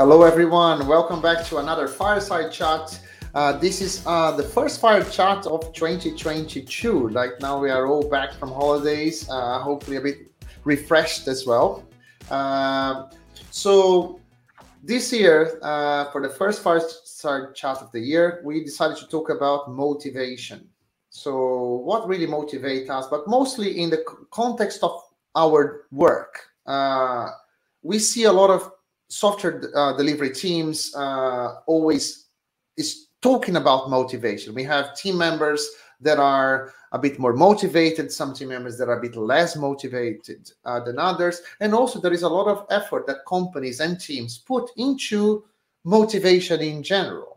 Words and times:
Hello, 0.00 0.22
everyone. 0.22 0.86
Welcome 0.86 1.20
back 1.20 1.44
to 1.48 1.58
another 1.58 1.86
fireside 1.86 2.50
chat. 2.50 2.98
Uh, 3.34 3.58
this 3.58 3.82
is 3.82 4.02
uh, 4.06 4.34
the 4.34 4.42
first 4.42 4.80
fire 4.80 5.04
chat 5.04 5.46
of 5.46 5.74
2022. 5.74 7.10
Like 7.10 7.38
now, 7.42 7.60
we 7.60 7.68
are 7.68 7.86
all 7.86 8.08
back 8.08 8.32
from 8.32 8.48
holidays, 8.48 9.28
uh, 9.28 9.58
hopefully 9.58 9.98
a 9.98 10.00
bit 10.00 10.32
refreshed 10.64 11.28
as 11.28 11.46
well. 11.46 11.84
Uh, 12.30 13.10
so, 13.50 14.18
this 14.82 15.12
year, 15.12 15.58
uh, 15.60 16.10
for 16.12 16.22
the 16.22 16.30
first 16.30 16.62
fireside 16.62 17.54
chat 17.54 17.82
of 17.82 17.92
the 17.92 18.00
year, 18.00 18.40
we 18.42 18.64
decided 18.64 18.96
to 18.96 19.06
talk 19.06 19.28
about 19.28 19.70
motivation. 19.70 20.66
So, 21.10 21.82
what 21.84 22.08
really 22.08 22.26
motivates 22.26 22.88
us, 22.88 23.06
but 23.10 23.28
mostly 23.28 23.78
in 23.78 23.90
the 23.90 24.02
context 24.30 24.82
of 24.82 24.98
our 25.36 25.84
work. 25.92 26.40
Uh, 26.64 27.32
we 27.82 27.98
see 27.98 28.24
a 28.24 28.32
lot 28.32 28.48
of 28.48 28.72
software 29.10 29.70
uh, 29.74 29.92
delivery 29.96 30.30
teams 30.30 30.94
uh, 30.94 31.56
always 31.66 32.28
is 32.76 33.08
talking 33.20 33.56
about 33.56 33.90
motivation. 33.90 34.54
We 34.54 34.64
have 34.64 34.96
team 34.96 35.18
members 35.18 35.68
that 36.00 36.18
are 36.18 36.72
a 36.92 36.98
bit 36.98 37.18
more 37.18 37.34
motivated, 37.34 38.10
some 38.10 38.32
team 38.32 38.48
members 38.48 38.78
that 38.78 38.88
are 38.88 38.98
a 38.98 39.02
bit 39.02 39.16
less 39.16 39.56
motivated 39.56 40.50
uh, 40.64 40.80
than 40.80 40.98
others. 40.98 41.42
And 41.60 41.74
also, 41.74 42.00
there 42.00 42.12
is 42.12 42.22
a 42.22 42.28
lot 42.28 42.48
of 42.48 42.66
effort 42.70 43.06
that 43.06 43.26
companies 43.28 43.80
and 43.80 44.00
teams 44.00 44.38
put 44.38 44.70
into 44.76 45.44
motivation 45.84 46.60
in 46.60 46.82
general, 46.82 47.29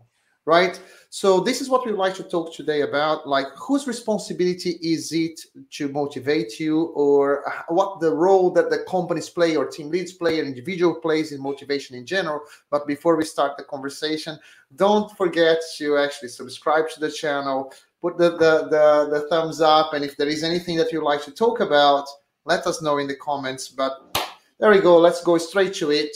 right? 0.46 0.80
So 1.10 1.40
this 1.40 1.62
is 1.62 1.70
what 1.70 1.86
we 1.86 1.92
would 1.92 2.00
like 2.00 2.16
to 2.16 2.24
talk 2.24 2.54
today 2.54 2.82
about, 2.82 3.28
like 3.28 3.48
whose 3.56 3.88
responsibility 3.88 4.80
is 4.82 5.12
it 5.12 5.40
to 5.72 5.88
motivate 5.90 6.60
you 6.60 6.86
or 6.96 7.46
what 7.70 8.00
the 8.00 8.12
role 8.12 8.50
that 8.52 8.70
the 8.70 8.80
companies 8.90 9.30
play 9.30 9.56
or 9.56 9.66
team 9.68 9.90
leads 9.90 10.14
play 10.14 10.40
and 10.40 10.48
individual 10.48 10.96
plays 10.96 11.32
in 11.32 11.42
motivation 11.42 11.96
in 11.96 12.06
general. 12.06 12.42
But 12.72 12.88
before 12.88 13.16
we 13.16 13.26
start 13.26 13.58
the 13.58 13.64
conversation, 13.64 14.40
don't 14.76 15.16
forget 15.16 15.62
to 15.78 15.98
actually 15.98 16.30
subscribe 16.30 16.90
to 16.90 17.00
the 17.00 17.12
channel, 17.12 17.72
put 18.02 18.18
the, 18.18 18.32
the, 18.32 18.68
the, 18.70 19.10
the 19.12 19.28
thumbs 19.30 19.62
up. 19.62 19.94
And 19.94 20.04
if 20.04 20.18
there 20.18 20.28
is 20.28 20.44
anything 20.44 20.78
that 20.78 20.92
you'd 20.92 21.04
like 21.04 21.24
to 21.26 21.32
talk 21.32 21.60
about, 21.60 22.08
let 22.46 22.68
us 22.68 22.82
know 22.82 22.98
in 22.98 23.08
the 23.08 23.16
comments. 23.16 23.70
But 23.70 24.18
there 24.60 24.72
we 24.72 24.80
go. 24.80 24.98
Let's 24.98 25.24
go 25.24 25.38
straight 25.38 25.74
to 25.76 25.92
it. 25.92 26.16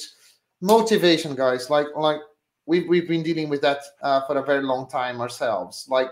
Motivation, 0.60 1.36
guys. 1.36 1.70
Like, 1.70 1.88
like 1.96 2.20
we've, 2.68 2.88
we've 2.88 3.08
been 3.08 3.24
dealing 3.24 3.50
with 3.50 3.62
that 3.62 3.82
uh, 4.04 4.22
for 4.28 4.38
a 4.38 4.44
very 4.44 4.62
long 4.62 4.88
time 4.88 5.20
ourselves. 5.20 5.88
Like, 5.90 6.12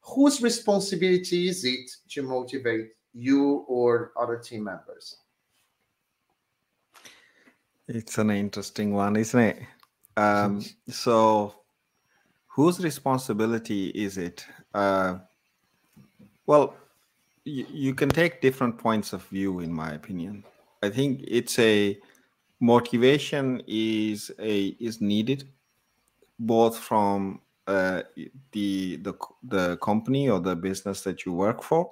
whose 0.00 0.40
responsibility 0.40 1.48
is 1.48 1.64
it 1.64 1.90
to 2.10 2.22
motivate 2.22 2.92
you 3.12 3.66
or 3.68 4.12
other 4.16 4.38
team 4.38 4.64
members? 4.64 5.18
It's 7.88 8.18
an 8.18 8.30
interesting 8.30 8.94
one, 8.94 9.16
isn't 9.16 9.40
it? 9.40 9.58
Um, 10.16 10.64
so, 10.88 11.54
whose 12.46 12.82
responsibility 12.82 13.88
is 13.88 14.16
it? 14.16 14.46
Uh, 14.72 15.18
well, 16.46 16.74
you 17.44 17.94
can 17.94 18.08
take 18.08 18.40
different 18.40 18.76
points 18.76 19.12
of 19.12 19.22
view, 19.26 19.60
in 19.60 19.72
my 19.72 19.92
opinion. 19.92 20.42
I 20.82 20.90
think 20.90 21.24
it's 21.28 21.58
a 21.60 21.96
motivation 22.58 23.62
is 23.66 24.32
a 24.40 24.68
is 24.80 25.00
needed 25.00 25.48
both 26.38 26.78
from 26.78 27.40
uh, 27.66 28.02
the 28.52 28.96
the 28.96 29.14
the 29.42 29.76
company 29.78 30.28
or 30.28 30.40
the 30.40 30.54
business 30.54 31.02
that 31.02 31.24
you 31.24 31.32
work 31.32 31.62
for, 31.62 31.90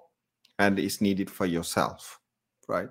and 0.59 0.79
is 0.79 1.01
needed 1.01 1.31
for 1.31 1.47
yourself, 1.47 2.21
right? 2.69 2.89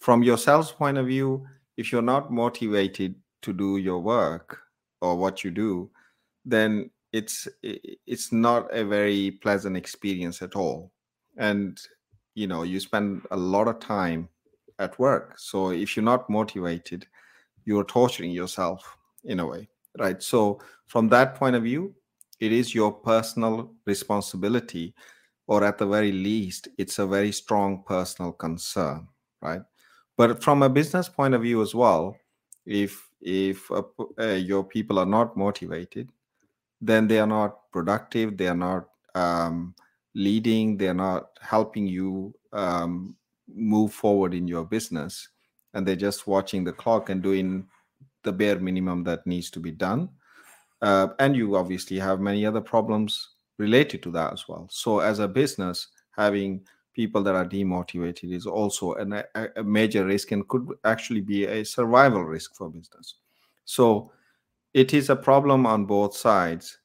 From 0.00 0.22
yourself's 0.22 0.72
point 0.72 0.98
of 0.98 1.06
view, 1.06 1.46
if 1.76 1.92
you're 1.92 2.02
not 2.02 2.32
motivated 2.32 3.14
to 3.42 3.52
do 3.52 3.78
your 3.78 4.00
work 4.00 4.58
or 5.00 5.16
what 5.16 5.44
you 5.44 5.50
do, 5.50 5.90
then 6.44 6.90
it's 7.12 7.48
it's 7.62 8.32
not 8.32 8.74
a 8.74 8.84
very 8.84 9.30
pleasant 9.30 9.76
experience 9.76 10.42
at 10.42 10.56
all, 10.56 10.92
and 11.36 11.80
you 12.34 12.46
know 12.46 12.62
you 12.64 12.80
spend 12.80 13.22
a 13.30 13.36
lot 13.36 13.68
of 13.68 13.78
time 13.80 14.28
at 14.78 14.98
work. 14.98 15.38
So 15.38 15.70
if 15.70 15.96
you're 15.96 16.04
not 16.04 16.28
motivated, 16.28 17.06
you're 17.64 17.84
torturing 17.84 18.30
yourself 18.30 18.96
in 19.24 19.40
a 19.40 19.46
way 19.46 19.68
right? 19.98 20.22
So 20.22 20.60
from 20.86 21.08
that 21.08 21.34
point 21.34 21.56
of 21.56 21.62
view, 21.62 21.94
it 22.38 22.52
is 22.52 22.74
your 22.74 22.92
personal 22.92 23.74
responsibility, 23.86 24.94
or 25.46 25.64
at 25.64 25.78
the 25.78 25.86
very 25.86 26.12
least, 26.12 26.68
it's 26.78 26.98
a 26.98 27.06
very 27.06 27.32
strong 27.32 27.82
personal 27.86 28.32
concern, 28.32 29.08
right? 29.42 29.62
But 30.16 30.42
from 30.42 30.62
a 30.62 30.68
business 30.68 31.08
point 31.08 31.34
of 31.34 31.42
view 31.42 31.62
as 31.62 31.74
well, 31.74 32.16
if 32.66 33.08
if 33.20 33.70
uh, 33.70 33.82
uh, 34.18 34.26
your 34.32 34.64
people 34.64 34.98
are 34.98 35.06
not 35.06 35.36
motivated, 35.36 36.10
then 36.80 37.06
they 37.08 37.18
are 37.18 37.26
not 37.26 37.70
productive. 37.72 38.36
They 38.36 38.48
are 38.48 38.56
not 38.56 38.88
um, 39.14 39.74
leading. 40.14 40.76
They 40.76 40.88
are 40.88 40.94
not 40.94 41.30
helping 41.40 41.86
you 41.86 42.34
um, 42.52 43.16
move 43.52 43.92
forward 43.92 44.34
in 44.34 44.48
your 44.48 44.64
business, 44.64 45.28
and 45.74 45.86
they're 45.86 45.96
just 45.96 46.26
watching 46.26 46.64
the 46.64 46.72
clock 46.72 47.10
and 47.10 47.22
doing 47.22 47.66
the 48.22 48.32
bare 48.32 48.58
minimum 48.58 49.04
that 49.04 49.26
needs 49.26 49.50
to 49.50 49.60
be 49.60 49.70
done. 49.70 50.08
Uh, 50.82 51.08
and 51.18 51.36
you 51.36 51.56
obviously 51.56 51.98
have 51.98 52.20
many 52.20 52.46
other 52.46 52.60
problems 52.60 53.30
related 53.58 54.02
to 54.02 54.10
that 54.10 54.32
as 54.32 54.48
well. 54.48 54.66
So, 54.70 55.00
as 55.00 55.18
a 55.18 55.28
business, 55.28 55.88
having 56.16 56.62
people 56.94 57.22
that 57.22 57.34
are 57.34 57.46
demotivated 57.46 58.32
is 58.32 58.46
also 58.46 58.94
an, 58.94 59.12
a, 59.12 59.24
a 59.56 59.62
major 59.62 60.04
risk 60.04 60.32
and 60.32 60.46
could 60.48 60.66
actually 60.84 61.20
be 61.20 61.44
a 61.44 61.64
survival 61.64 62.24
risk 62.24 62.56
for 62.56 62.70
business. 62.70 63.16
So, 63.64 64.10
it 64.72 64.94
is 64.94 65.10
a 65.10 65.16
problem 65.16 65.66
on 65.66 65.84
both 65.84 66.16
sides, 66.16 66.78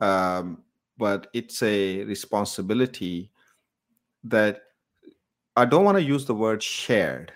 um, 0.00 0.62
but 0.96 1.28
it's 1.32 1.62
a 1.62 2.04
responsibility 2.04 3.30
that 4.22 4.62
I 5.56 5.64
don't 5.64 5.84
want 5.84 5.98
to 5.98 6.02
use 6.02 6.24
the 6.24 6.34
word 6.34 6.62
shared 6.62 7.32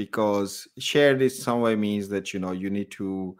because 0.00 0.66
shared 0.78 1.20
is 1.20 1.42
some 1.42 1.60
way 1.60 1.76
means 1.76 2.08
that 2.08 2.32
you 2.32 2.40
know 2.40 2.52
you 2.52 2.70
need 2.70 2.90
to 2.90 3.36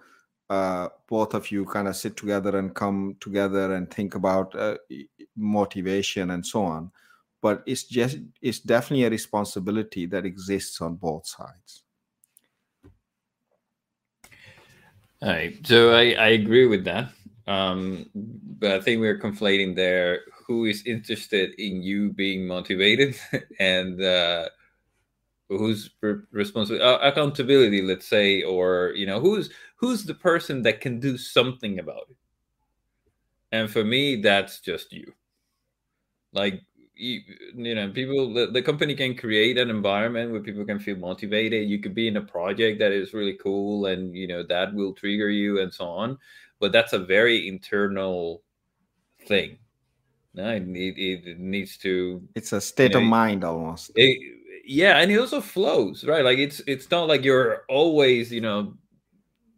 uh, 0.50 0.88
both 1.08 1.32
of 1.32 1.50
you 1.50 1.64
kind 1.64 1.88
of 1.88 1.96
sit 1.96 2.16
together 2.18 2.58
and 2.58 2.74
come 2.74 3.16
together 3.18 3.74
and 3.74 3.90
think 3.90 4.14
about 4.14 4.54
uh, 4.54 4.76
motivation 5.36 6.32
and 6.32 6.44
so 6.44 6.62
on. 6.62 6.90
But 7.40 7.62
it's 7.64 7.84
just 7.84 8.18
it's 8.42 8.60
definitely 8.60 9.04
a 9.04 9.10
responsibility 9.10 10.04
that 10.06 10.26
exists 10.26 10.82
on 10.82 10.96
both 10.96 11.26
sides. 11.26 11.82
All 15.22 15.30
right. 15.30 15.54
So 15.66 15.94
i, 15.94 16.12
I 16.12 16.28
agree 16.40 16.66
with 16.66 16.84
that. 16.84 17.08
Um, 17.46 18.10
but 18.14 18.70
i 18.72 18.80
think 18.80 19.00
we're 19.00 19.18
conflating 19.18 19.74
there 19.74 20.20
who 20.46 20.66
is 20.66 20.86
interested 20.86 21.54
in 21.58 21.82
you 21.82 22.12
being 22.12 22.46
motivated 22.46 23.16
and 23.58 24.00
uh, 24.02 24.48
who's 25.58 25.90
re- 26.00 26.22
responsible 26.30 26.82
uh, 26.82 26.98
accountability 26.98 27.82
let's 27.82 28.06
say 28.06 28.42
or 28.42 28.92
you 28.96 29.06
know 29.06 29.20
who's 29.20 29.50
who's 29.76 30.04
the 30.04 30.14
person 30.14 30.62
that 30.62 30.80
can 30.80 31.00
do 31.00 31.18
something 31.18 31.78
about 31.78 32.06
it? 32.10 32.16
And 33.52 33.70
for 33.70 33.84
me 33.84 34.20
that's 34.20 34.60
just 34.60 34.92
you. 34.92 35.12
Like 36.32 36.62
you, 36.94 37.20
you 37.54 37.74
know 37.74 37.90
people 37.90 38.32
the, 38.32 38.46
the 38.46 38.62
company 38.62 38.94
can 38.94 39.16
create 39.16 39.58
an 39.58 39.70
environment 39.70 40.32
where 40.32 40.40
people 40.40 40.64
can 40.64 40.78
feel 40.78 40.96
motivated. 40.96 41.68
You 41.68 41.80
could 41.80 41.94
be 41.94 42.08
in 42.08 42.16
a 42.16 42.22
project 42.22 42.78
that 42.78 42.92
is 42.92 43.12
really 43.12 43.38
cool 43.42 43.86
and 43.86 44.16
you 44.16 44.28
know 44.28 44.42
that 44.44 44.72
will 44.72 44.92
trigger 44.92 45.28
you 45.28 45.60
and 45.60 45.72
so 45.72 45.86
on 45.86 46.18
but 46.60 46.72
that's 46.72 46.92
a 46.92 46.98
very 46.98 47.48
internal 47.48 48.42
thing. 49.26 49.58
No, 50.34 50.48
it, 50.50 50.62
it, 50.62 51.26
it 51.26 51.38
needs 51.40 51.76
to 51.78 52.22
it's 52.36 52.52
a 52.52 52.60
state 52.60 52.92
you 52.92 53.00
know, 53.00 53.04
of 53.04 53.10
mind 53.10 53.42
almost. 53.42 53.90
it, 53.96 54.18
yeah 54.70 54.98
and 54.98 55.10
it 55.10 55.18
also 55.18 55.40
flows 55.40 56.04
right? 56.04 56.24
Like 56.24 56.38
it's 56.38 56.60
it's 56.66 56.90
not 56.90 57.08
like 57.08 57.24
you're 57.24 57.64
always 57.68 58.32
you 58.32 58.40
know 58.40 58.74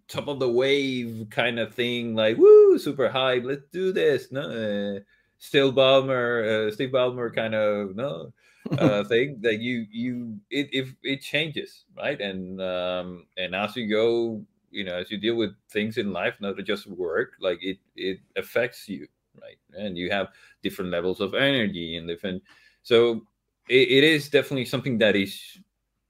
top 0.09 0.29
of 0.29 0.41
the 0.41 0.49
wave 0.49 1.27
kind 1.31 1.59
of 1.59 1.75
thing 1.75 2.15
like 2.15 2.37
woo 2.39 2.79
super 2.79 3.09
high 3.11 3.37
let's 3.37 3.65
do 3.73 3.93
this. 3.93 4.33
No 4.33 4.43
uh, 4.43 5.01
still 5.39 5.73
Ballmer, 5.73 6.69
uh, 6.69 6.73
Steve 6.73 6.91
Ballmer 6.91 7.35
kind 7.35 7.55
of 7.55 7.97
no 7.97 8.33
uh, 8.79 9.05
thing 9.13 9.39
that 9.43 9.61
you 9.61 9.87
you 9.91 10.39
it 10.51 10.69
if 10.73 10.95
it 11.03 11.23
changes 11.23 11.85
right? 11.97 12.21
And 12.21 12.61
um 12.63 13.27
and 13.37 13.55
as 13.55 13.77
you 13.77 13.89
go 13.91 14.45
you 14.71 14.85
know 14.85 14.97
as 14.97 15.11
you 15.11 15.19
deal 15.19 15.37
with 15.37 15.53
things 15.71 15.99
in 15.99 16.13
life 16.13 16.37
not 16.41 16.57
just 16.65 16.87
work 16.89 17.33
like 17.41 17.59
it 17.63 17.79
it 17.97 18.21
affects 18.37 18.89
you 18.89 19.07
right? 19.43 19.59
And 19.75 19.99
you 19.99 20.11
have 20.11 20.29
different 20.63 20.91
levels 20.91 21.21
of 21.21 21.35
energy 21.35 21.97
and 21.97 22.09
different 22.09 22.43
so 22.83 23.23
it, 23.69 23.89
it 23.89 24.05
is 24.05 24.29
definitely 24.29 24.65
something 24.65 24.99
that 24.99 25.17
is 25.17 25.59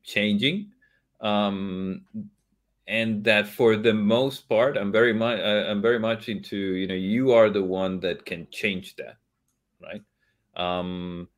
changing. 0.03 0.71
Um 1.21 2.07
and 2.89 3.23
that 3.23 3.47
for 3.47 3.77
the 3.77 3.95
most 3.95 4.49
part 4.49 4.77
i'm 4.77 4.91
very 4.91 5.13
much 5.13 5.39
i'm 5.41 5.81
very 5.81 6.01
much 6.01 6.29
into 6.29 6.57
you 6.57 6.89
know 6.89 6.97
you 6.97 7.31
are 7.31 7.49
the 7.49 7.63
one 7.63 8.01
that 8.01 8.27
can 8.27 8.45
change 8.51 8.97
that 8.97 9.17
right? 9.81 10.03
Um 10.57 11.29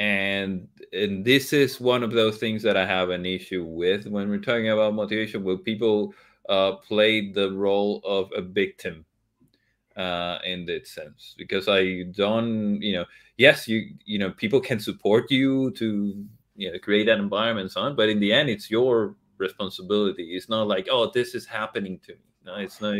and 0.00 0.66
and 0.92 1.24
this 1.24 1.52
is 1.52 1.80
one 1.80 2.02
of 2.02 2.10
those 2.10 2.38
things 2.38 2.64
that 2.64 2.76
i 2.76 2.84
have 2.84 3.10
an 3.10 3.24
issue 3.24 3.64
with 3.64 4.08
when 4.08 4.28
we're 4.28 4.38
talking 4.38 4.70
about 4.70 4.92
motivation 4.92 5.44
where 5.44 5.56
people 5.56 6.12
uh, 6.48 6.72
played 6.72 7.34
the 7.34 7.52
role 7.52 8.00
of 8.04 8.30
a 8.34 8.40
victim 8.40 9.04
uh, 9.96 10.38
in 10.44 10.64
that 10.66 10.86
sense. 10.86 11.34
Because 11.36 11.68
I 11.68 12.04
don't, 12.12 12.80
you 12.80 12.94
know, 12.94 13.04
yes, 13.38 13.66
you 13.66 13.94
you 14.04 14.18
know, 14.18 14.30
people 14.30 14.60
can 14.60 14.78
support 14.78 15.30
you 15.30 15.70
to 15.72 16.26
you 16.56 16.70
know 16.70 16.78
create 16.78 17.06
that 17.06 17.18
environment 17.18 17.64
and 17.64 17.70
so 17.70 17.80
on, 17.80 17.96
but 17.96 18.10
in 18.10 18.20
the 18.20 18.32
end, 18.32 18.50
it's 18.50 18.70
your 18.70 19.14
responsibility. 19.38 20.36
It's 20.36 20.50
not 20.50 20.68
like 20.68 20.88
oh, 20.90 21.10
this 21.14 21.34
is 21.34 21.46
happening 21.46 21.98
to 22.06 22.12
me. 22.12 22.18
No, 22.44 22.56
it's 22.56 22.80
not 22.80 22.96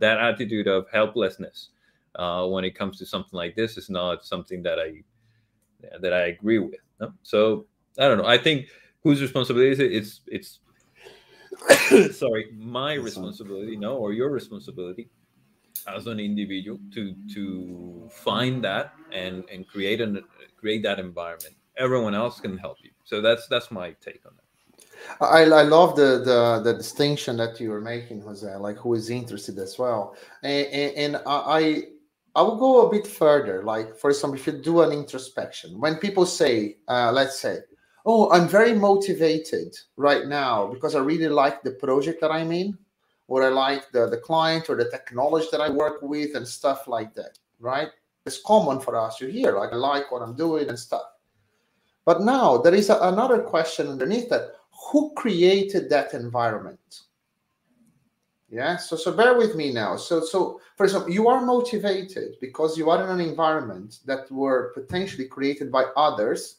that 0.00 0.18
attitude 0.18 0.66
of 0.66 0.86
helplessness 0.90 1.68
uh, 2.16 2.46
when 2.46 2.64
it 2.64 2.74
comes 2.74 2.98
to 2.98 3.06
something 3.06 3.36
like 3.36 3.54
this 3.54 3.76
is 3.76 3.88
not 3.88 4.24
something 4.24 4.62
that 4.64 4.78
I 4.80 5.02
that 6.00 6.12
I 6.12 6.26
agree 6.26 6.58
with. 6.58 6.80
No? 7.00 7.12
So 7.22 7.66
I 7.98 8.08
don't 8.08 8.18
know. 8.18 8.26
I 8.26 8.38
think 8.38 8.68
whose 9.02 9.20
responsibility 9.22 9.70
is 9.70 9.80
it? 9.80 9.92
It's 9.92 10.20
it's 10.26 10.58
sorry, 12.18 12.50
my 12.56 12.94
responsibility, 12.94 13.76
no, 13.76 13.96
or 13.96 14.12
your 14.12 14.30
responsibility 14.30 15.10
as 15.86 16.06
an 16.06 16.20
individual 16.20 16.78
to 16.94 17.14
to 17.32 18.08
find 18.10 18.62
that 18.64 18.94
and 19.12 19.44
and 19.52 19.66
create 19.66 20.00
an 20.00 20.22
create 20.56 20.82
that 20.82 20.98
environment. 20.98 21.54
Everyone 21.76 22.14
else 22.14 22.40
can 22.40 22.56
help 22.58 22.78
you. 22.82 22.90
So 23.04 23.20
that's 23.20 23.46
that's 23.48 23.70
my 23.70 23.92
take 24.00 24.22
on 24.26 24.32
that. 24.36 24.42
I, 25.20 25.42
I 25.42 25.62
love 25.62 25.96
the, 25.96 26.22
the 26.24 26.60
the 26.62 26.74
distinction 26.74 27.36
that 27.38 27.60
you 27.60 27.70
were 27.70 27.80
making 27.80 28.20
jose 28.20 28.54
like 28.56 28.76
who 28.76 28.94
is 28.94 29.10
interested 29.10 29.58
as 29.58 29.78
well. 29.78 30.16
And, 30.42 30.66
and, 30.66 30.96
and 30.96 31.22
i 31.26 31.84
i 32.34 32.42
will 32.42 32.56
go 32.56 32.86
a 32.86 32.90
bit 32.90 33.06
further. 33.06 33.62
Like 33.64 33.96
for 33.96 34.10
example 34.10 34.38
if 34.38 34.46
you 34.46 34.52
do 34.52 34.82
an 34.82 34.92
introspection 34.92 35.80
when 35.80 35.96
people 35.96 36.26
say 36.26 36.76
uh, 36.88 37.10
let's 37.12 37.40
say 37.40 37.58
oh 38.04 38.30
i'm 38.32 38.48
very 38.48 38.74
motivated 38.74 39.74
right 39.96 40.26
now 40.26 40.66
because 40.66 40.94
i 40.94 40.98
really 40.98 41.28
like 41.28 41.62
the 41.62 41.70
project 41.72 42.20
that 42.20 42.30
i'm 42.30 42.50
in 42.50 42.76
or 43.32 43.42
I 43.42 43.48
like 43.48 43.90
the, 43.92 44.10
the 44.10 44.18
client 44.18 44.68
or 44.68 44.76
the 44.76 44.90
technology 44.90 45.46
that 45.52 45.62
I 45.62 45.70
work 45.70 46.02
with 46.02 46.34
and 46.34 46.46
stuff 46.46 46.86
like 46.86 47.14
that, 47.14 47.38
right? 47.60 47.88
It's 48.26 48.42
common 48.42 48.78
for 48.78 48.94
us 48.94 49.16
to 49.16 49.32
hear, 49.32 49.58
like, 49.58 49.72
I 49.72 49.76
like 49.76 50.12
what 50.12 50.20
I'm 50.20 50.36
doing 50.36 50.68
and 50.68 50.78
stuff. 50.78 51.06
But 52.04 52.20
now 52.20 52.58
there 52.58 52.74
is 52.74 52.90
a, 52.90 52.98
another 53.00 53.38
question 53.38 53.88
underneath 53.88 54.28
that 54.28 54.50
who 54.90 55.14
created 55.16 55.88
that 55.88 56.12
environment? 56.12 57.04
Yeah, 58.50 58.76
so 58.76 58.96
so 58.96 59.12
bear 59.12 59.38
with 59.38 59.54
me 59.54 59.72
now. 59.72 59.96
So 59.96 60.20
so 60.20 60.60
for 60.76 60.84
example, 60.84 61.10
you 61.10 61.26
are 61.28 61.40
motivated 61.40 62.36
because 62.38 62.76
you 62.76 62.90
are 62.90 63.02
in 63.02 63.08
an 63.18 63.26
environment 63.26 64.00
that 64.04 64.30
were 64.30 64.72
potentially 64.74 65.26
created 65.26 65.72
by 65.72 65.84
others 65.96 66.56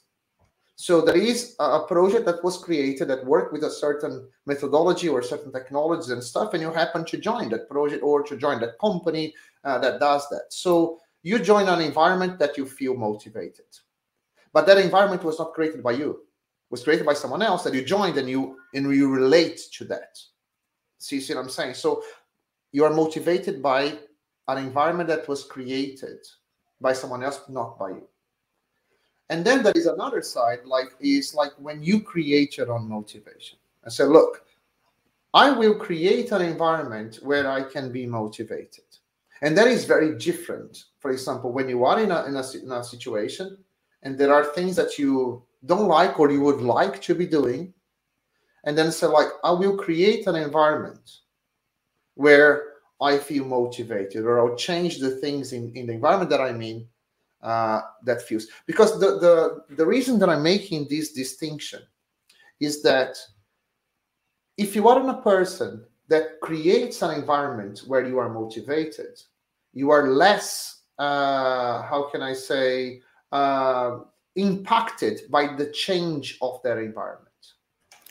so 0.75 1.01
there 1.01 1.17
is 1.17 1.55
a 1.59 1.81
project 1.81 2.25
that 2.25 2.43
was 2.43 2.57
created 2.57 3.07
that 3.07 3.25
worked 3.25 3.53
with 3.53 3.63
a 3.63 3.69
certain 3.69 4.27
methodology 4.45 5.07
or 5.07 5.21
certain 5.21 5.51
technologies 5.51 6.09
and 6.09 6.23
stuff, 6.23 6.53
and 6.53 6.61
you 6.61 6.71
happen 6.71 7.05
to 7.05 7.17
join 7.17 7.49
that 7.49 7.69
project 7.69 8.03
or 8.03 8.23
to 8.23 8.35
join 8.35 8.59
that 8.61 8.79
company 8.79 9.33
uh, 9.63 9.77
that 9.79 9.99
does 9.99 10.27
that. 10.29 10.45
So 10.49 10.99
you 11.21 11.39
join 11.39 11.67
an 11.67 11.79
environment 11.79 12.39
that 12.39 12.57
you 12.57 12.65
feel 12.65 12.95
motivated, 12.95 13.65
but 14.51 14.65
that 14.65 14.77
environment 14.77 15.23
was 15.23 15.37
not 15.37 15.53
created 15.53 15.83
by 15.83 15.91
you; 15.91 16.09
it 16.11 16.71
was 16.71 16.83
created 16.83 17.05
by 17.05 17.13
someone 17.13 17.43
else 17.43 17.63
that 17.63 17.73
you 17.73 17.83
joined 17.83 18.17
and 18.17 18.29
you 18.29 18.57
and 18.73 18.91
you 18.93 19.09
relate 19.09 19.61
to 19.73 19.85
that. 19.85 20.17
See, 20.97 21.21
see 21.21 21.35
what 21.35 21.41
I'm 21.41 21.49
saying? 21.49 21.75
So 21.75 22.03
you 22.71 22.83
are 22.83 22.93
motivated 22.93 23.61
by 23.61 23.99
an 24.47 24.57
environment 24.57 25.07
that 25.09 25.27
was 25.27 25.43
created 25.43 26.19
by 26.81 26.93
someone 26.93 27.23
else, 27.23 27.41
not 27.47 27.77
by 27.77 27.89
you. 27.89 28.07
And 29.29 29.45
then 29.45 29.63
there 29.63 29.73
is 29.75 29.85
another 29.85 30.21
side, 30.21 30.59
like 30.65 30.95
is 30.99 31.33
like 31.33 31.53
when 31.57 31.81
you 31.81 32.01
create 32.01 32.57
your 32.57 32.71
own 32.71 32.87
motivation. 32.87 33.57
I 33.85 33.89
say, 33.89 34.03
look, 34.03 34.45
I 35.33 35.49
will 35.51 35.75
create 35.75 36.31
an 36.31 36.41
environment 36.41 37.19
where 37.23 37.49
I 37.49 37.63
can 37.63 37.91
be 37.91 38.05
motivated. 38.05 38.85
And 39.41 39.57
that 39.57 39.67
is 39.67 39.85
very 39.85 40.17
different. 40.17 40.85
For 40.99 41.11
example, 41.11 41.51
when 41.51 41.67
you 41.67 41.83
are 41.83 41.99
in 41.99 42.11
a, 42.11 42.25
in 42.25 42.35
a, 42.35 42.43
in 42.63 42.71
a 42.71 42.83
situation 42.83 43.57
and 44.03 44.17
there 44.17 44.33
are 44.33 44.45
things 44.45 44.75
that 44.75 44.99
you 44.99 45.43
don't 45.65 45.87
like 45.87 46.19
or 46.19 46.29
you 46.31 46.41
would 46.41 46.61
like 46.61 47.01
to 47.01 47.15
be 47.15 47.25
doing, 47.25 47.73
and 48.65 48.77
then 48.77 48.91
say, 48.91 49.07
like, 49.07 49.27
I 49.43 49.51
will 49.51 49.77
create 49.77 50.27
an 50.27 50.35
environment 50.35 51.19
where 52.15 52.63
I 53.01 53.17
feel 53.17 53.43
motivated, 53.43 54.23
or 54.23 54.39
I'll 54.39 54.55
change 54.55 54.99
the 54.99 55.11
things 55.17 55.51
in, 55.51 55.73
in 55.75 55.87
the 55.87 55.93
environment 55.93 56.29
that 56.29 56.39
I'm 56.39 56.61
in 56.61 56.87
uh, 57.43 57.81
that 58.03 58.21
feels 58.21 58.47
because 58.65 58.99
the, 58.99 59.19
the 59.19 59.75
the 59.75 59.85
reason 59.85 60.17
that 60.17 60.29
i'm 60.29 60.43
making 60.43 60.87
this 60.89 61.11
distinction 61.11 61.81
is 62.59 62.81
that 62.81 63.17
if 64.57 64.75
you 64.75 64.87
are 64.87 64.99
in 64.99 65.09
a 65.09 65.21
person 65.21 65.83
that 66.07 66.39
creates 66.41 67.01
an 67.01 67.11
environment 67.11 67.83
where 67.87 68.05
you 68.05 68.17
are 68.17 68.29
motivated 68.29 69.21
you 69.73 69.91
are 69.91 70.07
less 70.09 70.81
uh, 70.99 71.81
how 71.83 72.09
can 72.11 72.21
i 72.21 72.33
say 72.33 73.01
uh, 73.31 73.99
impacted 74.35 75.21
by 75.29 75.55
the 75.55 75.67
change 75.71 76.37
of 76.41 76.61
their 76.63 76.81
environment. 76.81 77.29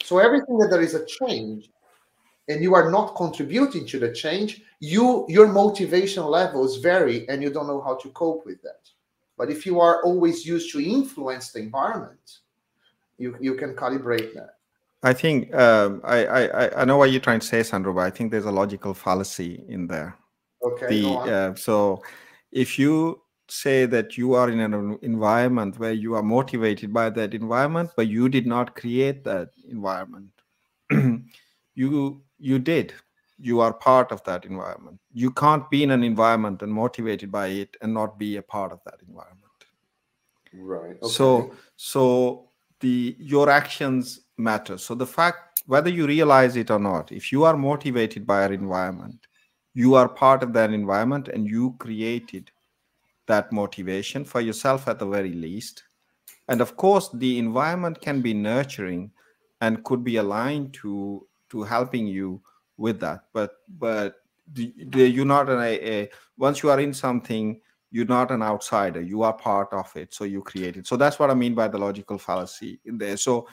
So 0.04 0.18
everything 0.18 0.58
that 0.58 0.68
there 0.70 0.82
is 0.82 0.94
a 0.94 1.06
change 1.06 1.70
and 2.48 2.62
you 2.62 2.74
are 2.74 2.90
not 2.90 3.14
contributing 3.14 3.86
to 3.86 3.98
the 4.00 4.12
change 4.12 4.62
you 4.80 5.24
your 5.28 5.46
motivation 5.46 6.24
levels 6.24 6.78
vary 6.78 7.28
and 7.28 7.40
you 7.40 7.50
don't 7.50 7.68
know 7.68 7.80
how 7.80 7.94
to 7.94 8.08
cope 8.10 8.44
with 8.44 8.60
that 8.62 8.82
but 9.42 9.50
if 9.50 9.66
you 9.66 9.80
are 9.80 10.00
always 10.04 10.46
used 10.46 10.70
to 10.70 10.80
influence 10.80 11.50
the 11.50 11.58
environment, 11.58 12.38
you, 13.18 13.36
you 13.40 13.56
can 13.56 13.74
calibrate 13.74 14.32
that. 14.34 14.50
I 15.02 15.12
think 15.12 15.52
um, 15.52 16.00
I, 16.04 16.18
I 16.26 16.82
I 16.82 16.84
know 16.84 16.96
what 16.96 17.10
you're 17.10 17.20
trying 17.28 17.40
to 17.40 17.46
say, 17.46 17.64
Sandro, 17.64 17.92
but 17.92 18.02
I 18.02 18.10
think 18.10 18.30
there's 18.30 18.44
a 18.44 18.52
logical 18.52 18.94
fallacy 18.94 19.64
in 19.66 19.88
there. 19.88 20.16
Okay. 20.62 20.86
The, 20.86 21.06
uh, 21.36 21.54
so 21.56 22.04
if 22.52 22.78
you 22.78 23.20
say 23.48 23.84
that 23.86 24.16
you 24.16 24.34
are 24.34 24.48
in 24.48 24.60
an 24.60 24.96
environment 25.02 25.76
where 25.76 25.92
you 26.04 26.14
are 26.14 26.22
motivated 26.22 26.92
by 26.92 27.10
that 27.10 27.34
environment, 27.34 27.90
but 27.96 28.06
you 28.06 28.28
did 28.28 28.46
not 28.46 28.76
create 28.76 29.24
that 29.24 29.48
environment, 29.68 30.30
you 31.74 32.22
you 32.38 32.58
did 32.60 32.94
you 33.42 33.60
are 33.60 33.72
part 33.72 34.12
of 34.12 34.22
that 34.22 34.44
environment. 34.44 35.00
You 35.12 35.32
can't 35.32 35.68
be 35.68 35.82
in 35.82 35.90
an 35.90 36.04
environment 36.04 36.62
and 36.62 36.72
motivated 36.72 37.32
by 37.32 37.48
it 37.48 37.76
and 37.82 37.92
not 37.92 38.16
be 38.16 38.36
a 38.36 38.42
part 38.42 38.70
of 38.72 38.80
that 38.84 39.00
environment. 39.06 39.38
Right 40.54 40.96
okay. 41.02 41.12
so 41.12 41.54
so 41.76 42.48
the 42.80 43.16
your 43.18 43.50
actions 43.50 44.20
matter. 44.36 44.78
So 44.78 44.94
the 44.94 45.06
fact 45.06 45.62
whether 45.66 45.90
you 45.90 46.06
realize 46.06 46.56
it 46.56 46.70
or 46.70 46.78
not 46.78 47.10
if 47.10 47.32
you 47.32 47.44
are 47.44 47.56
motivated 47.56 48.26
by 48.26 48.44
an 48.44 48.52
environment 48.52 49.26
you 49.74 49.94
are 49.94 50.08
part 50.08 50.42
of 50.42 50.52
that 50.52 50.72
environment 50.72 51.28
and 51.28 51.48
you 51.48 51.74
created 51.78 52.50
that 53.26 53.52
motivation 53.52 54.24
for 54.24 54.40
yourself 54.40 54.88
at 54.88 54.98
the 54.98 55.06
very 55.06 55.32
least. 55.32 55.84
And 56.48 56.60
of 56.60 56.76
course 56.76 57.08
the 57.14 57.38
environment 57.38 58.00
can 58.00 58.20
be 58.20 58.34
nurturing 58.34 59.10
and 59.60 59.84
could 59.84 60.04
be 60.04 60.16
aligned 60.16 60.74
to 60.74 61.26
to 61.50 61.62
helping 61.62 62.06
you 62.06 62.40
with 62.82 63.00
that. 63.00 63.20
But 63.32 63.52
but 63.78 64.16
the, 64.52 64.74
the, 64.88 65.08
you're 65.08 65.24
not 65.24 65.48
an, 65.48 65.60
a, 65.60 65.74
a 65.94 66.10
once 66.36 66.62
you 66.62 66.70
are 66.70 66.80
in 66.80 66.92
something 66.92 67.60
you're 67.92 68.06
not 68.06 68.30
an 68.30 68.42
outsider. 68.42 69.02
You 69.02 69.22
are 69.22 69.34
part 69.34 69.72
of 69.72 69.94
it. 69.96 70.14
So 70.14 70.24
you 70.24 70.40
create 70.42 70.78
it. 70.78 70.86
So 70.86 70.96
that's 70.96 71.18
what 71.18 71.30
i 71.30 71.34
mean 71.34 71.54
by 71.54 71.68
the 71.68 71.78
logical 71.78 72.18
fallacy 72.18 72.80
in 72.86 72.96
there. 72.98 73.18
So 73.18 73.46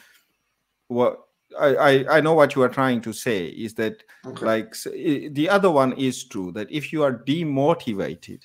what 0.88 1.20
I, 1.60 1.76
I, 1.76 2.18
I 2.18 2.22
know 2.22 2.34
what 2.34 2.56
you 2.56 2.62
are 2.62 2.70
trying 2.70 3.02
to 3.02 3.14
say 3.14 3.48
is 3.48 3.74
that 3.76 4.04
okay. 4.26 4.46
like 4.46 4.76
the 4.84 5.50
other 5.50 5.70
one 5.70 5.94
is 5.94 6.24
true 6.24 6.52
that 6.54 6.72
if 6.72 6.94
you 6.94 7.04
are 7.04 7.14
demotivated 7.14 8.42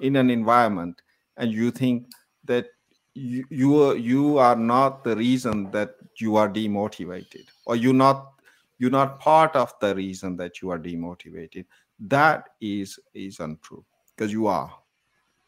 in 0.00 0.16
an 0.16 0.30
environment 0.30 1.00
and 1.36 1.50
you 1.50 1.70
think 1.70 2.06
that 2.44 2.66
you 3.14 3.44
you 3.50 3.82
are, 3.82 3.96
you 3.96 4.38
are 4.38 4.56
not 4.56 5.04
the 5.04 5.16
reason 5.16 5.70
that 5.70 5.94
you 6.18 6.36
are 6.36 6.48
demotivated 6.48 7.46
or 7.66 7.76
you're 7.76 7.94
not 7.94 8.39
you're 8.80 8.90
not 8.90 9.20
part 9.20 9.54
of 9.54 9.74
the 9.80 9.94
reason 9.94 10.36
that 10.38 10.62
you 10.62 10.70
are 10.70 10.78
demotivated. 10.78 11.66
That 12.00 12.48
is 12.60 12.98
is 13.14 13.38
untrue 13.38 13.84
because 14.16 14.32
you 14.32 14.46
are. 14.46 14.72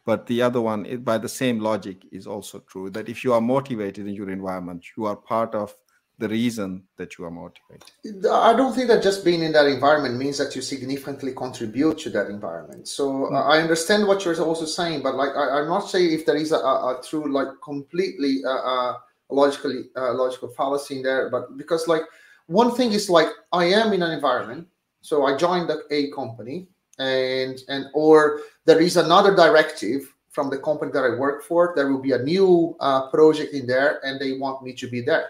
But 0.04 0.26
the 0.26 0.42
other 0.42 0.60
one 0.60 1.02
by 1.02 1.16
the 1.18 1.28
same 1.28 1.58
logic 1.58 2.04
is 2.12 2.26
also 2.26 2.58
true 2.60 2.90
that 2.90 3.08
if 3.08 3.24
you 3.24 3.32
are 3.32 3.40
motivated 3.40 4.06
in 4.06 4.14
your 4.14 4.30
environment 4.30 4.84
you 4.96 5.06
are 5.06 5.16
part 5.16 5.54
of 5.54 5.74
the 6.18 6.28
reason 6.28 6.84
that 6.98 7.16
you 7.16 7.24
are 7.24 7.30
motivated. 7.30 7.90
I 8.30 8.52
don't 8.52 8.74
think 8.74 8.88
that 8.88 9.02
just 9.02 9.24
being 9.24 9.42
in 9.42 9.52
that 9.52 9.66
environment 9.66 10.16
means 10.16 10.36
that 10.38 10.54
you 10.54 10.60
significantly 10.60 11.32
contribute 11.32 11.98
to 12.00 12.10
that 12.10 12.26
environment. 12.26 12.86
So 12.86 13.04
mm-hmm. 13.08 13.34
i 13.34 13.58
understand 13.58 14.06
what 14.06 14.24
you're 14.24 14.38
also 14.40 14.66
saying 14.66 15.02
but 15.02 15.14
like 15.14 15.34
I, 15.34 15.60
am 15.60 15.68
not 15.68 15.88
saying 15.88 16.12
if 16.12 16.26
there 16.26 16.36
is 16.36 16.52
a, 16.52 16.58
a, 16.58 16.74
a 16.98 17.02
true 17.02 17.32
like 17.32 17.48
completely 17.62 18.42
uh, 18.44 18.62
uh, 18.72 18.92
logically 19.30 19.84
uh, 19.96 20.12
logical 20.12 20.50
fallacy 20.50 20.96
in 20.98 21.02
there 21.02 21.30
but 21.30 21.56
because 21.56 21.88
like 21.88 22.02
one 22.52 22.74
thing 22.74 22.92
is 22.92 23.08
like 23.10 23.28
I 23.52 23.64
am 23.64 23.92
in 23.92 24.02
an 24.02 24.12
environment, 24.12 24.68
so 25.00 25.26
I 25.26 25.36
joined 25.36 25.70
a 25.90 26.10
company, 26.10 26.68
and 26.98 27.58
and 27.68 27.86
or 27.94 28.40
there 28.64 28.80
is 28.80 28.96
another 28.96 29.34
directive 29.34 30.14
from 30.30 30.48
the 30.50 30.58
company 30.58 30.92
that 30.92 31.04
I 31.04 31.18
work 31.18 31.42
for. 31.44 31.72
There 31.76 31.90
will 31.90 32.00
be 32.00 32.12
a 32.12 32.22
new 32.22 32.76
uh, 32.80 33.10
project 33.10 33.52
in 33.54 33.66
there, 33.66 34.00
and 34.04 34.20
they 34.20 34.32
want 34.38 34.62
me 34.62 34.72
to 34.74 34.88
be 34.88 35.00
there. 35.00 35.28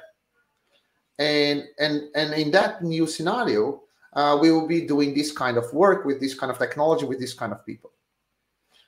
And 1.19 1.65
and 1.79 2.03
and 2.15 2.35
in 2.35 2.51
that 2.53 2.83
new 2.83 3.07
scenario, 3.07 3.83
uh, 4.15 4.39
we 4.41 4.51
will 4.51 4.67
be 4.67 4.87
doing 4.87 5.15
this 5.15 5.33
kind 5.33 5.57
of 5.57 5.73
work 5.73 6.05
with 6.05 6.21
this 6.21 6.35
kind 6.35 6.51
of 6.51 6.59
technology 6.59 7.07
with 7.07 7.21
this 7.21 7.35
kind 7.35 7.53
of 7.53 7.65
people. 7.65 7.93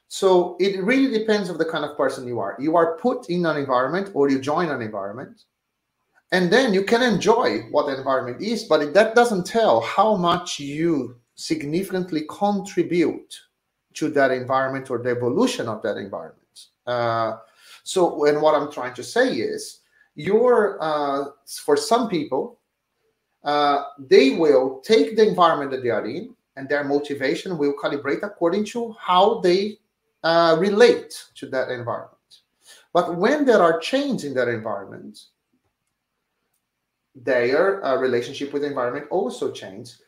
So 0.08 0.56
it 0.60 0.82
really 0.82 1.10
depends 1.18 1.48
of 1.48 1.58
the 1.58 1.64
kind 1.64 1.84
of 1.84 1.96
person 1.96 2.26
you 2.26 2.38
are. 2.38 2.56
You 2.60 2.76
are 2.76 2.96
put 2.98 3.30
in 3.30 3.46
an 3.46 3.56
environment 3.56 4.10
or 4.14 4.30
you 4.30 4.38
join 4.38 4.68
an 4.68 4.80
environment, 4.80 5.42
and 6.34 6.50
then 6.50 6.74
you 6.74 6.82
can 6.82 7.00
enjoy 7.00 7.60
what 7.70 7.86
the 7.86 7.96
environment 7.96 8.42
is, 8.42 8.64
but 8.64 8.92
that 8.92 9.14
doesn't 9.14 9.46
tell 9.46 9.80
how 9.80 10.16
much 10.16 10.58
you 10.58 11.14
significantly 11.36 12.22
contribute 12.28 13.32
to 13.92 14.08
that 14.08 14.32
environment 14.32 14.90
or 14.90 14.98
the 14.98 15.10
evolution 15.10 15.68
of 15.68 15.80
that 15.82 15.96
environment. 15.96 16.56
Uh, 16.88 17.36
so, 17.84 18.24
and 18.26 18.42
what 18.42 18.56
I'm 18.56 18.72
trying 18.72 18.94
to 18.94 19.04
say 19.04 19.28
is, 19.34 19.82
you're 20.16 20.76
uh, 20.80 21.26
for 21.46 21.76
some 21.76 22.08
people, 22.08 22.58
uh, 23.44 23.84
they 24.00 24.30
will 24.30 24.80
take 24.80 25.14
the 25.14 25.28
environment 25.28 25.70
that 25.70 25.84
they 25.84 25.90
are 25.90 26.04
in, 26.04 26.34
and 26.56 26.68
their 26.68 26.82
motivation 26.82 27.56
will 27.58 27.74
calibrate 27.80 28.24
according 28.24 28.64
to 28.74 28.96
how 28.98 29.38
they 29.38 29.78
uh, 30.24 30.56
relate 30.58 31.14
to 31.36 31.46
that 31.46 31.70
environment. 31.70 32.10
But 32.92 33.16
when 33.16 33.44
there 33.44 33.62
are 33.62 33.78
changes 33.78 34.24
in 34.24 34.34
that 34.34 34.48
environment, 34.48 35.20
their 37.14 37.84
uh, 37.84 37.96
relationship 37.96 38.52
with 38.52 38.62
the 38.62 38.68
environment 38.68 39.06
also 39.10 39.52
changes. 39.52 40.02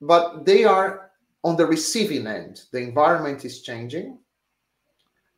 But 0.00 0.44
they 0.44 0.64
are 0.64 1.10
on 1.42 1.56
the 1.56 1.66
receiving 1.66 2.26
end. 2.26 2.62
The 2.72 2.78
environment 2.78 3.44
is 3.44 3.62
changing, 3.62 4.18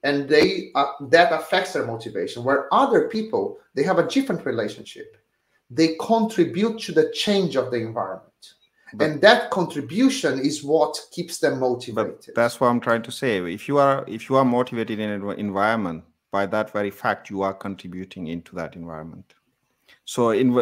and 0.03 0.29
they 0.29 0.71
uh, 0.75 0.93
that 1.09 1.33
affects 1.33 1.73
their 1.73 1.87
motivation. 1.87 2.45
Where 2.45 2.73
other 2.73 3.09
people 3.09 3.59
they 3.75 3.83
have 3.83 3.99
a 3.99 4.09
different 4.09 4.45
relationship. 4.45 5.17
They 5.69 5.97
contribute 6.01 6.79
to 6.83 6.93
the 6.93 7.11
change 7.11 7.57
of 7.57 7.73
the 7.73 7.79
environment. 7.79 8.55
But, 8.95 9.05
and 9.11 9.21
that 9.23 9.51
contribution 9.51 10.39
is 10.39 10.63
what 10.63 10.97
keeps 11.11 11.39
them 11.39 11.59
motivated 11.59 12.37
that's 12.37 12.61
what 12.61 12.69
i'm 12.69 12.79
trying 12.79 13.03
to 13.03 13.11
say 13.11 13.39
if 13.53 13.67
you 13.67 13.79
are 13.79 14.05
if 14.07 14.31
you 14.31 14.37
are 14.37 14.45
motivated 14.45 15.01
in 15.01 15.11
an 15.11 15.29
environment 15.33 16.05
by 16.31 16.47
that 16.47 16.71
very 16.71 16.93
fact 16.93 17.29
you 17.29 17.43
are 17.43 17.53
contributing 17.53 18.29
into 18.29 18.55
that 18.55 18.77
environment 18.77 19.35
so 20.07 20.31
in 20.31 20.53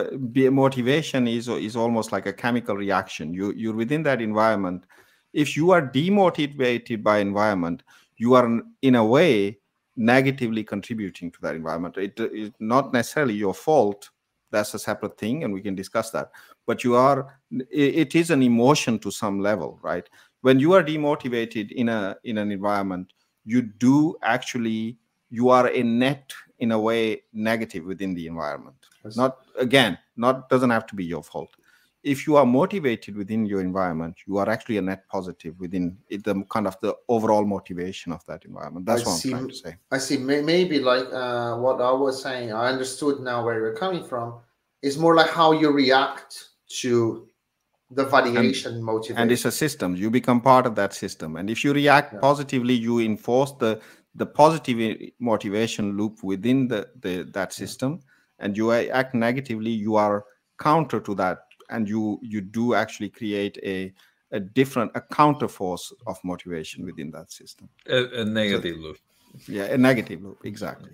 motivation 0.52 1.28
is 1.28 1.48
is 1.48 1.76
almost 1.76 2.12
like 2.12 2.26
a 2.26 2.32
chemical 2.32 2.76
reaction. 2.76 3.32
You 3.32 3.52
you're 3.52 3.74
within 3.74 4.02
that 4.04 4.20
environment. 4.20 4.84
If 5.32 5.56
you 5.56 5.70
are 5.70 5.82
demotivated 5.82 7.02
by 7.02 7.18
environment 7.18 7.82
you 8.16 8.34
are 8.34 8.60
in 8.82 8.94
a 8.94 9.04
way 9.04 9.58
negatively 9.96 10.64
contributing 10.64 11.30
to 11.30 11.40
that 11.42 11.54
environment. 11.54 11.96
It 11.96 12.18
is 12.18 12.50
not 12.58 12.92
necessarily 12.92 13.34
your 13.34 13.54
fault. 13.54 14.10
That's 14.50 14.74
a 14.74 14.78
separate 14.78 15.18
thing 15.18 15.44
and 15.44 15.52
we 15.52 15.60
can 15.60 15.74
discuss 15.74 16.10
that. 16.10 16.30
But 16.66 16.84
you 16.84 16.96
are 16.96 17.38
it 17.70 18.14
is 18.14 18.30
an 18.30 18.42
emotion 18.42 18.98
to 19.00 19.10
some 19.10 19.40
level 19.40 19.78
right? 19.82 20.08
When 20.40 20.58
you 20.58 20.72
are 20.72 20.82
demotivated 20.82 21.72
in 21.72 21.88
a 21.88 22.16
in 22.24 22.38
an 22.38 22.50
environment 22.50 23.12
you 23.44 23.62
do 23.62 24.16
actually 24.22 24.96
you 25.30 25.50
are 25.50 25.68
a 25.68 25.82
net 25.82 26.32
in 26.60 26.72
a 26.72 26.78
way 26.78 27.22
negative 27.32 27.84
within 27.84 28.14
the 28.14 28.26
environment 28.26 28.83
yes. 29.04 29.16
not 29.16 29.38
again 29.58 29.98
not 30.16 30.48
doesn't 30.48 30.70
have 30.70 30.86
to 30.86 30.94
be 30.94 31.04
your 31.04 31.22
fault. 31.22 31.50
If 32.02 32.26
you 32.26 32.36
are 32.36 32.44
motivated 32.44 33.16
within 33.16 33.46
your 33.46 33.60
environment 33.60 34.18
you 34.26 34.36
are 34.36 34.48
actually 34.48 34.76
a 34.78 34.82
net 34.82 35.08
positive 35.08 35.58
within 35.58 35.96
the 36.10 36.44
kind 36.50 36.66
of 36.66 36.76
the 36.82 36.94
overall 37.08 37.44
motivation 37.44 38.12
of 38.12 38.24
that 38.26 38.44
environment. 38.44 38.86
That's 38.86 39.02
I 39.02 39.08
what 39.08 39.18
see, 39.18 39.32
i'm 39.32 39.38
trying 39.38 39.48
to 39.48 39.54
say. 39.54 39.76
I 39.90 39.98
see. 39.98 40.18
Maybe 40.18 40.78
like 40.80 41.06
uh, 41.12 41.56
what 41.56 41.80
i 41.80 41.90
was 41.90 42.22
saying 42.22 42.52
i 42.52 42.68
understood 42.68 43.20
now 43.20 43.44
where 43.44 43.58
you're 43.58 43.76
coming 43.76 44.04
from. 44.04 44.40
Is 44.82 44.98
more 44.98 45.14
like 45.16 45.30
how 45.30 45.52
you 45.52 45.70
react 45.70 46.50
to 46.80 47.26
the 47.90 48.04
variation 48.04 48.74
and, 48.74 48.84
motivation. 48.84 49.16
and 49.16 49.32
it's 49.32 49.44
a 49.44 49.52
system. 49.52 49.96
You 49.96 50.10
become 50.10 50.40
part 50.40 50.66
of 50.66 50.74
that 50.74 50.92
system. 50.92 51.36
And 51.36 51.48
if 51.48 51.64
you 51.64 51.72
react 51.72 52.12
yeah. 52.12 52.20
positively 52.20 52.74
you 52.74 53.00
enforce 53.00 53.52
the 53.52 53.80
the 54.14 54.26
positive 54.26 55.10
motivation 55.18 55.96
loop 55.96 56.22
within 56.22 56.68
the, 56.68 56.88
the 57.00 57.28
that 57.32 57.52
system 57.52 58.00
and 58.38 58.56
you 58.56 58.72
act 58.72 59.14
negatively 59.14 59.70
you 59.70 59.96
are 59.96 60.24
counter 60.58 61.00
to 61.00 61.14
that 61.14 61.38
and 61.70 61.88
you 61.88 62.18
you 62.22 62.40
do 62.40 62.74
actually 62.74 63.08
create 63.08 63.58
a 63.62 63.92
a 64.32 64.40
different 64.40 64.90
a 64.94 65.00
counter 65.00 65.48
force 65.48 65.92
of 66.06 66.18
motivation 66.24 66.84
within 66.84 67.10
that 67.10 67.30
system. 67.30 67.68
A, 67.88 68.22
a 68.22 68.24
negative 68.24 68.76
so, 68.76 68.82
loop. 68.82 68.98
Yeah 69.48 69.64
a 69.64 69.78
negative 69.78 70.22
loop 70.22 70.38
exactly. 70.44 70.90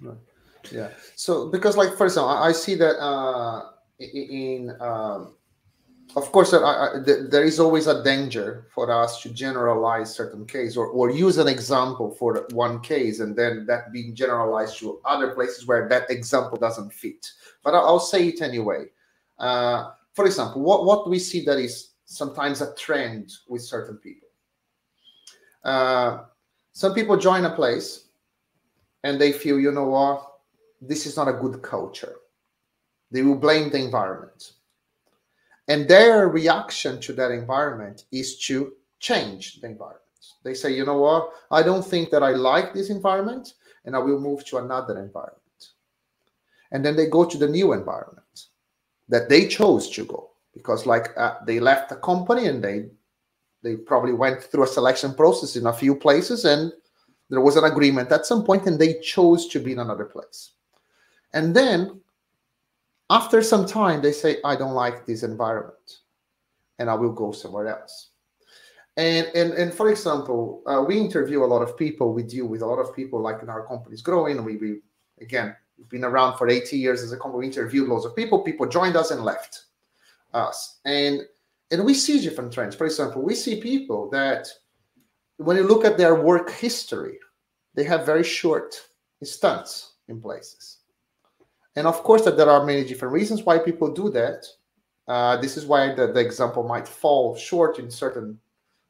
Yeah. 0.70 0.90
So 1.16 1.49
because 1.49 1.76
like 1.76 1.97
for 1.97 2.06
example 2.06 2.30
i 2.30 2.52
see 2.52 2.75
that 2.76 2.97
uh 3.00 3.70
in 3.99 4.75
um, 4.80 5.35
of 6.17 6.33
course, 6.33 6.50
there, 6.50 6.64
are, 6.64 7.02
there 7.05 7.45
is 7.45 7.61
always 7.61 7.87
a 7.87 8.02
danger 8.02 8.67
for 8.75 8.90
us 8.90 9.23
to 9.23 9.31
generalize 9.31 10.14
certain 10.14 10.47
case 10.47 10.76
or, 10.76 10.87
or 10.87 11.11
use 11.11 11.38
an 11.38 11.49
example 11.49 12.11
for 12.11 12.47
one 12.52 12.81
case 12.81 13.21
and 13.21 13.37
then 13.37 13.67
that 13.67 13.93
being 13.93 14.14
generalized 14.14 14.79
to 14.79 15.00
other 15.05 15.35
places 15.35 15.67
where 15.67 15.88
that 15.88 16.11
example 16.11 16.59
doesn't 16.59 16.93
fit. 16.93 17.26
But 17.62 17.75
I'll 17.75 18.00
say 18.00 18.29
it 18.29 18.43
anyway. 18.43 18.87
Uh, 19.38 19.90
for 20.14 20.26
example, 20.26 20.62
what, 20.62 20.85
what 20.85 21.09
we 21.09 21.19
see 21.19 21.45
that 21.45 21.59
is 21.59 21.90
sometimes 22.05 22.61
a 22.61 22.75
trend 22.75 23.33
with 23.49 23.62
certain 23.62 23.97
people. 23.99 24.29
Uh, 25.64 26.25
some 26.73 26.95
people 26.95 27.17
join 27.17 27.45
a 27.45 27.55
place 27.55 28.09
and 29.05 29.21
they 29.21 29.33
feel, 29.33 29.61
you 29.61 29.71
know 29.71 29.88
what, 29.88 30.26
this 30.81 31.07
is 31.07 31.17
not 31.17 31.29
a 31.29 31.33
good 31.33 31.62
culture. 31.62 32.17
They 33.11 33.23
will 33.23 33.37
blame 33.37 33.71
the 33.71 33.79
environment 33.79 34.52
and 35.70 35.86
their 35.86 36.28
reaction 36.28 37.00
to 37.00 37.12
that 37.12 37.30
environment 37.30 38.04
is 38.10 38.36
to 38.40 38.72
change 38.98 39.60
the 39.60 39.68
environment. 39.68 40.02
They 40.42 40.52
say, 40.52 40.74
you 40.74 40.84
know 40.84 40.98
what, 40.98 41.30
I 41.52 41.62
don't 41.62 41.86
think 41.86 42.10
that 42.10 42.24
I 42.24 42.30
like 42.30 42.74
this 42.74 42.90
environment, 42.90 43.54
and 43.84 43.94
I 43.94 44.00
will 44.00 44.18
move 44.18 44.44
to 44.46 44.58
another 44.58 44.98
environment. 44.98 45.60
And 46.72 46.84
then 46.84 46.96
they 46.96 47.06
go 47.06 47.24
to 47.24 47.38
the 47.38 47.48
new 47.48 47.72
environment 47.72 48.46
that 49.08 49.28
they 49.28 49.46
chose 49.46 49.88
to 49.90 50.04
go 50.04 50.30
because, 50.54 50.86
like, 50.86 51.16
uh, 51.16 51.34
they 51.46 51.60
left 51.60 51.88
the 51.88 51.96
company 51.96 52.46
and 52.46 52.62
they 52.62 52.88
they 53.62 53.76
probably 53.76 54.14
went 54.14 54.42
through 54.42 54.64
a 54.64 54.74
selection 54.78 55.14
process 55.14 55.54
in 55.54 55.66
a 55.66 55.72
few 55.72 55.94
places, 55.94 56.46
and 56.46 56.72
there 57.28 57.42
was 57.42 57.56
an 57.56 57.64
agreement 57.64 58.10
at 58.10 58.26
some 58.26 58.42
point, 58.42 58.66
and 58.66 58.76
they 58.76 58.94
chose 59.00 59.46
to 59.48 59.60
be 59.60 59.72
in 59.72 59.78
another 59.78 60.06
place. 60.06 60.52
And 61.32 61.54
then 61.54 62.00
after 63.11 63.43
some 63.43 63.67
time, 63.67 64.00
they 64.00 64.12
say, 64.12 64.38
I 64.45 64.55
don't 64.55 64.75
like 64.75 65.05
this 65.05 65.25
environment 65.25 65.99
and 66.79 66.88
I 66.88 66.95
will 66.95 67.12
go 67.12 67.33
somewhere 67.33 67.69
else. 67.69 68.11
And, 68.97 69.26
and, 69.35 69.52
and 69.52 69.75
for 69.75 69.90
example, 69.90 70.62
uh, 70.67 70.85
we 70.87 70.99
interview 70.99 71.45
a 71.45 71.47
lot 71.47 71.62
of 71.62 71.76
people, 71.76 72.14
we 72.14 72.23
deal 72.23 72.47
with 72.47 72.62
a 72.62 72.67
lot 72.67 72.79
of 72.79 72.95
people 72.95 73.21
like 73.21 73.43
in 73.43 73.49
our 73.49 73.67
companies 73.67 74.00
growing. 74.00 74.43
We, 74.45 74.57
we 74.57 74.81
again, 75.21 75.57
we've 75.76 75.88
been 75.88 76.05
around 76.05 76.38
for 76.38 76.49
80 76.49 76.76
years 76.79 77.02
as 77.02 77.12
a 77.12 77.17
company, 77.17 77.40
we 77.40 77.47
interviewed 77.47 77.88
lots 77.88 78.05
of 78.05 78.14
people, 78.14 78.43
people 78.43 78.67
joined 78.67 78.97
us 78.97 79.11
and 79.11 79.25
left 79.25 79.64
us. 80.33 80.79
And, 80.85 81.23
and 81.73 81.85
we 81.85 81.95
see 81.95 82.21
different 82.21 82.52
trends. 82.52 82.76
For 82.76 82.85
example, 82.85 83.23
we 83.23 83.35
see 83.35 83.61
people 83.61 84.09
that 84.11 84.49
when 85.38 85.57
you 85.57 85.64
look 85.64 85.85
at 85.85 85.99
their 85.99 86.14
work 86.14 86.50
history, 86.50 87.19
they 87.75 87.85
have 87.85 88.07
very 88.07 88.25
short 88.25 88.75
stunts 89.23 89.95
in 90.09 90.21
places 90.21 90.79
and 91.76 91.86
of 91.86 92.02
course, 92.02 92.24
that 92.24 92.36
there 92.36 92.50
are 92.50 92.64
many 92.64 92.84
different 92.84 93.14
reasons 93.14 93.42
why 93.42 93.58
people 93.58 93.92
do 93.92 94.10
that. 94.10 94.46
Uh, 95.06 95.36
this 95.36 95.56
is 95.56 95.66
why 95.66 95.94
the, 95.94 96.12
the 96.12 96.20
example 96.20 96.62
might 96.62 96.86
fall 96.86 97.36
short 97.36 97.78
in 97.78 97.90
certain 97.90 98.38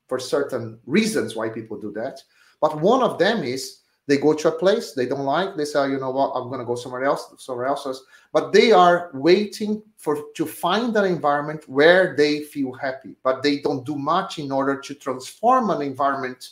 for 0.09 0.19
certain 0.19 0.79
reasons 0.87 1.37
why 1.37 1.49
people 1.49 1.79
do 1.79 1.93
that. 1.93 2.21
But 2.61 2.81
one 2.81 3.03
of 3.03 3.19
them 3.19 3.45
is 3.45 3.81
they 4.07 4.19
go 4.19 4.35
to 4.35 4.49
a 4.49 4.59
place 4.59 4.93
they 4.93 5.07
don't 5.07 5.25
like. 5.25 5.57
They 5.57 5.65
say, 5.65 5.79
oh, 5.79 5.85
you 5.85 6.01
know 6.01 6.11
what, 6.11 6.33
I'm 6.35 6.49
going 6.49 6.59
to 6.59 6.67
go 6.67 6.75
somewhere 6.75 7.05
else, 7.05 7.33
somewhere 7.39 7.67
else. 7.67 8.03
But 8.33 8.53
they 8.53 8.73
are 8.73 9.11
waiting 9.15 9.83
for 9.97 10.25
to 10.35 10.47
find 10.47 10.97
an 10.97 11.05
environment 11.05 11.69
where 11.69 12.17
they 12.17 12.41
feel 12.41 12.73
happy. 12.73 13.15
But 13.23 13.45
they 13.45 13.61
don't 13.61 13.87
do 13.87 13.95
much 13.95 14.41
in 14.41 14.51
order 14.51 14.81
to 14.81 14.95
transform 14.95 15.71
an 15.71 15.81
environment 15.81 16.51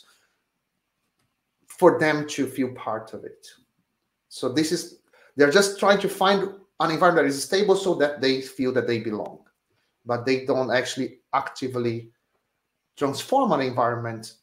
for 1.67 1.99
them 1.99 2.25
to 2.29 2.47
feel 2.47 2.69
part 2.75 3.13
of 3.13 3.25
it. 3.25 3.45
So 4.29 4.47
this 4.47 4.71
is 4.71 4.98
they're 5.39 5.49
just 5.49 5.79
trying 5.79 5.99
to 5.99 6.09
find 6.09 6.49
an 6.81 6.91
environment 6.91 7.25
that 7.25 7.33
is 7.33 7.43
stable 7.43 7.75
so 7.75 7.95
that 7.95 8.19
they 8.19 8.41
feel 8.41 8.73
that 8.73 8.87
they 8.87 8.99
belong, 8.99 9.39
but 10.05 10.25
they 10.25 10.45
don't 10.45 10.69
actually 10.69 11.19
actively 11.33 12.11
transform 12.97 13.53
an 13.53 13.61
environment 13.61 14.33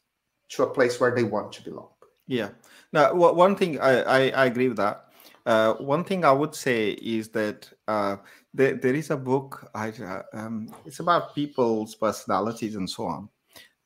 to 0.48 0.62
a 0.62 0.70
place 0.70 0.98
where 0.98 1.14
they 1.14 1.22
want 1.22 1.52
to 1.52 1.62
belong. 1.62 1.90
Yeah. 2.26 2.48
Now, 2.94 3.12
one 3.14 3.56
thing 3.56 3.78
I, 3.78 4.00
I, 4.00 4.18
I 4.30 4.46
agree 4.46 4.68
with 4.68 4.78
that. 4.78 5.04
Uh, 5.44 5.74
one 5.74 6.02
thing 6.02 6.24
I 6.24 6.32
would 6.32 6.54
say 6.54 6.92
is 6.92 7.28
that 7.28 7.70
uh, 7.86 8.16
there, 8.54 8.74
there 8.74 8.94
is 8.94 9.10
a 9.10 9.18
book. 9.18 9.70
I, 9.74 9.90
uh, 9.90 10.22
um, 10.32 10.74
it's 10.86 11.00
about 11.00 11.34
people's 11.34 11.94
personalities 11.94 12.74
and 12.74 12.88
so 12.88 13.04
on. 13.04 13.28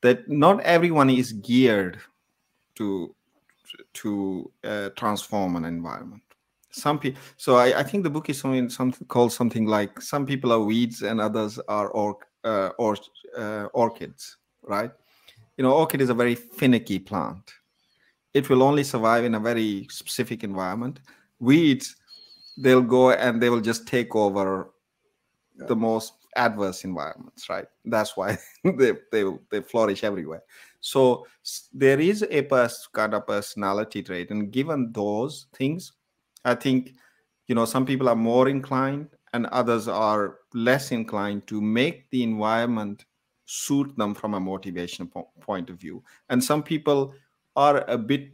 That 0.03 0.29
not 0.29 0.61
everyone 0.61 1.11
is 1.11 1.33
geared 1.33 1.99
to 2.77 3.15
to 3.93 4.51
uh, 4.65 4.91
transform 4.97 5.57
an 5.57 5.65
environment 5.65 6.23
some 6.71 6.99
people 6.99 7.21
so 7.37 7.57
I, 7.57 7.81
I 7.81 7.83
think 7.83 8.05
the 8.05 8.11
book 8.11 8.31
is 8.31 8.39
something 8.39 8.69
something 8.69 9.07
called 9.09 9.33
something 9.33 9.67
like 9.67 10.01
some 10.01 10.25
people 10.25 10.53
are 10.53 10.61
weeds 10.61 11.03
and 11.03 11.21
others 11.21 11.59
are 11.69 11.89
or 11.89 12.19
uh, 12.45 12.71
or 12.79 12.97
uh, 13.37 13.65
orchids 13.75 14.37
right? 14.63 14.91
You 15.57 15.65
know 15.65 15.73
orchid 15.73 16.01
is 16.01 16.11
a 16.11 16.15
very 16.15 16.35
finicky 16.35 16.99
plant. 16.99 17.53
It 18.33 18.49
will 18.49 18.63
only 18.63 18.85
survive 18.85 19.25
in 19.25 19.35
a 19.35 19.41
very 19.41 19.87
specific 19.91 20.45
environment. 20.45 21.01
Weeds 21.41 21.97
they'll 22.57 22.83
go 22.83 23.11
and 23.11 23.41
they 23.43 23.51
will 23.51 23.61
just 23.61 23.87
take 23.87 24.15
over 24.15 24.71
yeah. 25.59 25.67
the 25.67 25.77
most 25.77 26.13
adverse 26.37 26.85
environments 26.85 27.49
right? 27.49 27.67
That's 27.85 28.17
why 28.17 28.39
they, 28.65 28.93
they 29.11 29.25
they 29.51 29.61
flourish 29.61 30.05
everywhere. 30.05 30.43
So 30.81 31.27
there 31.73 32.01
is 32.01 32.25
a 32.31 32.43
pers- 32.43 32.89
kind 32.93 33.15
of 33.15 33.27
personality 33.27 34.03
trait 34.03 34.31
and 34.31 34.51
given 34.51 34.93
those 34.93 35.47
things 35.55 35.93
I 36.45 36.55
think, 36.55 36.95
you 37.47 37.55
know, 37.55 37.65
some 37.65 37.87
people 37.87 38.09
are 38.09 38.17
more 38.17 38.49
inclined 38.49 39.09
and 39.33 39.47
others 39.47 39.89
are 39.89 40.39
less 40.55 40.91
inclined 40.93 41.47
to 41.49 41.61
make 41.61 42.11
the 42.11 42.23
environment 42.23 43.05
suit 43.47 43.97
them 43.97 44.15
from 44.15 44.35
a 44.35 44.41
motivation 44.41 45.07
po- 45.09 45.31
point 45.41 45.71
of 45.71 45.77
view. 45.79 46.03
And 46.29 46.43
some 46.43 46.63
people 46.63 47.15
are 47.57 47.85
a 47.89 47.99
bit, 47.99 48.31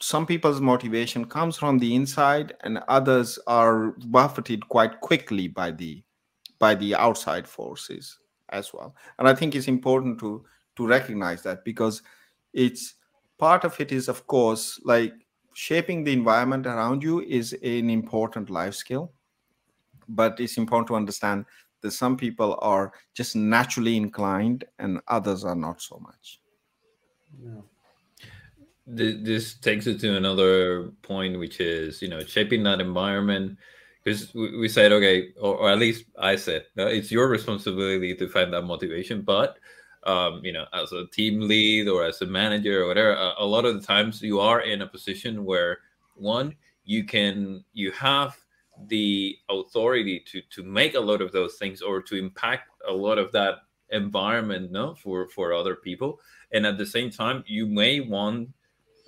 some 0.00 0.26
people's 0.26 0.60
motivation 0.60 1.24
comes 1.24 1.56
from 1.56 1.78
the 1.78 1.94
inside 1.94 2.54
and 2.62 2.78
others 2.88 3.38
are 3.46 3.92
buffeted 4.06 4.68
quite 4.68 5.00
quickly 5.00 5.48
by 5.48 5.70
the 5.70 6.02
by 6.58 6.74
the 6.74 6.94
outside 6.94 7.46
forces 7.46 8.18
as 8.50 8.72
well 8.72 8.94
and 9.18 9.28
i 9.28 9.34
think 9.34 9.54
it's 9.54 9.68
important 9.68 10.18
to 10.18 10.44
to 10.76 10.86
recognize 10.86 11.42
that 11.42 11.64
because 11.64 12.02
it's 12.52 12.94
part 13.38 13.64
of 13.64 13.78
it 13.80 13.92
is 13.92 14.08
of 14.08 14.26
course 14.26 14.80
like 14.84 15.12
shaping 15.54 16.04
the 16.04 16.12
environment 16.12 16.66
around 16.66 17.02
you 17.02 17.20
is 17.20 17.52
an 17.52 17.90
important 17.90 18.50
life 18.50 18.74
skill. 18.74 19.12
But 20.08 20.40
it's 20.40 20.58
important 20.58 20.88
to 20.88 20.96
understand 20.96 21.46
that 21.80 21.92
some 21.92 22.16
people 22.16 22.58
are 22.60 22.92
just 23.14 23.36
naturally 23.36 23.96
inclined 23.96 24.64
and 24.78 25.00
others 25.08 25.44
are 25.44 25.54
not 25.54 25.80
so 25.80 25.98
much. 25.98 26.40
Yeah. 27.42 27.60
this 28.86 29.54
takes 29.54 29.86
it 29.86 30.00
to 30.00 30.16
another 30.16 30.90
point 31.02 31.38
which 31.38 31.60
is 31.60 32.02
you 32.02 32.08
know 32.08 32.20
shaping 32.20 32.62
that 32.64 32.80
environment. 32.80 33.58
Because 34.02 34.34
we 34.34 34.68
said 34.68 34.90
okay 34.92 35.32
or, 35.40 35.54
or, 35.58 35.70
at 35.70 35.78
least 35.78 36.06
i 36.18 36.34
said 36.34 36.66
uh, 36.76 36.86
it's 36.86 37.12
your 37.12 37.28
responsibility 37.28 38.16
to 38.16 38.28
find 38.28 38.52
that 38.52 38.62
motivation 38.62 39.22
but 39.22 39.58
um, 40.04 40.44
you 40.44 40.52
know, 40.52 40.66
as 40.72 40.92
a 40.92 41.06
team 41.06 41.40
lead 41.40 41.88
or 41.88 42.04
as 42.04 42.22
a 42.22 42.26
manager 42.26 42.82
or 42.82 42.88
whatever, 42.88 43.12
a, 43.12 43.34
a, 43.38 43.44
lot 43.44 43.64
of 43.64 43.80
the 43.80 43.86
times 43.86 44.20
you 44.20 44.40
are 44.40 44.60
in 44.60 44.82
a 44.82 44.86
position 44.86 45.44
where 45.44 45.78
one, 46.14 46.56
you 46.84 47.04
can 47.04 47.64
you 47.72 47.92
have 47.92 48.36
the 48.88 49.36
authority 49.48 50.18
to 50.18 50.42
to 50.50 50.62
make 50.62 50.94
a 50.94 51.00
lot 51.00 51.20
of 51.20 51.30
those 51.32 51.56
things 51.56 51.82
or 51.82 52.02
to 52.02 52.16
impact 52.16 52.68
a 52.88 52.92
lot 52.92 53.18
of 53.18 53.30
that 53.32 53.58
environment 53.90 54.72
no 54.72 54.94
for 54.94 55.28
for 55.28 55.52
other 55.52 55.76
people. 55.76 56.18
And 56.52 56.66
at 56.66 56.78
the 56.78 56.86
same 56.86 57.10
time 57.10 57.44
you 57.46 57.66
may 57.66 58.00
want 58.00 58.48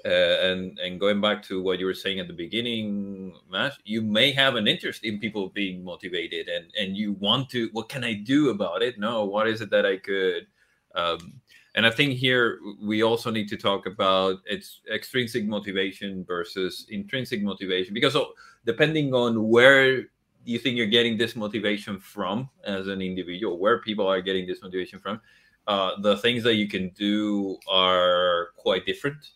uh, 0.05 0.09
and 0.09 0.79
and 0.79 1.01
going 1.01 1.21
back 1.21 1.43
to 1.45 1.63
what 1.63 1.79
you 1.81 1.87
were 1.87 1.95
saying 1.95 2.21
at 2.21 2.29
the 2.29 2.35
beginning 2.35 3.35
Matt, 3.51 3.73
you 3.85 4.03
may 4.03 4.31
have 4.33 4.55
an 4.55 4.69
interest 4.69 5.03
in 5.03 5.19
people 5.19 5.49
being 5.49 5.83
motivated 5.83 6.49
and 6.49 6.67
and 6.79 6.97
you 6.97 7.15
want 7.15 7.49
to 7.51 7.69
what 7.73 7.89
can 7.89 8.05
i 8.05 8.13
do 8.13 8.51
about 8.51 8.83
it? 8.83 8.99
No 8.99 9.25
what 9.25 9.49
is 9.49 9.61
it 9.61 9.71
that 9.71 9.87
i 9.87 9.97
could 9.97 10.47
um, 10.95 11.41
and 11.75 11.85
I 11.85 11.91
think 11.91 12.15
here 12.15 12.61
we 12.81 13.03
also 13.03 13.31
need 13.31 13.49
to 13.49 13.57
talk 13.57 13.87
about 13.87 14.37
its 14.47 14.81
extrinsic 14.93 15.45
motivation 15.45 16.25
versus 16.25 16.87
intrinsic 16.89 17.43
motivation, 17.43 17.95
because 17.95 18.17
depending 18.65 19.13
on 19.13 19.49
where 19.49 20.05
you 20.45 20.59
think 20.59 20.77
you're 20.77 20.87
getting 20.87 21.19
this 21.19 21.35
motivation 21.35 21.99
from 21.99 22.49
as 22.65 22.87
an 22.87 23.03
individual, 23.03 23.59
where 23.59 23.81
people 23.81 24.07
are 24.07 24.21
getting 24.21 24.47
this 24.47 24.63
motivation 24.63 25.01
from, 25.01 25.21
uh, 25.67 26.01
the 26.01 26.17
things 26.19 26.45
that 26.45 26.55
you 26.55 26.69
can 26.69 26.91
do 26.91 27.59
are 27.69 28.49
quite 28.57 28.87
different. 28.87 29.31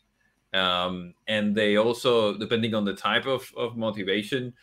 Um, 0.54 1.14
and 1.26 1.54
they 1.54 1.76
also, 1.76 2.38
depending 2.38 2.74
on 2.74 2.84
the 2.84 2.94
type 2.94 3.26
of, 3.26 3.50
of 3.56 3.76
motivation, 3.76 4.54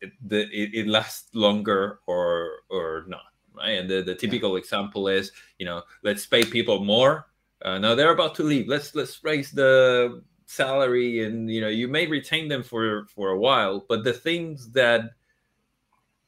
it, 0.00 0.12
the, 0.28 0.42
it, 0.50 0.74
it 0.74 0.86
lasts 0.86 1.34
longer 1.34 2.00
or 2.06 2.50
or 2.68 3.04
not 3.08 3.32
right? 3.56 3.78
And 3.78 3.88
the, 3.88 4.02
the 4.02 4.14
typical 4.14 4.52
yeah. 4.52 4.58
example 4.58 5.08
is, 5.08 5.32
you 5.58 5.66
know, 5.66 5.82
let's 6.02 6.26
pay 6.26 6.44
people 6.44 6.84
more. 6.84 7.26
Uh, 7.62 7.78
now 7.78 7.94
they're 7.94 8.12
about 8.12 8.34
to 8.36 8.42
leave. 8.42 8.68
Let's 8.68 8.94
let's 8.94 9.22
raise 9.24 9.50
the 9.50 10.22
salary, 10.44 11.24
and 11.24 11.50
you 11.50 11.60
know, 11.60 11.68
you 11.68 11.88
may 11.88 12.06
retain 12.06 12.48
them 12.48 12.62
for 12.62 13.06
for 13.06 13.30
a 13.30 13.38
while, 13.38 13.84
but 13.88 14.04
the 14.04 14.12
things 14.12 14.70
that 14.72 15.10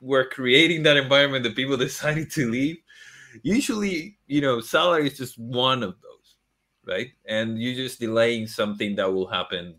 were 0.01 0.25
creating 0.25 0.83
that 0.85 0.97
environment 0.97 1.45
that 1.45 1.57
people 1.57 1.77
decided 1.89 2.31
to 2.33 2.51
leave, 2.51 2.79
usually, 3.43 4.17
you 4.27 4.41
know, 4.41 4.61
salary 4.61 5.07
is 5.07 5.19
just 5.19 5.39
one 5.39 5.83
of 5.83 5.97
those, 6.01 6.37
right? 6.87 7.09
And 7.27 7.61
you're 7.61 7.75
just 7.75 8.01
delaying 8.01 8.47
something 8.47 8.97
that 8.97 9.13
will 9.13 9.27
happen 9.27 9.75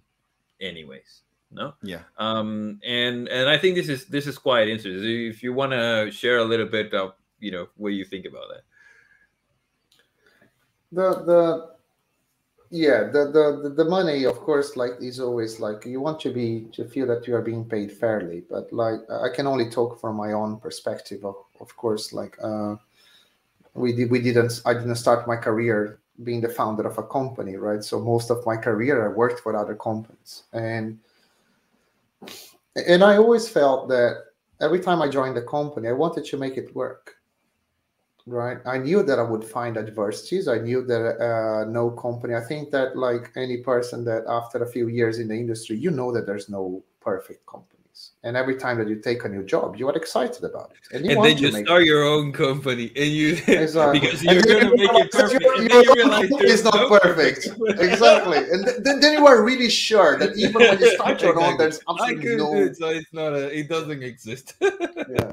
anyways 0.61 1.23
no 1.51 1.73
yeah 1.81 2.01
um 2.17 2.79
and 2.83 3.27
and 3.29 3.49
i 3.49 3.57
think 3.57 3.75
this 3.75 3.89
is 3.89 4.05
this 4.05 4.27
is 4.27 4.37
quite 4.37 4.67
interesting 4.67 5.25
if 5.25 5.41
you 5.41 5.51
want 5.53 5.71
to 5.71 6.09
share 6.11 6.37
a 6.37 6.43
little 6.43 6.65
bit 6.65 6.93
of 6.93 7.13
you 7.39 7.51
know 7.51 7.67
what 7.77 7.89
you 7.89 8.05
think 8.05 8.25
about 8.25 8.49
that? 8.49 8.63
The 10.91 11.23
the 11.25 11.69
yeah 12.71 13.03
the, 13.05 13.31
the 13.31 13.73
the 13.75 13.85
money 13.85 14.25
of 14.25 14.35
course 14.41 14.75
like 14.75 14.91
is 15.01 15.19
always 15.19 15.59
like 15.59 15.85
you 15.85 15.99
want 15.99 16.19
to 16.19 16.31
be 16.31 16.67
to 16.71 16.85
feel 16.85 17.07
that 17.07 17.27
you 17.27 17.35
are 17.35 17.41
being 17.41 17.65
paid 17.65 17.91
fairly 17.91 18.43
but 18.47 18.71
like 18.71 18.99
i 19.09 19.27
can 19.35 19.47
only 19.47 19.67
talk 19.67 19.99
from 19.99 20.15
my 20.15 20.33
own 20.33 20.59
perspective 20.59 21.25
of, 21.25 21.35
of 21.61 21.75
course 21.75 22.13
like 22.13 22.37
uh 22.43 22.75
we 23.73 23.93
did 23.93 24.11
we 24.11 24.21
didn't 24.21 24.61
i 24.65 24.73
didn't 24.73 24.95
start 24.95 25.27
my 25.27 25.35
career 25.35 25.99
being 26.23 26.41
the 26.41 26.49
founder 26.49 26.85
of 26.85 26.97
a 26.97 27.03
company 27.03 27.55
right? 27.55 27.83
So 27.83 27.99
most 27.99 28.29
of 28.29 28.45
my 28.45 28.57
career 28.57 29.05
i 29.05 29.13
worked 29.13 29.39
for 29.39 29.55
other 29.55 29.75
companies. 29.75 30.43
And 30.53 30.99
and 32.75 33.03
i 33.03 33.17
always 33.17 33.47
felt 33.47 33.87
that 33.89 34.25
every 34.61 34.79
time 34.79 35.01
i 35.01 35.07
joined 35.07 35.35
the 35.35 35.41
company 35.41 35.87
i 35.87 35.93
wanted 35.93 36.25
to 36.25 36.37
make 36.37 36.57
it 36.57 36.75
work 36.75 37.15
right? 38.25 38.57
I 38.65 38.77
knew 38.77 39.03
that 39.03 39.19
i 39.19 39.23
would 39.23 39.43
find 39.43 39.77
adversities. 39.77 40.47
I 40.47 40.59
knew 40.59 40.83
that 40.85 41.19
uh, 41.19 41.69
no 41.69 41.91
company. 41.91 42.35
I 42.35 42.41
think 42.41 42.71
that 42.71 42.97
like 42.97 43.31
any 43.35 43.57
person 43.57 44.05
that 44.05 44.23
after 44.27 44.63
a 44.63 44.67
few 44.67 44.87
years 44.87 45.19
in 45.19 45.27
the 45.27 45.35
industry 45.35 45.77
you 45.77 45.91
know 45.91 46.11
that 46.11 46.25
there's 46.25 46.49
no 46.49 46.83
perfect 46.99 47.45
companies. 47.45 47.75
And 48.23 48.37
every 48.37 48.55
time 48.55 48.77
that 48.77 48.87
you 48.87 48.95
take 48.95 49.25
a 49.25 49.29
new 49.29 49.43
job 49.43 49.75
you 49.75 49.87
are 49.89 49.95
excited 49.95 50.43
about 50.43 50.71
it. 50.71 50.95
And, 50.95 51.05
and 51.05 51.23
then 51.23 51.37
you 51.37 51.51
start 51.51 51.81
it. 51.81 51.85
your 51.85 52.03
own 52.03 52.31
company 52.31 52.91
and 52.95 53.11
you 53.11 53.33
exactly. 53.47 53.99
because 53.99 54.23
you're 54.23 54.41
going 54.41 54.69
to 54.69 54.75
make 54.75 54.93
it 54.93 55.11
perfect. 55.11 55.41
your, 55.41 55.61
and 55.61 55.69
then 55.71 55.83
you 55.83 55.93
realize 55.95 56.29
it's 56.31 56.63
not 56.63 56.75
no 56.75 56.99
perfect. 56.99 57.47
exactly. 57.79 58.37
And 58.37 58.65
th- 58.65 59.01
then 59.01 59.13
you 59.13 59.27
are 59.27 59.43
really 59.43 59.69
sure 59.69 60.17
that 60.19 60.37
even 60.37 60.61
when 60.61 60.79
you 60.79 60.95
start 60.95 61.21
your 61.21 61.31
exactly. 61.31 61.43
own 61.43 61.57
there's 61.57 61.79
absolutely 61.89 62.35
no 62.37 62.55
it, 62.55 62.77
so 62.77 62.89
it's 62.89 63.13
not 63.13 63.33
a 63.33 63.57
it 63.57 63.67
doesn't 63.67 64.03
exist. 64.03 64.53
Yeah. 64.61 65.31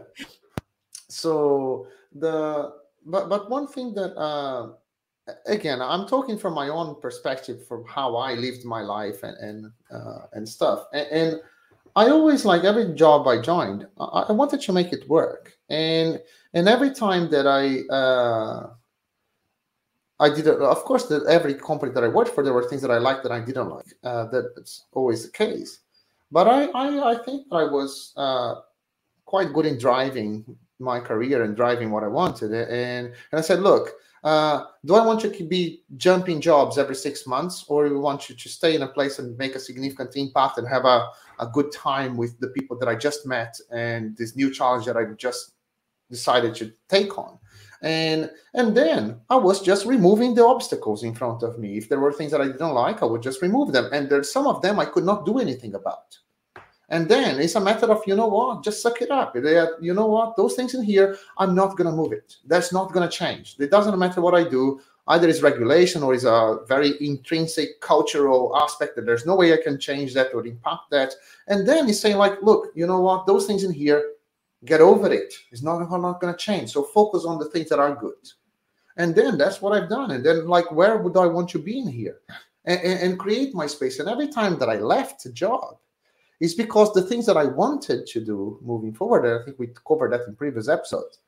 So 1.08 1.86
the 2.20 2.72
but 3.04 3.28
but 3.28 3.50
one 3.50 3.66
thing 3.66 3.94
that 3.94 4.16
uh, 4.16 4.70
again 5.46 5.80
i'm 5.80 6.06
talking 6.06 6.38
from 6.38 6.54
my 6.54 6.68
own 6.68 7.00
perspective 7.00 7.66
from 7.66 7.84
how 7.86 8.16
i 8.16 8.34
lived 8.34 8.64
my 8.64 8.82
life 8.82 9.22
and 9.22 9.36
and 9.38 9.72
uh, 9.90 10.26
and 10.32 10.48
stuff 10.48 10.86
and, 10.92 11.06
and, 11.10 11.40
i 11.96 12.08
always 12.08 12.44
like 12.44 12.64
every 12.64 12.92
job 12.94 13.26
i 13.26 13.40
joined 13.40 13.86
I, 13.98 14.26
I, 14.28 14.32
wanted 14.32 14.60
to 14.60 14.72
make 14.72 14.92
it 14.92 15.08
work 15.08 15.52
and 15.70 16.20
and 16.54 16.68
every 16.68 16.92
time 16.92 17.30
that 17.30 17.46
i 17.46 17.82
uh, 17.94 18.70
I 20.18 20.30
did. 20.30 20.48
Of 20.48 20.84
course, 20.84 21.06
that 21.08 21.26
every 21.26 21.54
company 21.54 21.92
that 21.92 22.02
I 22.02 22.08
worked 22.08 22.30
for, 22.30 22.42
there 22.42 22.54
were 22.54 22.66
things 22.66 22.80
that 22.82 22.90
I 22.90 22.98
liked 22.98 23.22
that 23.24 23.32
I 23.32 23.40
didn't 23.40 23.68
like. 23.68 23.86
Uh, 24.02 24.26
that's 24.32 24.86
always 24.92 25.26
the 25.26 25.32
case. 25.32 25.80
But 26.32 26.48
I, 26.48 26.64
I, 26.66 27.12
I 27.12 27.18
think 27.22 27.48
that 27.50 27.56
I 27.56 27.64
was 27.64 28.12
uh, 28.16 28.54
quite 29.26 29.52
good 29.52 29.66
in 29.66 29.78
driving 29.78 30.56
my 30.78 31.00
career 31.00 31.42
and 31.42 31.56
driving 31.56 31.90
what 31.90 32.04
I 32.04 32.08
wanted. 32.08 32.52
And, 32.52 33.06
and 33.06 33.14
I 33.32 33.40
said, 33.40 33.60
look, 33.60 33.90
uh, 34.24 34.64
do 34.84 34.94
I 34.94 35.06
want 35.06 35.22
you 35.22 35.30
to 35.30 35.44
be 35.44 35.82
jumping 35.96 36.40
jobs 36.40 36.78
every 36.78 36.96
six 36.96 37.26
months, 37.26 37.64
or 37.68 37.88
do 37.88 37.94
we 37.94 38.00
want 38.00 38.28
you 38.28 38.34
to 38.34 38.48
stay 38.48 38.74
in 38.74 38.82
a 38.82 38.88
place 38.88 39.18
and 39.18 39.38
make 39.38 39.54
a 39.54 39.60
significant 39.60 40.16
impact 40.16 40.58
and 40.58 40.66
have 40.66 40.84
a, 40.84 41.08
a 41.38 41.46
good 41.46 41.70
time 41.70 42.16
with 42.16 42.38
the 42.40 42.48
people 42.48 42.76
that 42.78 42.88
I 42.88 42.96
just 42.96 43.26
met 43.26 43.56
and 43.70 44.16
this 44.16 44.34
new 44.34 44.52
challenge 44.52 44.86
that 44.86 44.96
I 44.96 45.04
just 45.16 45.52
decided 46.10 46.54
to 46.56 46.72
take 46.88 47.16
on? 47.16 47.38
And 47.82 48.30
and 48.54 48.76
then 48.76 49.20
I 49.28 49.36
was 49.36 49.62
just 49.62 49.86
removing 49.86 50.34
the 50.34 50.44
obstacles 50.44 51.04
in 51.04 51.14
front 51.14 51.42
of 51.42 51.58
me. 51.58 51.76
If 51.76 51.88
there 51.88 52.00
were 52.00 52.12
things 52.12 52.32
that 52.32 52.40
I 52.40 52.46
didn't 52.46 52.72
like, 52.72 53.02
I 53.02 53.06
would 53.06 53.22
just 53.22 53.42
remove 53.42 53.72
them. 53.72 53.90
And 53.92 54.08
there's 54.08 54.32
some 54.32 54.46
of 54.46 54.62
them 54.62 54.80
I 54.80 54.86
could 54.86 55.04
not 55.04 55.26
do 55.26 55.38
anything 55.38 55.74
about. 55.74 56.18
And 56.88 57.08
then 57.08 57.40
it's 57.40 57.56
a 57.56 57.60
matter 57.60 57.86
of, 57.86 58.02
you 58.06 58.14
know 58.14 58.28
what, 58.28 58.62
just 58.62 58.80
suck 58.80 59.02
it 59.02 59.10
up. 59.10 59.34
You 59.34 59.92
know 59.92 60.06
what, 60.06 60.36
those 60.36 60.54
things 60.54 60.74
in 60.74 60.84
here, 60.84 61.18
I'm 61.36 61.54
not 61.54 61.76
going 61.76 61.90
to 61.90 61.96
move 61.96 62.12
it. 62.12 62.36
That's 62.44 62.72
not 62.72 62.92
going 62.92 63.08
to 63.08 63.16
change. 63.16 63.56
It 63.58 63.70
doesn't 63.70 63.98
matter 63.98 64.20
what 64.20 64.34
I 64.34 64.48
do. 64.48 64.80
either 65.08 65.28
it's 65.28 65.42
regulation 65.42 66.02
or 66.02 66.14
it's 66.14 66.24
a 66.24 66.58
very 66.66 66.94
intrinsic 67.00 67.80
cultural 67.80 68.56
aspect 68.56 68.96
that 68.96 69.06
there's 69.06 69.26
no 69.26 69.36
way 69.36 69.52
I 69.52 69.58
can 69.62 69.78
change 69.78 70.14
that 70.14 70.34
or 70.34 70.44
impact 70.46 70.90
that. 70.90 71.14
And 71.46 71.66
then 71.66 71.86
he's 71.86 72.00
saying 72.00 72.16
like, 72.16 72.42
look, 72.42 72.72
you 72.74 72.86
know 72.86 73.00
what? 73.00 73.26
Those 73.26 73.46
things 73.46 73.62
in 73.62 73.72
here, 73.72 74.02
get 74.64 74.80
over 74.80 75.12
it. 75.12 75.32
It's 75.52 75.62
not, 75.62 75.78
not 75.78 76.20
going 76.20 76.32
to 76.32 76.38
change. 76.38 76.72
So 76.72 76.82
focus 76.82 77.24
on 77.24 77.38
the 77.38 77.48
things 77.50 77.68
that 77.68 77.78
are 77.78 77.94
good. 77.94 78.14
And 78.96 79.14
then 79.14 79.38
that's 79.38 79.62
what 79.62 79.80
I've 79.80 79.88
done. 79.88 80.10
And 80.10 80.24
then 80.24 80.48
like, 80.48 80.72
where 80.72 80.96
would 80.96 81.16
I 81.16 81.26
want 81.26 81.50
to 81.50 81.58
be 81.58 81.78
in 81.78 81.88
here? 81.88 82.18
And, 82.64 82.80
and, 82.80 83.00
and 83.00 83.18
create 83.18 83.54
my 83.54 83.66
space. 83.66 84.00
And 84.00 84.08
every 84.08 84.26
time 84.28 84.58
that 84.58 84.68
I 84.68 84.76
left 84.76 85.24
a 85.26 85.32
job, 85.32 85.76
is 86.40 86.54
because 86.54 86.92
the 86.92 87.02
things 87.02 87.26
that 87.26 87.36
I 87.36 87.44
wanted 87.44 88.06
to 88.06 88.24
do 88.24 88.58
moving 88.62 88.92
forward, 88.92 89.24
and 89.24 89.40
I 89.40 89.44
think 89.44 89.58
we 89.58 89.68
covered 89.86 90.12
that 90.12 90.26
in 90.26 90.36
previous 90.36 90.68
episodes, 90.68 91.18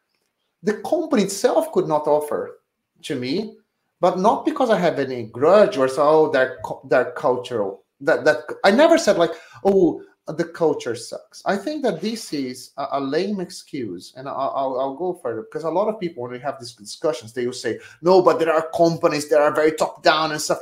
the 0.62 0.74
company 0.74 1.22
itself 1.22 1.72
could 1.72 1.88
not 1.88 2.06
offer 2.06 2.60
to 3.02 3.14
me, 3.14 3.56
but 4.00 4.18
not 4.18 4.44
because 4.44 4.70
I 4.70 4.78
have 4.78 4.98
any 4.98 5.24
grudge 5.24 5.76
or 5.76 5.88
so 5.88 6.02
oh, 6.02 6.30
that 6.32 6.56
that 6.88 7.14
cultural 7.16 7.84
that 8.00 8.24
that 8.24 8.44
I 8.64 8.70
never 8.70 8.98
said 8.98 9.18
like 9.18 9.32
oh 9.64 10.02
the 10.36 10.44
culture 10.44 10.94
sucks. 10.94 11.42
I 11.46 11.56
think 11.56 11.82
that 11.82 12.00
this 12.02 12.32
is 12.32 12.72
a, 12.76 12.86
a 12.92 13.00
lame 13.00 13.40
excuse, 13.40 14.12
and 14.16 14.28
I'll, 14.28 14.52
I'll, 14.54 14.80
I'll, 14.80 14.94
go 14.94 15.14
further 15.14 15.42
because 15.42 15.64
a 15.64 15.70
lot 15.70 15.88
of 15.88 15.98
people 15.98 16.22
when 16.22 16.32
we 16.32 16.38
have 16.40 16.60
these 16.60 16.74
discussions, 16.74 17.32
they 17.32 17.46
will 17.46 17.54
say 17.54 17.78
no, 18.02 18.20
but 18.20 18.38
there 18.38 18.52
are 18.52 18.68
companies 18.76 19.28
that 19.30 19.40
are 19.40 19.54
very 19.54 19.72
top 19.72 20.02
down 20.02 20.32
and 20.32 20.40
stuff. 20.40 20.58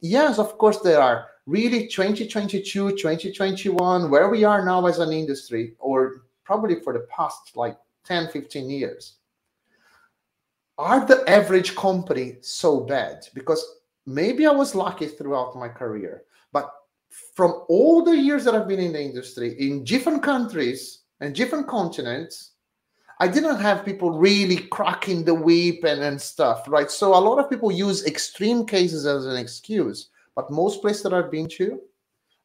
Yes, 0.00 0.38
of 0.38 0.58
course 0.58 0.80
there 0.80 1.00
are. 1.00 1.28
Really, 1.46 1.86
2022, 1.86 2.96
2021, 2.96 4.10
where 4.10 4.28
we 4.28 4.42
are 4.42 4.64
now 4.64 4.84
as 4.86 4.98
an 4.98 5.12
industry, 5.12 5.74
or 5.78 6.22
probably 6.44 6.80
for 6.80 6.92
the 6.92 7.06
past 7.08 7.56
like 7.56 7.76
10, 8.04 8.28
15 8.30 8.68
years, 8.68 9.14
are 10.76 11.06
the 11.06 11.28
average 11.30 11.76
company 11.76 12.38
so 12.40 12.80
bad? 12.80 13.26
Because 13.32 13.64
maybe 14.06 14.46
I 14.46 14.50
was 14.50 14.74
lucky 14.74 15.06
throughout 15.06 15.56
my 15.56 15.68
career, 15.68 16.24
but 16.52 16.70
from 17.34 17.62
all 17.68 18.02
the 18.02 18.16
years 18.16 18.44
that 18.44 18.54
I've 18.54 18.68
been 18.68 18.80
in 18.80 18.92
the 18.92 19.02
industry 19.02 19.54
in 19.58 19.84
different 19.84 20.22
countries 20.22 21.02
and 21.20 21.34
different 21.34 21.66
continents, 21.68 22.52
I 23.18 23.28
didn't 23.28 23.60
have 23.60 23.84
people 23.84 24.10
really 24.10 24.58
cracking 24.58 25.24
the 25.24 25.32
whip 25.32 25.84
and, 25.84 26.02
and 26.02 26.20
stuff, 26.20 26.64
right? 26.68 26.90
So 26.90 27.14
a 27.14 27.18
lot 27.18 27.38
of 27.38 27.48
people 27.48 27.72
use 27.72 28.04
extreme 28.04 28.66
cases 28.66 29.06
as 29.06 29.24
an 29.24 29.36
excuse, 29.36 30.10
but 30.36 30.50
most 30.50 30.82
places 30.82 31.02
that 31.02 31.14
I've 31.14 31.30
been 31.30 31.48
to, 31.56 31.80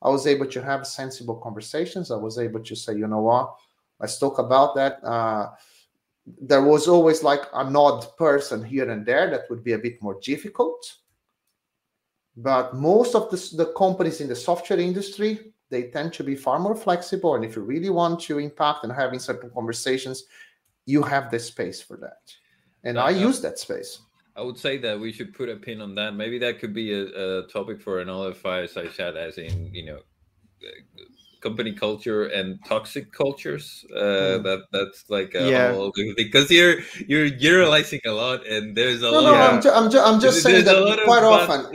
I 0.01 0.09
was 0.09 0.25
able 0.25 0.47
to 0.47 0.63
have 0.63 0.87
sensible 0.87 1.35
conversations. 1.35 2.09
I 2.09 2.15
was 2.15 2.39
able 2.39 2.61
to 2.61 2.75
say, 2.75 2.95
you 2.95 3.05
know 3.05 3.19
what, 3.19 3.53
let's 3.99 4.17
talk 4.17 4.39
about 4.39 4.73
that. 4.75 5.03
Uh, 5.03 5.49
there 6.41 6.63
was 6.63 6.87
always 6.87 7.21
like 7.21 7.41
an 7.53 7.75
odd 7.75 8.05
person 8.17 8.63
here 8.63 8.89
and 8.89 9.05
there 9.05 9.29
that 9.29 9.49
would 9.49 9.63
be 9.63 9.73
a 9.73 9.77
bit 9.77 10.01
more 10.01 10.19
difficult. 10.21 10.97
But 12.37 12.75
most 12.75 13.13
of 13.13 13.29
the, 13.29 13.57
the 13.57 13.73
companies 13.73 14.21
in 14.21 14.29
the 14.29 14.35
software 14.35 14.79
industry, 14.79 15.53
they 15.69 15.83
tend 15.83 16.13
to 16.13 16.23
be 16.23 16.35
far 16.35 16.59
more 16.59 16.75
flexible. 16.75 17.35
And 17.35 17.43
if 17.43 17.55
you 17.55 17.61
really 17.61 17.89
want 17.89 18.21
to 18.21 18.39
impact 18.39 18.83
and 18.83 18.91
having 18.91 19.19
certain 19.19 19.51
conversations, 19.51 20.23
you 20.85 21.03
have 21.03 21.29
the 21.29 21.39
space 21.39 21.81
for 21.81 21.97
that. 21.97 22.33
And 22.83 22.97
I 22.97 23.11
use 23.11 23.41
that 23.41 23.59
space. 23.59 23.99
I 24.35 24.41
would 24.41 24.57
say 24.57 24.77
that 24.77 24.99
we 24.99 25.11
should 25.11 25.33
put 25.33 25.49
a 25.49 25.55
pin 25.55 25.81
on 25.81 25.95
that. 25.95 26.15
Maybe 26.15 26.39
that 26.39 26.59
could 26.59 26.73
be 26.73 26.93
a, 26.93 27.39
a 27.39 27.47
topic 27.47 27.81
for 27.81 27.99
another 27.99 28.33
fireside 28.33 28.93
chat, 28.93 29.17
as 29.17 29.37
in, 29.37 29.73
you 29.73 29.85
know, 29.85 29.99
company 31.41 31.73
culture 31.73 32.25
and 32.25 32.59
toxic 32.65 33.11
cultures. 33.11 33.85
Uh, 33.93 33.99
mm. 33.99 34.43
That 34.43 34.59
that's 34.71 35.09
like 35.09 35.35
a 35.35 35.49
yeah. 35.49 35.73
whole 35.73 35.91
because 36.15 36.49
you're 36.49 36.75
you're 37.07 37.29
generalizing 37.29 37.99
a 38.05 38.11
lot, 38.11 38.47
and 38.47 38.75
there's 38.77 39.01
a 39.01 39.11
no, 39.11 39.21
lot. 39.21 39.31
No, 39.31 39.33
I'm, 39.33 39.61
ju- 39.61 39.71
I'm, 39.71 39.91
ju- 39.91 39.99
I'm 39.99 40.19
just 40.21 40.43
saying 40.43 40.65
that 40.65 41.01
quite 41.03 41.23
often. 41.23 41.73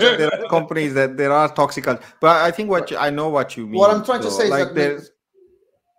there, 0.00 0.16
there, 0.18 0.34
are 0.34 0.48
companies 0.48 0.94
that 0.94 1.16
there 1.16 1.32
are 1.32 1.48
toxic, 1.48 1.84
but 1.84 2.02
I 2.22 2.50
think 2.50 2.68
what 2.68 2.90
you, 2.90 2.98
I 2.98 3.10
know 3.10 3.28
what 3.28 3.56
you 3.56 3.66
mean. 3.66 3.78
What 3.78 3.90
I'm 3.90 4.04
trying 4.04 4.22
to 4.22 4.30
say 4.30 4.48
like 4.48 4.60
is 4.60 4.66
that 4.68 4.74
there's, 4.74 5.10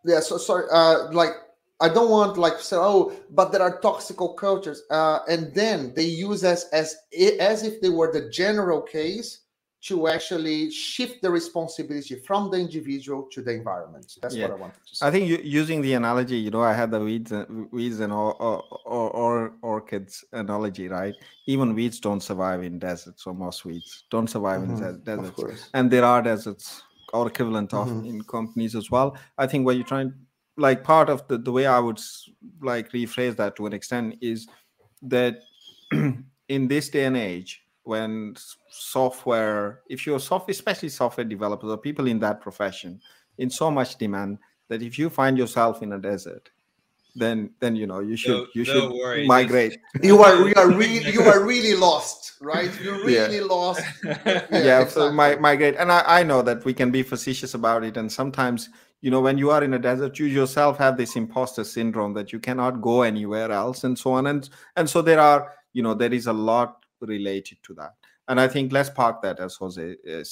yeah. 0.06 0.20
So 0.20 0.38
sorry, 0.38 0.66
uh, 0.72 1.12
like 1.12 1.32
I 1.82 1.90
don't 1.90 2.10
want 2.10 2.38
like 2.38 2.60
say 2.60 2.78
oh, 2.78 3.14
but 3.30 3.52
there 3.52 3.62
are 3.62 3.80
toxic 3.80 4.18
cultures, 4.38 4.84
uh, 4.90 5.20
and 5.30 5.54
then 5.54 5.94
they 5.96 6.06
use 6.06 6.44
as 6.44 6.66
as 6.74 6.96
as 7.40 7.64
if 7.64 7.82
they 7.82 7.90
were 7.90 8.12
the 8.12 8.30
general 8.30 8.82
case 8.82 9.42
to 9.82 10.10
actually 10.10 10.70
shift 10.72 11.22
the 11.22 11.30
responsibility 11.30 12.16
from 12.16 12.52
the 12.52 12.58
individual 12.58 13.24
to 13.32 13.42
the 13.42 13.52
environment. 13.52 14.18
That's 14.22 14.36
yeah. 14.36 14.48
what 14.48 14.52
I 14.52 14.56
wanted 14.56 14.86
to 14.88 14.96
say. 14.96 15.08
I 15.08 15.12
think 15.12 15.30
you, 15.30 15.40
using 15.42 15.82
the 15.82 15.94
analogy, 15.94 16.36
you 16.38 16.52
know, 16.52 16.62
I 16.62 16.74
had 16.74 16.92
the 16.92 17.00
weeds, 17.00 17.32
and, 17.32 17.72
weeds 17.72 18.02
and 18.02 18.12
or, 18.12 18.34
or, 18.42 18.62
or, 18.86 19.54
orchids 19.62 20.26
analogy, 20.34 20.90
right? 20.90 21.16
Even 21.48 21.74
weeds 21.74 22.00
don't 22.02 22.22
survive 22.22 22.62
in 22.62 22.78
deserts, 22.78 23.26
or 23.26 23.34
most 23.34 23.64
weeds 23.64 24.04
don't 24.12 24.30
survive 24.30 24.62
mm-hmm. 24.62 24.84
in 24.84 25.04
deserts. 25.04 25.70
And 25.74 25.90
there 25.90 26.04
are 26.04 26.22
deserts 26.22 26.84
or 27.14 27.28
equivalent 27.28 27.74
of 27.74 27.88
mm-hmm. 27.88 28.06
in 28.06 28.24
companies 28.24 28.76
as 28.76 28.92
well. 28.92 29.18
I 29.38 29.48
think 29.48 29.66
what 29.66 29.78
you're 29.78 29.86
trying, 29.86 30.14
like 30.60 30.84
part 30.84 31.10
of 31.10 31.28
the, 31.28 31.38
the 31.38 31.52
way 31.52 31.66
I 31.66 31.80
would 31.80 32.00
like 32.62 32.92
rephrase 32.92 33.36
that 33.38 33.56
to 33.56 33.66
an 33.66 33.74
extent 33.74 34.16
is 34.22 34.48
that 35.02 35.40
in 35.92 36.68
this 36.68 36.90
day 36.90 37.06
and 37.06 37.18
age, 37.18 37.64
when 37.84 38.36
software, 38.70 39.82
if 39.90 40.06
you're 40.06 40.20
software, 40.20 40.52
especially 40.52 40.90
software 40.90 41.26
developers 41.26 41.72
or 41.72 41.78
people 41.78 42.08
in 42.08 42.20
that 42.20 42.42
profession, 42.42 43.02
in 43.38 43.50
so 43.50 43.72
much 43.72 43.98
demand 43.98 44.38
that 44.68 44.82
if 44.82 45.00
you 45.00 45.10
find 45.10 45.38
yourself 45.38 45.82
in 45.82 45.94
a 45.94 45.98
desert, 45.98 46.50
then 47.16 47.50
then 47.60 47.76
you 47.76 47.88
know 47.88 48.00
you 48.00 48.16
should 48.16 48.48
you 48.54 48.64
should 48.64 48.92
worry. 48.92 49.26
migrate. 49.26 49.80
You 50.04 50.22
are 50.22 50.48
you 50.48 50.54
are 50.56 50.70
really 50.70 51.12
you 51.12 51.22
are 51.22 51.44
really 51.44 51.76
lost, 51.76 52.34
right? 52.40 52.70
You're 52.82 53.04
really 53.04 53.38
yeah. 53.38 53.44
lost. 53.44 53.82
Yeah, 54.04 54.46
yeah 54.52 54.80
exactly. 54.82 54.92
so 54.92 55.12
my, 55.12 55.36
migrate. 55.38 55.76
And 55.78 55.92
I, 55.92 56.04
I 56.20 56.24
know 56.24 56.42
that 56.44 56.64
we 56.66 56.74
can 56.74 56.92
be 56.92 57.02
facetious 57.02 57.56
about 57.56 57.84
it, 57.84 57.98
and 57.98 58.12
sometimes 58.12 58.70
you 59.02 59.12
know 59.12 59.22
when 59.22 59.38
you 59.38 59.52
are 59.52 59.64
in 59.64 59.74
a 59.74 59.80
desert, 59.80 60.20
you 60.20 60.26
yourself 60.26 60.78
have 60.78 60.98
this 60.98 61.16
imposter 61.16 61.64
syndrome 61.64 62.14
that 62.14 62.34
you 62.34 62.40
cannot 62.40 62.82
go 62.82 63.02
anywhere 63.04 63.52
else, 63.52 63.84
and 63.84 63.98
so 63.98 64.12
on. 64.12 64.28
And 64.28 64.50
and 64.76 64.90
so 64.90 65.02
there 65.02 65.20
are 65.20 65.54
you 65.74 65.84
know 65.84 65.94
there 65.94 66.14
is 66.14 66.28
a 66.28 66.34
lot 66.34 66.86
related 67.02 67.58
to 67.64 67.74
that 67.74 67.94
and 68.30 68.40
i 68.40 68.48
think 68.48 68.72
let's 68.72 68.90
park 68.90 69.22
that 69.22 69.40
as 69.40 69.56
jose 69.56 69.96
uh, 70.10 70.24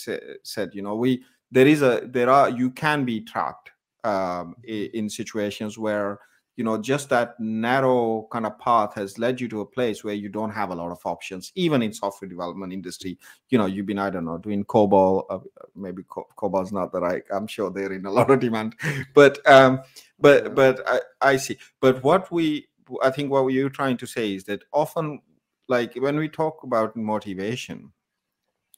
said 0.43 0.69
you 0.73 0.81
know 0.81 0.95
we 0.95 1.23
there 1.51 1.67
is 1.67 1.81
a 1.81 2.01
there 2.05 2.29
are 2.29 2.49
you 2.49 2.69
can 2.71 3.03
be 3.03 3.21
trapped 3.21 3.71
um, 4.03 4.55
in 4.63 5.09
situations 5.09 5.77
where 5.77 6.19
you 6.57 6.63
know 6.63 6.77
just 6.77 7.07
that 7.09 7.39
narrow 7.39 8.27
kind 8.31 8.45
of 8.45 8.59
path 8.59 8.93
has 8.95 9.17
led 9.17 9.39
you 9.39 9.47
to 9.47 9.61
a 9.61 9.65
place 9.65 10.03
where 10.03 10.15
you 10.15 10.27
don't 10.27 10.49
have 10.49 10.71
a 10.71 10.75
lot 10.75 10.91
of 10.91 10.99
options 11.05 11.51
even 11.55 11.81
in 11.81 11.93
software 11.93 12.27
development 12.27 12.73
industry. 12.73 13.17
You 13.49 13.59
know 13.59 13.67
you've 13.67 13.85
been 13.85 13.99
i 13.99 14.09
don't 14.09 14.25
know 14.25 14.37
doing 14.39 14.65
cobol 14.65 15.23
uh, 15.29 15.39
maybe 15.75 16.03
Co- 16.09 16.27
cobol's 16.35 16.73
not 16.73 16.91
the 16.91 16.99
right 16.99 17.23
i'm 17.31 17.47
sure 17.47 17.69
they're 17.69 17.93
in 17.93 18.05
a 18.05 18.11
lot 18.11 18.29
of 18.29 18.39
demand. 18.41 18.75
But 19.13 19.39
um 19.49 19.81
but 20.19 20.55
but 20.55 20.81
I, 20.87 20.99
I 21.21 21.37
see. 21.37 21.57
But 21.79 22.03
what 22.03 22.31
we 22.31 22.67
i 23.03 23.09
think 23.11 23.31
what 23.31 23.47
you're 23.47 23.69
trying 23.69 23.97
to 23.97 24.07
say 24.07 24.33
is 24.33 24.43
that 24.45 24.63
often 24.73 25.21
like 25.67 25.95
when 25.95 26.17
we 26.17 26.27
talk 26.27 26.63
about 26.63 26.95
motivation 26.95 27.91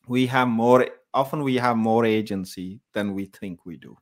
we 0.08 0.26
have 0.26 0.48
more 0.48 0.88
often 1.14 1.44
we 1.44 1.56
have 1.56 1.78
more 1.78 2.06
agency 2.06 2.82
than 2.94 3.14
we 3.14 3.26
think 3.26 3.66
we 3.66 3.78
do 3.78 3.96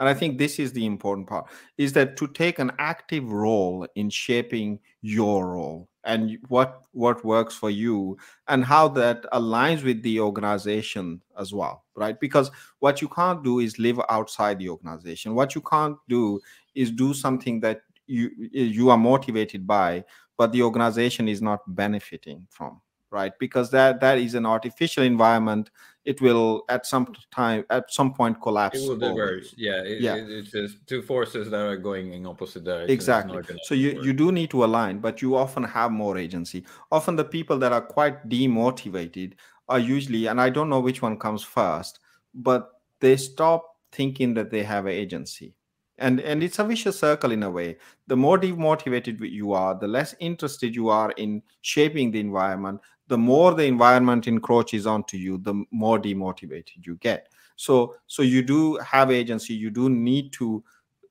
and 0.00 0.08
i 0.08 0.14
think 0.14 0.38
this 0.38 0.58
is 0.58 0.72
the 0.72 0.84
important 0.84 1.28
part 1.28 1.46
is 1.78 1.92
that 1.92 2.16
to 2.16 2.26
take 2.26 2.58
an 2.58 2.72
active 2.80 3.30
role 3.30 3.86
in 3.94 4.10
shaping 4.10 4.80
your 5.02 5.52
role 5.52 5.88
and 6.04 6.38
what 6.48 6.82
what 6.92 7.24
works 7.24 7.54
for 7.54 7.70
you 7.70 8.16
and 8.48 8.64
how 8.64 8.88
that 8.88 9.22
aligns 9.32 9.84
with 9.84 10.02
the 10.02 10.18
organization 10.18 11.20
as 11.38 11.52
well 11.52 11.84
right? 12.00 12.18
Because 12.18 12.50
what 12.80 13.00
you 13.02 13.08
can't 13.08 13.44
do 13.44 13.60
is 13.60 13.78
live 13.78 14.00
outside 14.08 14.58
the 14.58 14.70
organization. 14.70 15.34
What 15.34 15.54
you 15.54 15.60
can't 15.60 15.96
do 16.08 16.40
is 16.74 16.90
do 16.90 17.12
something 17.14 17.60
that 17.60 17.82
you 18.06 18.30
you 18.50 18.90
are 18.90 18.98
motivated 18.98 19.66
by 19.66 20.04
but 20.36 20.50
the 20.52 20.62
organization 20.62 21.28
is 21.28 21.42
not 21.42 21.60
benefiting 21.68 22.46
from 22.50 22.80
right? 23.12 23.32
Because 23.38 23.70
that 23.72 24.00
that 24.00 24.18
is 24.18 24.34
an 24.34 24.46
artificial 24.46 25.04
environment 25.04 25.70
it 26.10 26.20
will 26.20 26.64
at 26.68 26.86
some 26.86 27.04
time 27.30 27.64
at 27.70 27.84
some 27.98 28.12
point 28.12 28.40
collapse 28.46 28.78
it 28.78 28.88
will 28.88 28.96
diverge 28.96 29.48
yeah 29.56 29.80
it, 29.92 30.00
yeah. 30.00 30.16
it, 30.16 30.28
it's 30.38 30.50
just 30.50 30.74
two 30.86 31.02
forces 31.02 31.50
that 31.50 31.60
are 31.60 31.76
going 31.76 32.12
in 32.12 32.26
opposite 32.26 32.64
directions 32.64 32.90
exactly. 32.90 33.42
so 33.62 33.74
you 33.74 33.94
work. 33.94 34.04
you 34.04 34.12
do 34.12 34.32
need 34.32 34.50
to 34.50 34.64
align 34.64 34.98
but 34.98 35.22
you 35.22 35.36
often 35.36 35.62
have 35.62 35.90
more 35.92 36.18
agency. 36.18 36.64
Often 36.90 37.16
the 37.16 37.24
people 37.24 37.58
that 37.58 37.72
are 37.72 37.86
quite 37.96 38.28
demotivated 38.28 39.34
are 39.68 39.78
usually 39.78 40.26
and 40.26 40.40
i 40.40 40.50
don't 40.50 40.68
know 40.68 40.80
which 40.80 41.00
one 41.02 41.16
comes 41.16 41.42
first 41.42 42.00
but 42.34 42.70
they 43.00 43.16
stop 43.16 43.76
thinking 43.92 44.34
that 44.34 44.50
they 44.50 44.62
have 44.62 44.86
agency 44.86 45.54
and 46.00 46.20
and 46.20 46.42
it's 46.42 46.58
a 46.58 46.64
vicious 46.64 46.98
circle 46.98 47.30
in 47.30 47.42
a 47.44 47.50
way. 47.50 47.76
The 48.08 48.16
more 48.16 48.38
demotivated 48.38 49.20
you 49.30 49.52
are 49.52 49.74
the 49.78 49.86
less 49.86 50.14
interested 50.18 50.74
you 50.74 50.88
are 50.88 51.12
in 51.12 51.42
shaping 51.62 52.10
the 52.10 52.20
environment 52.20 52.80
the 53.10 53.18
more 53.18 53.54
the 53.54 53.64
environment 53.64 54.28
encroaches 54.28 54.86
onto 54.86 55.16
you 55.16 55.36
the 55.38 55.64
more 55.72 55.98
demotivated 55.98 56.86
you 56.86 56.94
get. 56.96 57.28
So 57.56 57.96
so 58.06 58.22
you 58.22 58.42
do 58.42 58.76
have 58.76 59.10
agency 59.10 59.52
you 59.52 59.70
do 59.70 59.90
need 59.90 60.32
to 60.34 60.64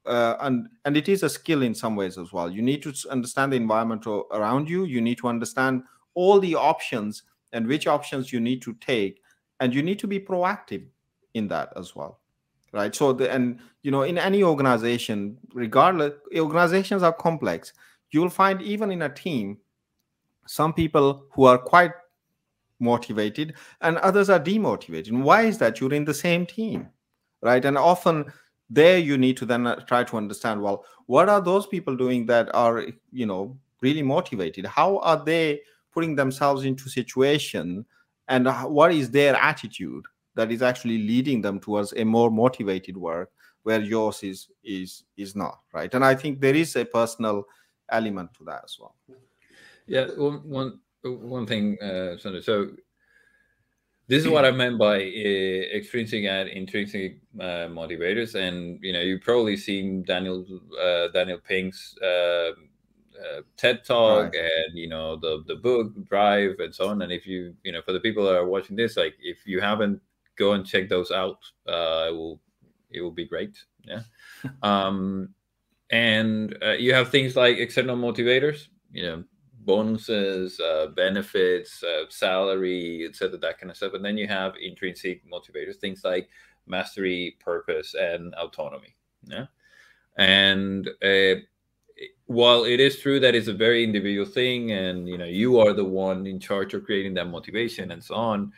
uh, 0.06 0.36
and 0.40 0.70
and 0.86 0.98
it 0.98 1.10
is 1.10 1.24
a 1.24 1.30
skill 1.30 1.62
in 1.62 1.76
some 1.76 1.96
ways 1.96 2.18
as 2.18 2.32
well. 2.32 2.50
You 2.50 2.62
need 2.62 2.82
to 2.84 2.94
understand 3.12 3.52
the 3.54 3.58
environment 3.58 4.08
around 4.08 4.70
you. 4.70 4.86
You 4.86 5.02
need 5.02 5.18
to 5.20 5.28
understand 5.28 5.84
all 6.16 6.40
the 6.40 6.56
options 6.56 7.24
and 7.52 7.68
which 7.68 7.86
options 7.86 8.32
you 8.34 8.40
need 8.40 8.62
to 8.64 8.74
take. 8.76 9.22
And 9.60 9.76
you 9.76 9.84
need 9.84 10.00
to 10.00 10.08
be 10.08 10.20
proactive 10.20 10.86
in 11.34 11.50
that 11.50 11.74
as 11.76 11.96
well 11.96 12.19
right? 12.72 12.94
So 12.96 13.14
the, 13.14 13.32
and 13.32 13.60
you 13.84 13.92
know 13.92 14.04
in 14.04 14.18
any 14.18 14.44
organization 14.44 15.38
regardless 15.54 16.14
organizations 16.36 17.04
are 17.04 17.14
complex. 17.14 17.74
You'll 18.12 18.30
find 18.30 18.62
even 18.62 18.92
in 18.92 19.04
a 19.04 19.10
team 19.10 19.58
some 20.48 20.74
people 20.74 21.26
who 21.34 21.46
are 21.46 21.60
quite 21.60 21.92
motivated 22.80 23.54
and 23.82 23.98
others 23.98 24.30
are 24.30 24.40
demotivated. 24.40 25.10
And 25.10 25.24
why 25.24 25.44
is 25.44 25.60
that? 25.60 25.80
You're 25.80 25.94
in 25.94 26.06
the 26.06 26.14
same 26.14 26.46
team 26.46 26.90
right? 27.42 27.64
And 27.64 27.78
often 27.78 28.26
there 28.70 28.98
you 28.98 29.18
need 29.18 29.38
to 29.38 29.46
then 29.46 29.66
uh, 29.66 29.76
try 29.86 30.04
to 30.04 30.18
understand 30.18 30.62
well 30.62 30.86
what 31.08 31.28
are 31.28 31.42
those 31.42 31.66
people 31.66 31.96
doing 31.96 32.26
that 32.28 32.54
are 32.54 32.86
you 33.12 33.26
know 33.26 33.58
really 33.82 34.04
motivated? 34.04 34.66
How 34.66 34.98
are 35.00 35.24
they 35.24 35.62
putting 35.92 36.16
themselves 36.16 36.66
into 36.66 36.90
situation? 36.90 37.86
And 38.28 38.48
what 38.66 38.94
is 38.94 39.10
their 39.10 39.36
attitude 39.36 40.06
that 40.36 40.52
is 40.52 40.62
actually 40.62 41.00
leading 41.00 41.42
them 41.42 41.60
towards 41.60 41.94
a 41.94 42.04
more 42.04 42.32
motivated 42.32 42.96
work 42.98 43.32
where 43.64 43.82
yours 43.82 44.24
is 44.24 44.48
is 44.64 45.04
is 45.18 45.36
not 45.36 45.60
right 45.74 45.94
and 45.94 46.04
i 46.06 46.16
think 46.16 46.40
there 46.40 46.56
is 46.56 46.76
a 46.76 46.86
personal 46.86 47.44
element 47.90 48.34
to 48.34 48.44
that 48.44 48.62
as 48.64 48.78
well 48.80 48.96
yeah 49.88 50.06
one 50.18 50.40
one 50.48 50.80
one 51.04 51.46
thing 51.46 51.78
uh 51.82 52.18
so 52.18 52.70
this 54.10 54.26
is 54.26 54.28
what 54.32 54.44
I 54.44 54.50
meant 54.50 54.80
by 54.80 54.96
uh, 54.96 55.78
extrinsic 55.78 56.26
and 56.26 56.50
intrinsic 56.50 57.22
uh, 57.40 57.70
motivators, 57.70 58.34
and 58.34 58.80
you 58.82 58.92
know, 58.92 59.02
you've 59.02 59.22
probably 59.22 59.56
seen 59.56 60.02
Daniel 60.02 60.44
uh, 60.82 61.10
Daniel 61.14 61.38
Pink's 61.38 61.96
uh, 62.02 62.54
uh, 63.20 63.42
TED 63.56 63.86
talk 63.86 64.34
right. 64.34 64.34
and 64.34 64.76
you 64.76 64.90
know 64.90 65.16
the 65.16 65.44
the 65.46 65.58
book 65.58 65.92
Drive 66.10 66.56
and 66.58 66.74
so 66.74 66.90
on. 66.90 67.04
And 67.04 67.12
if 67.12 67.28
you 67.28 67.54
you 67.64 67.72
know, 67.72 67.84
for 67.84 67.94
the 67.94 68.00
people 68.00 68.26
that 68.26 68.36
are 68.36 68.48
watching 68.48 68.76
this, 68.76 68.98
like 68.98 69.14
if 69.22 69.46
you 69.46 69.62
haven't, 69.62 70.02
go 70.40 70.54
and 70.54 70.66
check 70.66 70.90
those 70.90 71.12
out. 71.12 71.40
Uh, 71.68 72.08
it 72.08 72.16
will 72.16 72.40
it 72.90 73.02
will 73.02 73.12
be 73.12 73.28
great. 73.28 73.58
Yeah. 73.84 74.02
um, 74.64 75.30
and 75.92 76.56
you 76.80 76.94
have 76.94 77.10
things 77.10 77.36
like 77.36 77.58
external 77.58 77.98
motivators. 77.98 78.68
You 78.92 79.04
know, 79.04 79.24
bonuses, 79.70 80.60
uh, 80.60 80.88
benefits, 80.96 81.84
uh, 81.84 82.06
salary, 82.10 83.06
etc., 83.08 83.38
that 83.38 83.60
kind 83.60 83.70
of 83.70 83.78
stuff. 83.78 83.94
And 83.94 84.04
then 84.04 84.18
you 84.18 84.28
have 84.28 84.54
intrinsic 84.60 85.22
motivators, 85.30 85.76
things 85.76 86.02
like 86.04 86.30
mastery, 86.66 87.38
purpose, 87.40 87.94
and 87.94 88.34
autonomy. 88.36 88.96
Yeah, 89.26 89.46
and 90.18 90.88
uh, 91.04 91.42
while 92.26 92.64
it 92.64 92.80
is 92.80 93.00
true 93.00 93.20
that 93.20 93.36
it's 93.36 93.48
a 93.48 93.54
very 93.54 93.84
individual 93.84 94.26
thing, 94.26 94.72
and 94.72 95.08
you 95.08 95.18
know 95.18 95.26
you 95.26 95.60
are 95.60 95.74
the 95.74 95.86
one 95.86 96.26
in 96.26 96.40
charge 96.40 96.74
of 96.74 96.84
creating 96.84 97.14
that 97.16 97.28
motivation 97.28 97.92
and 97.92 98.04
so 98.04 98.16
on, 98.16 98.52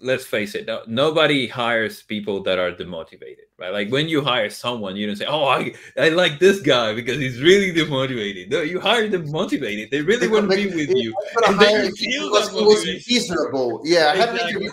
let's 0.00 0.24
face 0.24 0.54
it, 0.54 0.68
nobody 0.86 1.46
hires 1.46 2.02
people 2.02 2.42
that 2.42 2.58
are 2.58 2.72
demotivated, 2.72 3.46
right? 3.58 3.72
Like 3.72 3.90
when 3.90 4.08
you 4.08 4.22
hire 4.22 4.50
someone, 4.50 4.96
you 4.96 5.06
don't 5.06 5.16
say, 5.16 5.26
"Oh, 5.26 5.44
I, 5.44 5.74
I 5.98 6.10
like 6.10 6.38
this 6.38 6.60
guy 6.60 6.94
because 6.94 7.18
he's 7.18 7.42
really 7.42 7.72
demotivated." 7.72 8.50
No, 8.50 8.62
you 8.62 8.80
hire 8.80 9.08
them 9.08 9.30
motivated. 9.30 9.90
They 9.90 10.02
really 10.02 10.28
want 10.28 10.50
to 10.50 10.56
be 10.56 10.66
with 10.66 10.90
you. 10.96 11.14
And 11.46 11.60
then 11.60 11.86
you 11.86 11.92
feel 11.94 12.30
was, 12.30 12.50
he 12.50 12.64
was 12.64 12.84
miserable. 13.08 13.80
Yeah, 13.84 14.12
exactly. 14.12 14.68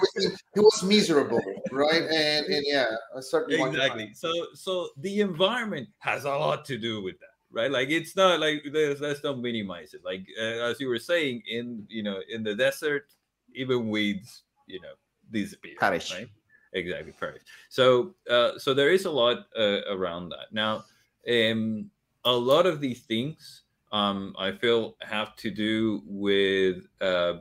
He 0.53 0.59
was 0.59 0.83
miserable, 0.83 1.41
right? 1.71 2.03
And 2.03 2.45
and 2.45 2.63
yeah, 2.65 2.87
a 3.15 3.21
certain 3.21 3.59
exactly. 3.59 4.11
So 4.13 4.31
so 4.53 4.89
the 4.97 5.21
environment 5.21 5.89
has 5.99 6.25
a 6.25 6.29
lot 6.29 6.65
to 6.65 6.77
do 6.77 7.01
with 7.01 7.19
that 7.19 7.27
right 7.53 7.69
like 7.69 7.89
it's 7.89 8.15
not 8.15 8.39
like 8.39 8.65
let's, 8.73 8.99
let's 8.99 9.23
not 9.23 9.37
minimize 9.37 9.93
it 9.93 10.01
like 10.03 10.25
uh, 10.41 10.69
as 10.69 10.79
you 10.79 10.87
were 10.87 10.97
saying 10.97 11.41
in 11.47 11.85
you 11.87 12.01
know 12.01 12.19
in 12.29 12.43
the 12.43 12.55
desert 12.55 13.05
even 13.53 13.89
weeds 13.89 14.41
you 14.65 14.81
know 14.81 14.93
disappear. 15.31 15.75
Perish. 15.79 16.13
Right? 16.13 16.27
Exactly, 16.73 17.13
perish. 17.13 17.43
So, 17.69 18.15
uh, 18.29 18.57
so 18.57 18.73
there 18.73 18.91
is 18.91 19.05
a 19.05 19.11
lot 19.11 19.45
uh, 19.57 19.81
around 19.89 20.29
that. 20.29 20.51
Now, 20.51 20.85
um, 21.29 21.89
a 22.25 22.31
lot 22.31 22.65
of 22.65 22.79
these 22.79 23.01
things, 23.01 23.63
um, 23.91 24.35
I 24.39 24.51
feel, 24.51 24.95
have 25.01 25.35
to 25.37 25.51
do 25.51 26.01
with 26.05 26.87
uh, 27.01 27.05
uh, 27.05 27.39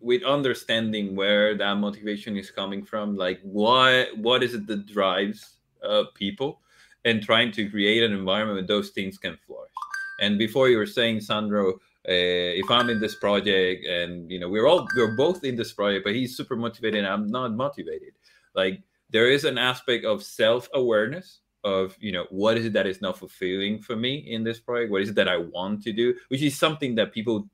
with 0.00 0.22
understanding 0.24 1.16
where 1.16 1.56
that 1.56 1.74
motivation 1.74 2.36
is 2.36 2.50
coming 2.50 2.84
from. 2.84 3.16
Like, 3.16 3.40
why? 3.42 4.06
What 4.16 4.42
is 4.42 4.54
it 4.54 4.66
that 4.66 4.86
drives 4.86 5.58
uh, 5.82 6.04
people, 6.14 6.60
and 7.04 7.22
trying 7.22 7.52
to 7.52 7.68
create 7.70 8.02
an 8.02 8.12
environment 8.12 8.58
where 8.58 8.66
those 8.66 8.90
things 8.90 9.18
can 9.18 9.38
flourish. 9.46 9.72
And 10.20 10.38
before 10.38 10.68
you 10.68 10.78
were 10.78 10.86
saying, 10.86 11.20
Sandro, 11.20 11.80
uh, 12.08 12.56
if 12.56 12.70
I'm 12.70 12.88
in 12.88 13.00
this 13.00 13.16
project 13.16 13.84
and 13.84 14.30
you 14.30 14.38
know 14.40 14.48
we're 14.48 14.66
all 14.66 14.88
we're 14.96 15.14
both 15.14 15.44
in 15.44 15.56
this 15.56 15.72
project, 15.72 16.04
but 16.04 16.14
he's 16.14 16.36
super 16.36 16.56
motivated 16.56 17.04
and 17.04 17.06
I'm 17.06 17.26
not 17.26 17.52
motivated. 17.52 18.14
Like 18.54 18.80
there 19.10 19.30
is 19.30 19.44
an 19.44 19.58
aspect 19.58 20.06
of 20.06 20.22
self-awareness 20.22 21.40
of 21.64 21.96
you 22.00 22.12
know 22.12 22.26
what 22.30 22.56
is 22.56 22.64
it 22.64 22.72
that 22.72 22.86
is 22.86 23.02
not 23.02 23.18
fulfilling 23.18 23.82
for 23.82 23.94
me 23.94 24.16
in 24.16 24.42
this 24.42 24.58
project? 24.58 24.90
What 24.90 25.02
is 25.02 25.10
it 25.10 25.16
that 25.16 25.28
i 25.28 25.36
want 25.36 25.82
to 25.82 25.92
do? 25.92 26.14
Which 26.28 26.40
is 26.42 26.56
something 26.56 26.94
that 26.94 27.12
people 27.12 27.46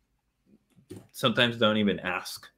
sometimes 1.11 1.57
don't 1.57 1.79
even 1.79 1.99
ask 2.01 2.49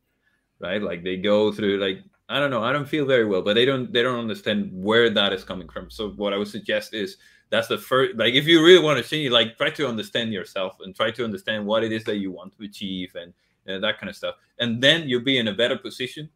right? 0.59 0.82
Like 0.82 1.04
they 1.04 1.16
go 1.16 1.52
through 1.52 1.78
like 1.78 1.98
i 2.28 2.40
don't 2.40 2.50
know 2.50 2.62
i 2.62 2.72
don't 2.72 2.88
feel 2.88 3.06
very 3.06 3.24
well 3.24 3.40
but 3.40 3.54
they 3.54 3.64
don't 3.64 3.92
they 3.92 4.02
don't 4.02 4.18
understand 4.18 4.68
where 4.72 5.09
that 5.11 5.32
is 5.32 5.44
coming 5.44 5.68
from. 5.68 5.90
So 5.90 6.11
what 6.11 6.35
i 6.35 6.37
would 6.37 6.48
suggest 6.48 6.92
is 6.92 7.16
that's 7.50 7.68
the 7.68 7.78
first 7.78 8.16
like 8.16 8.35
if 8.35 8.46
you 8.46 8.64
really 8.64 8.82
want 8.82 9.02
to 9.02 9.09
change 9.09 9.30
like 9.30 9.56
try 9.56 9.70
to 9.70 9.88
understand 9.88 10.32
yourself 10.32 10.76
and 10.80 10.94
try 10.94 11.11
to 11.11 11.24
understand 11.24 11.64
what 11.64 11.85
it 11.85 11.92
is 11.92 12.04
that 12.04 12.16
you 12.16 12.32
want 12.32 12.56
to 12.56 12.64
achieve 12.64 13.14
and, 13.14 13.32
and 13.66 13.82
that 13.82 13.98
kind 13.98 14.11
of 14.11 14.16
stuff. 14.16 14.35
And 14.59 14.82
then 14.82 15.09
you'll 15.09 15.22
be 15.22 15.38
in 15.38 15.48
a 15.48 15.54
better 15.54 15.76
position 15.76 16.28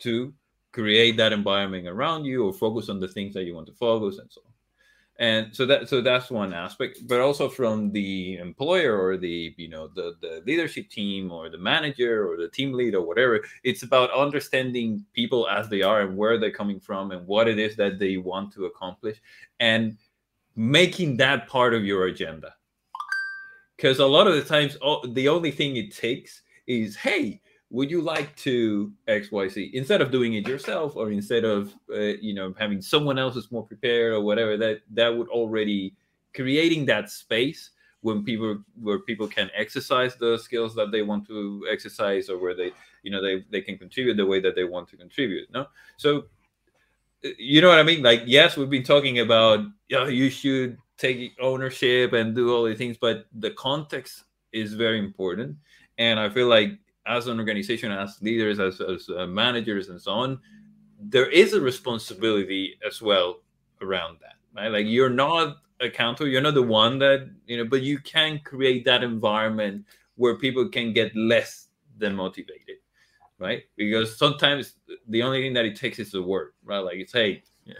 to 0.00 0.32
create 0.72 1.16
that 1.18 1.32
environment 1.32 1.86
around 1.86 2.24
you 2.24 2.46
or 2.46 2.52
focus 2.52 2.88
on 2.88 2.98
the 2.98 3.08
things 3.08 3.34
that 3.34 3.44
you 3.44 3.54
want 3.54 3.66
to 3.66 3.74
focus 3.74 4.18
and 4.18 4.30
so 4.30 4.40
on. 4.46 4.52
And 5.18 5.54
so 5.54 5.66
that 5.66 5.90
so 5.90 6.00
that's 6.00 6.30
one 6.30 6.54
aspect. 6.54 7.06
But 7.06 7.20
also 7.20 7.48
from 7.48 7.92
the 7.92 8.38
employer 8.38 8.98
or 8.98 9.18
the 9.18 9.54
you 9.58 9.68
know 9.68 9.88
the 9.88 10.14
the 10.22 10.42
leadership 10.46 10.88
team 10.88 11.30
or 11.30 11.50
the 11.50 11.58
manager 11.58 12.26
or 12.26 12.38
the 12.38 12.48
team 12.48 12.72
lead 12.72 12.94
or 12.94 13.02
whatever 13.02 13.44
it's 13.62 13.82
about 13.82 14.10
understanding 14.10 15.04
people 15.12 15.46
as 15.48 15.68
they 15.68 15.82
are 15.82 16.00
and 16.00 16.16
where 16.16 16.38
they're 16.38 16.50
coming 16.50 16.80
from 16.80 17.10
and 17.10 17.26
what 17.26 17.46
it 17.46 17.58
is 17.58 17.76
that 17.76 17.98
they 17.98 18.16
want 18.16 18.52
to 18.54 18.64
accomplish. 18.64 19.20
And 19.60 19.98
making 20.56 21.16
that 21.18 21.48
part 21.48 21.74
of 21.74 21.84
your 21.84 22.06
agenda. 22.06 22.54
Because 23.76 23.98
a 23.98 24.06
lot 24.06 24.26
of 24.26 24.34
the 24.34 24.42
times, 24.42 24.76
the 25.08 25.28
only 25.28 25.50
thing 25.50 25.76
it 25.76 25.94
takes 25.94 26.42
is, 26.66 26.94
hey, 26.94 27.40
would 27.70 27.90
you 27.90 28.02
like 28.02 28.36
to 28.36 28.92
XYZ 29.08 29.72
instead 29.72 30.02
of 30.02 30.10
doing 30.10 30.34
it 30.34 30.46
yourself 30.46 30.94
or 30.94 31.10
instead 31.10 31.44
of, 31.44 31.74
uh, 31.90 31.98
you 32.20 32.34
know, 32.34 32.54
having 32.58 32.82
someone 32.82 33.18
else 33.18 33.34
who's 33.34 33.50
more 33.50 33.66
prepared 33.66 34.12
or 34.12 34.20
whatever, 34.20 34.56
that, 34.58 34.82
that 34.90 35.08
would 35.08 35.28
already 35.28 35.94
creating 36.34 36.84
that 36.86 37.10
space 37.10 37.70
when 38.02 38.24
people 38.24 38.58
where 38.80 38.98
people 38.98 39.26
can 39.26 39.50
exercise 39.54 40.16
the 40.16 40.36
skills 40.36 40.74
that 40.74 40.90
they 40.90 41.02
want 41.02 41.26
to 41.26 41.64
exercise 41.70 42.28
or 42.28 42.38
where 42.38 42.54
they 42.54 42.72
you 43.02 43.10
know 43.10 43.22
they, 43.22 43.44
they 43.50 43.60
can 43.60 43.78
contribute 43.78 44.16
the 44.16 44.26
way 44.26 44.40
that 44.40 44.54
they 44.54 44.64
want 44.64 44.88
to 44.88 44.96
contribute 44.96 45.50
no 45.52 45.66
so 45.96 46.24
you 47.22 47.60
know 47.60 47.68
what 47.68 47.78
I 47.78 47.82
mean? 47.82 48.02
Like, 48.02 48.22
yes, 48.26 48.56
we've 48.56 48.70
been 48.70 48.82
talking 48.82 49.20
about 49.20 49.60
you, 49.88 49.96
know, 49.96 50.06
you 50.06 50.30
should 50.30 50.78
take 50.98 51.32
ownership 51.40 52.12
and 52.12 52.34
do 52.34 52.54
all 52.54 52.64
these 52.64 52.78
things, 52.78 52.96
but 52.96 53.26
the 53.38 53.50
context 53.52 54.24
is 54.52 54.74
very 54.74 54.98
important. 54.98 55.56
And 55.98 56.18
I 56.18 56.28
feel 56.28 56.48
like 56.48 56.78
as 57.06 57.26
an 57.26 57.38
organization, 57.38 57.92
as 57.92 58.20
leaders, 58.22 58.60
as, 58.60 58.80
as 58.80 59.08
uh, 59.08 59.26
managers, 59.26 59.88
and 59.88 60.00
so 60.00 60.12
on, 60.12 60.40
there 61.00 61.28
is 61.28 61.52
a 61.52 61.60
responsibility 61.60 62.78
as 62.86 63.02
well 63.02 63.40
around 63.80 64.18
that, 64.20 64.34
right? 64.54 64.68
Like, 64.68 64.86
you're 64.86 65.10
not 65.10 65.56
accountable, 65.80 66.28
you're 66.28 66.40
not 66.40 66.54
the 66.54 66.62
one 66.62 66.98
that, 67.00 67.28
you 67.46 67.56
know, 67.56 67.64
but 67.64 67.82
you 67.82 67.98
can 67.98 68.40
create 68.44 68.84
that 68.84 69.02
environment 69.02 69.84
where 70.16 70.36
people 70.36 70.68
can 70.68 70.92
get 70.92 71.14
less 71.16 71.68
than 71.98 72.14
motivated 72.14 72.76
right? 73.42 73.62
Because 73.76 74.16
sometimes 74.16 74.74
the 75.08 75.22
only 75.22 75.42
thing 75.42 75.52
that 75.54 75.64
it 75.64 75.76
takes 75.76 75.98
is 75.98 76.12
the 76.12 76.22
word, 76.22 76.52
right? 76.64 76.78
Like 76.78 76.96
it's 76.96 77.12
hey, 77.12 77.42
yeah. 77.64 77.74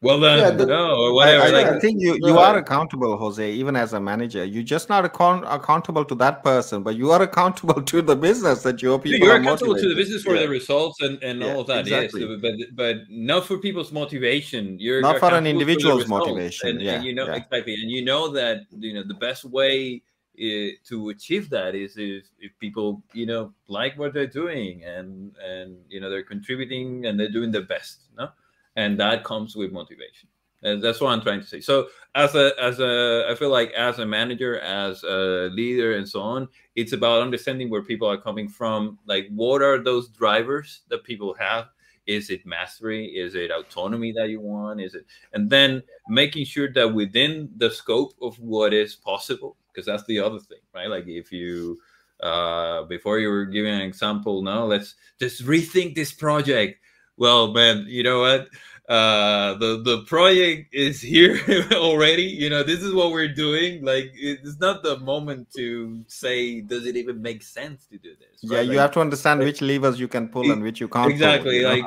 Well 0.00 0.20
done, 0.20 0.38
yeah, 0.38 0.50
the, 0.50 0.66
no, 0.66 0.96
or 0.96 1.12
whatever. 1.12 1.42
I, 1.42 1.46
I, 1.46 1.50
like, 1.50 1.66
I 1.66 1.80
think 1.80 2.00
you, 2.00 2.16
you 2.22 2.38
are 2.38 2.56
accountable, 2.56 3.16
Jose, 3.16 3.50
even 3.50 3.74
as 3.74 3.94
a 3.94 4.00
manager. 4.00 4.44
You're 4.44 4.62
just 4.62 4.88
not 4.88 5.04
account- 5.04 5.44
accountable 5.48 6.04
to 6.04 6.14
that 6.16 6.44
person, 6.44 6.84
but 6.84 6.94
you 6.94 7.10
are 7.10 7.22
accountable 7.30 7.82
to 7.82 8.02
the 8.02 8.14
business 8.14 8.62
that 8.62 8.80
your 8.80 9.00
people 9.00 9.26
You're 9.26 9.36
are 9.36 9.40
accountable 9.40 9.74
motivated. 9.74 9.82
to 9.82 9.94
the 9.94 10.00
business 10.00 10.22
for 10.22 10.36
yeah. 10.36 10.42
the 10.42 10.48
results 10.48 11.00
and, 11.00 11.20
and 11.22 11.40
yeah, 11.40 11.52
all 11.52 11.62
of 11.62 11.66
that, 11.68 11.80
exactly. 11.80 12.28
yes. 12.28 12.38
But 12.40 12.54
but 12.76 12.96
not 13.10 13.46
for 13.46 13.58
people's 13.58 13.90
motivation. 13.90 14.78
You're 14.78 15.00
not 15.00 15.18
for 15.18 15.34
an 15.34 15.46
individual's 15.46 16.04
for 16.04 16.10
motivation. 16.10 16.68
And, 16.68 16.80
yeah, 16.80 16.92
and 16.94 17.04
you 17.04 17.14
know 17.14 17.26
exactly, 17.26 17.74
and 17.74 17.90
you 17.90 18.04
know 18.04 18.28
that 18.28 18.66
you 18.70 18.94
know 18.94 19.02
the 19.02 19.14
best 19.14 19.44
way 19.44 20.02
to 20.38 21.08
achieve 21.10 21.50
that 21.50 21.74
is 21.74 21.96
if, 21.96 22.24
if 22.38 22.52
people 22.58 23.02
you 23.12 23.26
know 23.26 23.52
like 23.68 23.98
what 23.98 24.12
they're 24.14 24.26
doing 24.26 24.84
and 24.84 25.34
and 25.44 25.76
you 25.88 26.00
know 26.00 26.08
they're 26.10 26.22
contributing 26.22 27.06
and 27.06 27.18
they're 27.18 27.30
doing 27.30 27.50
their 27.50 27.66
best 27.66 28.02
no 28.16 28.28
and 28.76 28.98
that 28.98 29.24
comes 29.24 29.56
with 29.56 29.72
motivation 29.72 30.28
And 30.62 30.82
that's 30.82 31.00
what 31.00 31.12
I'm 31.12 31.20
trying 31.22 31.40
to 31.40 31.46
say. 31.46 31.60
So 31.60 31.88
as 32.14 32.34
a 32.34 32.52
as 32.60 32.80
a 32.80 33.26
I 33.30 33.34
feel 33.34 33.50
like 33.50 33.70
as 33.72 33.98
a 33.98 34.06
manager, 34.06 34.58
as 34.60 35.02
a 35.04 35.50
leader, 35.52 35.96
and 35.96 36.08
so 36.08 36.20
on, 36.20 36.48
it's 36.74 36.92
about 36.92 37.22
understanding 37.22 37.70
where 37.70 37.82
people 37.82 38.08
are 38.08 38.18
coming 38.20 38.48
from. 38.48 38.98
Like, 39.06 39.28
what 39.30 39.62
are 39.62 39.78
those 39.82 40.08
drivers 40.08 40.82
that 40.88 41.04
people 41.04 41.34
have? 41.38 41.66
Is 42.06 42.30
it 42.30 42.46
mastery? 42.46 43.06
Is 43.06 43.34
it 43.34 43.50
autonomy 43.50 44.12
that 44.12 44.30
you 44.30 44.40
want? 44.40 44.80
Is 44.80 44.94
it 44.94 45.06
and 45.32 45.50
then 45.50 45.82
making 46.08 46.44
sure 46.46 46.72
that 46.72 46.92
within 46.92 47.50
the 47.56 47.70
scope 47.70 48.14
of 48.20 48.38
what 48.40 48.72
is 48.74 48.96
possible, 48.96 49.56
because 49.78 49.86
that's 49.86 50.04
the 50.06 50.18
other 50.18 50.40
thing, 50.40 50.58
right? 50.74 50.90
Like 50.90 51.06
if 51.06 51.30
you 51.30 51.78
uh 52.20 52.82
before 52.84 53.20
you 53.20 53.28
were 53.28 53.46
giving 53.46 53.72
an 53.72 53.82
example, 53.82 54.42
no, 54.42 54.66
let's 54.66 54.96
just 55.20 55.44
rethink 55.46 55.94
this 55.94 56.12
project. 56.12 56.80
Well, 57.16 57.52
man, 57.52 57.86
you 57.88 58.02
know 58.02 58.20
what? 58.20 58.48
uh 58.88 59.52
the 59.58 59.82
the 59.84 60.02
project 60.06 60.74
is 60.74 60.98
here 60.98 61.38
already 61.74 62.22
you 62.22 62.48
know 62.48 62.62
this 62.62 62.80
is 62.82 62.94
what 62.94 63.12
we're 63.12 63.28
doing 63.28 63.84
like 63.84 64.10
it's 64.14 64.58
not 64.60 64.82
the 64.82 64.98
moment 65.00 65.46
to 65.54 66.02
say 66.06 66.62
does 66.62 66.86
it 66.86 66.96
even 66.96 67.20
make 67.20 67.42
sense 67.42 67.84
to 67.84 67.98
do 67.98 68.14
this 68.18 68.50
right? 68.50 68.56
yeah 68.56 68.60
you 68.62 68.70
like, 68.70 68.78
have 68.78 68.90
to 68.90 69.00
understand 69.02 69.40
like, 69.40 69.46
which 69.48 69.60
levers 69.60 70.00
you 70.00 70.08
can 70.08 70.26
pull 70.26 70.50
and 70.50 70.62
which 70.62 70.80
you 70.80 70.88
can't 70.88 71.10
exactly 71.10 71.60
pull, 71.60 71.70
like 71.70 71.84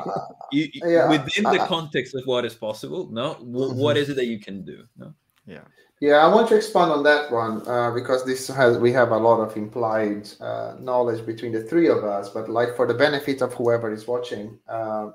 you, 0.52 0.70
yeah. 0.76 1.10
within 1.10 1.44
the 1.46 1.66
context 1.68 2.14
of 2.14 2.22
what 2.26 2.46
is 2.46 2.54
possible 2.54 3.10
no 3.12 3.34
mm-hmm. 3.34 3.80
what 3.80 3.98
is 3.98 4.08
it 4.08 4.14
that 4.14 4.28
you 4.28 4.40
can 4.40 4.64
do 4.64 4.84
no 4.96 5.12
yeah 5.48 5.62
yeah 6.02 6.18
i 6.18 6.28
want 6.28 6.50
to 6.50 6.56
expand 6.56 6.92
on 6.92 7.04
that 7.04 7.32
one 7.32 7.66
uh, 7.68 7.90
because 7.92 8.26
this 8.26 8.50
has 8.50 8.78
we 8.78 8.92
have 8.92 9.12
a 9.12 9.18
lot 9.18 9.40
of 9.40 9.56
implied 9.56 10.28
uh, 10.42 10.76
knowledge 10.82 11.26
between 11.26 11.54
the 11.54 11.64
three 11.64 11.88
of 11.88 12.04
us 12.04 12.28
but 12.28 12.50
like 12.50 12.76
for 12.76 12.86
the 12.86 12.94
benefit 12.94 13.42
of 13.42 13.54
whoever 13.54 13.90
is 13.94 14.06
watching 14.06 14.60
uh, 14.68 15.12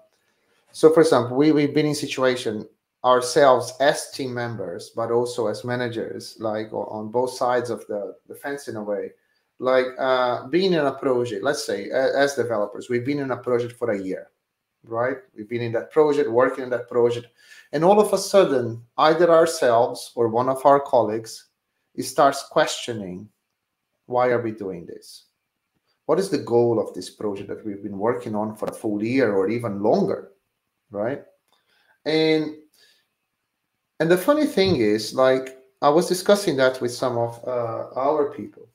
so, 0.77 0.92
for 0.92 1.01
example, 1.01 1.38
we, 1.38 1.53
we've 1.53 1.72
been 1.72 1.87
in 1.87 1.94
situation 1.94 2.68
ourselves 3.03 3.72
as 3.81 4.11
team 4.11 4.35
members, 4.35 4.90
but 4.94 5.11
also 5.11 5.46
as 5.46 5.64
managers, 5.64 6.37
like 6.38 6.70
on 6.70 7.11
both 7.11 7.31
sides 7.31 7.70
of 7.70 7.87
the, 7.87 8.14
the 8.29 8.35
fence 8.35 8.68
in 8.68 8.77
a 8.77 8.83
way. 8.83 9.12
Like 9.59 9.87
uh, 9.99 10.46
being 10.49 10.75
in 10.75 10.81
a 10.81 10.92
project, 10.92 11.42
let's 11.42 11.64
say 11.64 11.88
as 11.88 12.35
developers, 12.35 12.90
we've 12.90 13.07
been 13.07 13.20
in 13.20 13.31
a 13.31 13.38
project 13.38 13.79
for 13.79 13.92
a 13.92 13.99
year, 13.99 14.29
right? 14.87 15.18
We've 15.37 15.49
been 15.49 15.62
in 15.62 15.72
that 15.72 15.90
project, 15.90 16.31
working 16.31 16.64
in 16.64 16.70
that 16.70 16.88
project. 16.88 17.27
And 17.72 17.85
all 17.85 18.01
of 18.01 18.12
a 18.12 18.18
sudden, 18.18 18.83
either 18.99 19.31
ourselves 19.31 20.12
or 20.14 20.29
one 20.29 20.49
of 20.49 20.64
our 20.64 20.81
colleagues 20.81 21.49
starts 21.99 22.44
questioning 22.51 23.29
why 24.07 24.29
are 24.29 24.40
we 24.40 24.53
doing 24.53 24.87
this? 24.87 25.25
What 26.05 26.20
is 26.20 26.31
the 26.31 26.38
goal 26.38 26.79
of 26.79 26.94
this 26.94 27.11
project 27.11 27.49
that 27.49 27.66
we've 27.66 27.83
been 27.83 27.99
working 27.99 28.37
on 28.37 28.55
for 28.55 28.68
a 28.68 28.72
full 28.72 29.03
year 29.03 29.35
or 29.35 29.49
even 29.49 29.83
longer? 29.83 30.31
right? 30.90 31.22
And 32.05 32.57
and 34.01 34.11
the 34.11 34.18
funny 34.18 34.46
thing 34.46 34.77
is, 34.77 35.14
like 35.14 35.59
I 35.83 35.88
was 35.88 36.09
discussing 36.09 36.57
that 36.57 36.81
with 36.81 36.92
some 36.92 37.18
of 37.18 37.42
uh, 37.46 37.88
our 37.96 38.31
people, 38.33 38.68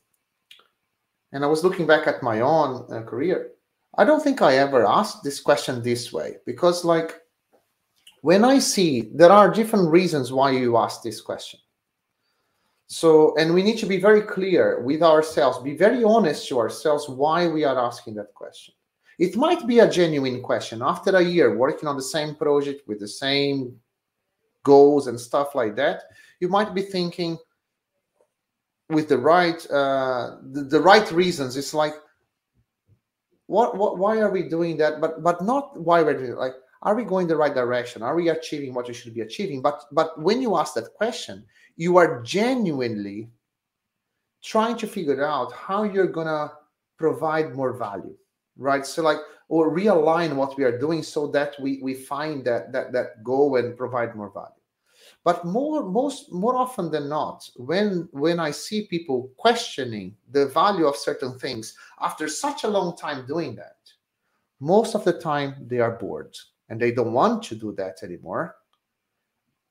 and 1.31 1.43
I 1.43 1.47
was 1.47 1.63
looking 1.63 1.87
back 1.87 2.07
at 2.07 2.23
my 2.23 2.41
own 2.41 2.85
uh, 2.91 3.01
career. 3.03 3.50
I 3.97 4.05
don't 4.05 4.23
think 4.23 4.41
I 4.41 4.57
ever 4.57 4.85
asked 4.85 5.23
this 5.23 5.39
question 5.41 5.81
this 5.81 6.13
way 6.13 6.37
because, 6.45 6.85
like, 6.85 7.19
when 8.21 8.45
I 8.45 8.59
see 8.59 9.09
there 9.13 9.31
are 9.31 9.49
different 9.49 9.89
reasons 9.89 10.31
why 10.31 10.51
you 10.51 10.77
ask 10.77 11.01
this 11.01 11.19
question. 11.19 11.59
So, 12.87 13.35
and 13.37 13.53
we 13.53 13.63
need 13.63 13.77
to 13.79 13.85
be 13.85 13.99
very 13.99 14.21
clear 14.21 14.81
with 14.81 15.01
ourselves, 15.01 15.59
be 15.59 15.77
very 15.77 16.03
honest 16.03 16.47
to 16.49 16.59
ourselves 16.59 17.07
why 17.07 17.47
we 17.47 17.63
are 17.63 17.79
asking 17.79 18.15
that 18.15 18.33
question. 18.33 18.73
It 19.17 19.35
might 19.37 19.65
be 19.65 19.79
a 19.79 19.89
genuine 19.89 20.41
question. 20.41 20.81
After 20.81 21.15
a 21.15 21.21
year 21.21 21.55
working 21.55 21.87
on 21.87 21.95
the 21.95 22.01
same 22.01 22.35
project 22.35 22.87
with 22.87 22.99
the 22.99 23.07
same 23.07 23.79
goals 24.63 25.07
and 25.07 25.19
stuff 25.19 25.55
like 25.55 25.75
that, 25.77 26.03
you 26.39 26.49
might 26.49 26.73
be 26.73 26.81
thinking 26.81 27.37
with 28.89 29.07
the 29.07 29.17
right 29.17 29.65
uh, 29.71 30.37
the, 30.51 30.63
the 30.63 30.81
right 30.81 31.09
reasons. 31.11 31.55
It's 31.55 31.73
like, 31.73 31.95
what, 33.51 33.77
what 33.77 33.97
why 33.97 34.19
are 34.19 34.31
we 34.31 34.43
doing 34.47 34.77
that? 34.77 35.01
But 35.01 35.21
but 35.21 35.43
not 35.43 35.77
why 35.79 36.01
we're 36.01 36.17
doing 36.17 36.31
it. 36.31 36.37
Like, 36.37 36.53
are 36.83 36.95
we 36.95 37.03
going 37.03 37.27
the 37.27 37.35
right 37.35 37.53
direction? 37.53 38.01
Are 38.01 38.15
we 38.15 38.29
achieving 38.29 38.73
what 38.73 38.87
we 38.87 38.93
should 38.93 39.13
be 39.13 39.21
achieving? 39.21 39.61
But 39.61 39.83
but 39.91 40.19
when 40.21 40.41
you 40.41 40.57
ask 40.57 40.73
that 40.75 40.93
question, 40.93 41.45
you 41.75 41.97
are 41.97 42.21
genuinely 42.23 43.29
trying 44.41 44.77
to 44.77 44.87
figure 44.87 45.23
out 45.25 45.51
how 45.51 45.83
you're 45.83 46.07
gonna 46.07 46.51
provide 46.97 47.55
more 47.55 47.73
value 47.73 48.15
right 48.57 48.85
so 48.85 49.01
like 49.01 49.17
or 49.49 49.75
realign 49.75 50.35
what 50.35 50.57
we 50.57 50.63
are 50.63 50.77
doing 50.77 51.01
so 51.01 51.27
that 51.27 51.55
we 51.59 51.79
we 51.81 51.93
find 51.93 52.45
that 52.45 52.71
that 52.71 52.91
that 52.91 53.23
go 53.23 53.55
and 53.55 53.77
provide 53.77 54.15
more 54.15 54.31
value 54.31 54.60
but 55.23 55.45
more 55.45 55.83
most 55.83 56.31
more 56.31 56.55
often 56.55 56.89
than 56.89 57.07
not 57.07 57.47
when 57.55 58.07
when 58.11 58.39
i 58.39 58.51
see 58.51 58.87
people 58.87 59.31
questioning 59.37 60.15
the 60.31 60.47
value 60.47 60.85
of 60.85 60.95
certain 60.95 61.37
things 61.37 61.75
after 62.01 62.27
such 62.27 62.63
a 62.63 62.67
long 62.67 62.95
time 62.97 63.25
doing 63.27 63.55
that 63.55 63.77
most 64.59 64.95
of 64.95 65.03
the 65.03 65.13
time 65.13 65.55
they 65.67 65.79
are 65.79 65.97
bored 65.97 66.35
and 66.69 66.79
they 66.79 66.91
don't 66.91 67.13
want 67.13 67.43
to 67.43 67.55
do 67.55 67.71
that 67.73 68.03
anymore 68.03 68.55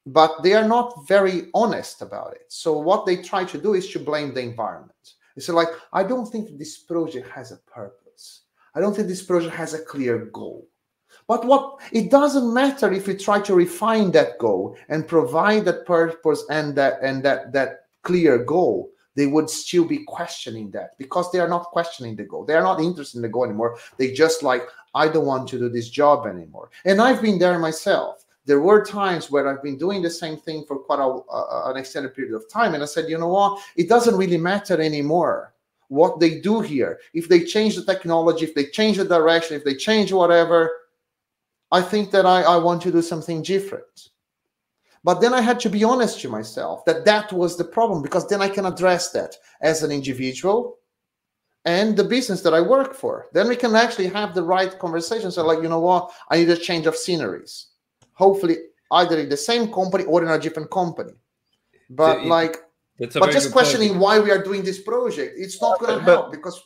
but 0.06 0.42
they 0.42 0.54
are 0.54 0.66
not 0.66 1.06
very 1.06 1.50
honest 1.54 2.02
about 2.02 2.32
it. 2.34 2.46
So 2.48 2.78
what 2.78 3.06
they 3.06 3.16
try 3.16 3.44
to 3.44 3.58
do 3.58 3.74
is 3.74 3.90
to 3.90 3.98
blame 3.98 4.34
the 4.34 4.40
environment. 4.40 5.14
It's 5.36 5.48
like 5.48 5.68
i 5.92 6.02
don't 6.02 6.26
think 6.26 6.58
this 6.58 6.78
project 6.78 7.28
has 7.30 7.52
a 7.52 7.58
purpose. 7.70 8.42
I 8.74 8.80
don't 8.80 8.94
think 8.94 9.08
this 9.08 9.22
project 9.22 9.54
has 9.54 9.74
a 9.74 9.84
clear 9.84 10.26
goal. 10.26 10.68
But 11.30 11.44
what 11.44 11.78
it 11.92 12.10
doesn't 12.10 12.52
matter 12.52 12.92
if 12.92 13.06
you 13.06 13.16
try 13.16 13.40
to 13.42 13.54
refine 13.54 14.10
that 14.10 14.36
goal 14.38 14.76
and 14.88 15.06
provide 15.06 15.64
that 15.66 15.86
purpose 15.86 16.42
and 16.50 16.74
that 16.74 16.98
and 17.02 17.22
that 17.22 17.52
that 17.52 17.86
clear 18.02 18.36
goal, 18.38 18.90
they 19.14 19.28
would 19.28 19.48
still 19.48 19.84
be 19.84 19.98
questioning 19.98 20.72
that 20.72 20.98
because 20.98 21.30
they 21.30 21.38
are 21.38 21.46
not 21.46 21.70
questioning 21.76 22.16
the 22.16 22.24
goal. 22.24 22.44
They 22.44 22.54
are 22.54 22.64
not 22.64 22.80
interested 22.80 23.18
in 23.18 23.22
the 23.22 23.28
goal 23.28 23.44
anymore. 23.44 23.78
They 23.96 24.10
just 24.10 24.42
like, 24.42 24.64
I 24.92 25.06
don't 25.06 25.24
want 25.24 25.48
to 25.50 25.58
do 25.60 25.68
this 25.68 25.88
job 25.88 26.26
anymore. 26.26 26.72
And 26.84 27.00
I've 27.00 27.22
been 27.22 27.38
there 27.38 27.60
myself. 27.60 28.24
There 28.44 28.60
were 28.60 28.84
times 28.84 29.30
where 29.30 29.46
I've 29.46 29.62
been 29.62 29.78
doing 29.78 30.02
the 30.02 30.10
same 30.10 30.36
thing 30.36 30.64
for 30.66 30.80
quite 30.80 30.98
a, 30.98 31.10
uh, 31.32 31.70
an 31.70 31.76
extended 31.76 32.12
period 32.12 32.34
of 32.34 32.50
time, 32.50 32.74
and 32.74 32.82
I 32.82 32.86
said, 32.86 33.08
you 33.08 33.18
know 33.18 33.28
what? 33.28 33.62
It 33.76 33.88
doesn't 33.88 34.16
really 34.16 34.38
matter 34.38 34.80
anymore 34.80 35.54
what 35.86 36.18
they 36.18 36.40
do 36.40 36.60
here. 36.60 36.98
If 37.14 37.28
they 37.28 37.44
change 37.44 37.76
the 37.76 37.84
technology, 37.84 38.46
if 38.46 38.56
they 38.56 38.66
change 38.66 38.96
the 38.96 39.04
direction, 39.04 39.56
if 39.56 39.64
they 39.64 39.76
change 39.76 40.12
whatever, 40.12 40.72
I 41.70 41.82
think 41.82 42.10
that 42.10 42.26
I, 42.26 42.42
I 42.42 42.56
want 42.56 42.82
to 42.82 42.92
do 42.92 43.02
something 43.02 43.42
different. 43.42 44.10
But 45.02 45.20
then 45.20 45.32
I 45.32 45.40
had 45.40 45.60
to 45.60 45.70
be 45.70 45.82
honest 45.82 46.20
to 46.20 46.28
myself 46.28 46.84
that 46.84 47.04
that 47.06 47.32
was 47.32 47.56
the 47.56 47.64
problem 47.64 48.02
because 48.02 48.28
then 48.28 48.42
I 48.42 48.48
can 48.48 48.66
address 48.66 49.12
that 49.12 49.34
as 49.62 49.82
an 49.82 49.90
individual 49.90 50.78
and 51.64 51.96
the 51.96 52.04
business 52.04 52.42
that 52.42 52.54
I 52.54 52.60
work 52.60 52.94
for. 52.94 53.26
Then 53.32 53.48
we 53.48 53.56
can 53.56 53.74
actually 53.74 54.08
have 54.08 54.34
the 54.34 54.42
right 54.42 54.78
conversations. 54.78 55.34
So, 55.34 55.46
like, 55.46 55.62
you 55.62 55.68
know 55.68 55.80
what? 55.80 56.10
I 56.30 56.38
need 56.38 56.50
a 56.50 56.56
change 56.56 56.86
of 56.86 56.96
sceneries. 56.96 57.68
Hopefully, 58.12 58.56
either 58.92 59.18
in 59.18 59.28
the 59.28 59.36
same 59.36 59.72
company 59.72 60.04
or 60.04 60.22
in 60.22 60.28
a 60.28 60.38
different 60.38 60.70
company. 60.70 61.12
But 61.88 62.22
so 62.22 62.28
like, 62.28 62.56
but 62.98 63.30
just 63.30 63.52
questioning 63.52 63.90
point. 63.90 64.00
why 64.00 64.18
we 64.20 64.30
are 64.30 64.42
doing 64.42 64.62
this 64.62 64.80
project, 64.80 65.34
it's 65.36 65.60
not 65.60 65.78
going 65.78 65.98
to 65.98 66.04
help 66.04 66.30
because. 66.30 66.62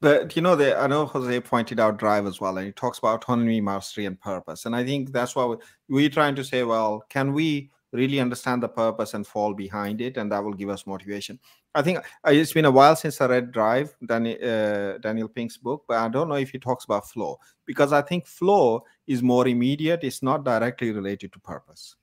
But 0.00 0.34
you 0.34 0.42
know, 0.42 0.54
I 0.54 0.86
know 0.86 1.06
Jose 1.06 1.40
pointed 1.40 1.78
out 1.78 1.98
drive 1.98 2.26
as 2.26 2.40
well, 2.40 2.56
and 2.56 2.66
he 2.66 2.72
talks 2.72 2.98
about 2.98 3.22
autonomy, 3.22 3.60
mastery, 3.60 4.06
and 4.06 4.18
purpose. 4.18 4.64
And 4.64 4.74
I 4.74 4.84
think 4.84 5.12
that's 5.12 5.36
why 5.36 5.56
we're 5.88 6.08
trying 6.08 6.34
to 6.36 6.44
say, 6.44 6.62
well, 6.62 7.04
can 7.10 7.34
we 7.34 7.70
really 7.92 8.20
understand 8.20 8.62
the 8.62 8.68
purpose 8.68 9.14
and 9.14 9.26
fall 9.26 9.52
behind 9.54 10.00
it, 10.00 10.16
and 10.16 10.30
that 10.30 10.42
will 10.42 10.52
give 10.52 10.68
us 10.68 10.86
motivation. 10.86 11.38
I 11.74 11.82
think 11.82 11.98
uh, 11.98 12.30
it's 12.30 12.52
been 12.52 12.64
a 12.64 12.70
while 12.70 12.96
since 12.96 13.20
I 13.20 13.26
read 13.26 13.52
Drive, 13.52 13.94
Daniel, 14.06 14.36
uh, 14.42 14.98
Daniel 14.98 15.28
Pink's 15.28 15.56
book, 15.56 15.84
but 15.88 15.98
I 15.98 16.08
don't 16.08 16.28
know 16.28 16.36
if 16.36 16.50
he 16.50 16.58
talks 16.58 16.84
about 16.84 17.08
flow 17.08 17.38
because 17.66 17.92
I 17.92 18.02
think 18.02 18.26
flow 18.26 18.84
is 19.06 19.22
more 19.22 19.46
immediate. 19.48 20.04
It's 20.04 20.22
not 20.22 20.44
directly 20.44 20.92
related 20.92 21.32
to 21.32 21.40
purpose, 21.40 21.96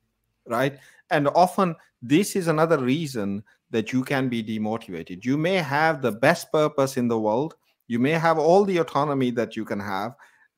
right? 0.45 0.77
And 1.09 1.27
often 1.29 1.75
this 2.01 2.35
is 2.35 2.47
another 2.47 2.77
reason 2.77 3.43
that 3.69 3.91
you 3.91 4.03
can 4.03 4.29
be 4.29 4.43
demotivated. 4.43 5.25
You 5.25 5.37
may 5.37 5.55
have 5.55 6.01
the 6.01 6.11
best 6.11 6.51
purpose 6.51 6.97
in 6.97 7.07
the 7.07 7.19
world. 7.19 7.55
You 7.87 7.99
may 7.99 8.11
have 8.11 8.37
all 8.37 8.65
the 8.65 8.77
autonomy 8.77 9.31
that 9.31 9.55
you 9.55 9.65
can 9.65 9.79
have, 9.79 10.15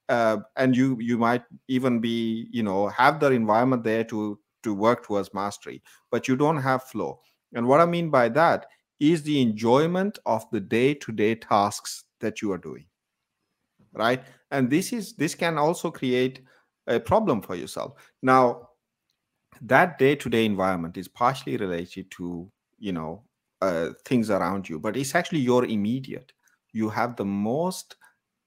uh, 0.09 0.38
and 0.55 0.75
you 0.75 0.97
you 0.99 1.17
might 1.17 1.43
even 1.67 1.99
be 1.99 2.47
you 2.51 2.63
know 2.63 2.88
have 2.89 3.19
the 3.19 3.32
environment 3.32 3.84
there 3.84 4.03
to 4.05 4.39
to 4.63 4.73
work 4.73 5.05
towards 5.05 5.34
mastery, 5.34 5.82
but 6.11 6.27
you 6.27 6.36
don't 6.36 6.57
have 6.61 6.84
flow. 6.84 7.21
And 7.53 7.67
what 7.67 7.82
I 7.82 7.86
mean 7.86 8.09
by 8.09 8.30
that 8.30 8.67
is 8.99 9.23
the 9.23 9.41
enjoyment 9.41 10.19
of 10.25 10.45
the 10.51 10.59
day-to-day 10.59 11.36
tasks 11.36 12.03
that 12.19 12.41
you 12.41 12.51
are 12.51 12.57
doing, 12.57 12.86
right? 13.93 14.23
And 14.51 14.69
this 14.69 14.93
is 14.93 15.13
this 15.15 15.36
can 15.36 15.57
also 15.57 15.91
create 15.91 16.41
a 16.88 16.99
problem 16.99 17.41
for 17.41 17.55
yourself. 17.55 17.93
Now, 18.21 18.69
that 19.61 19.97
day-to-day 19.99 20.45
environment 20.45 20.97
is 20.97 21.07
partially 21.07 21.57
related 21.57 22.09
to 22.11 22.51
you 22.80 22.91
know 22.93 23.23
uh, 23.61 23.89
things 24.05 24.30
around 24.30 24.69
you 24.69 24.80
but 24.80 24.95
it's 24.97 25.15
actually 25.15 25.39
your 25.39 25.65
immediate 25.65 26.32
you 26.74 26.89
have 26.89 27.15
the 27.15 27.26
most 27.26 27.95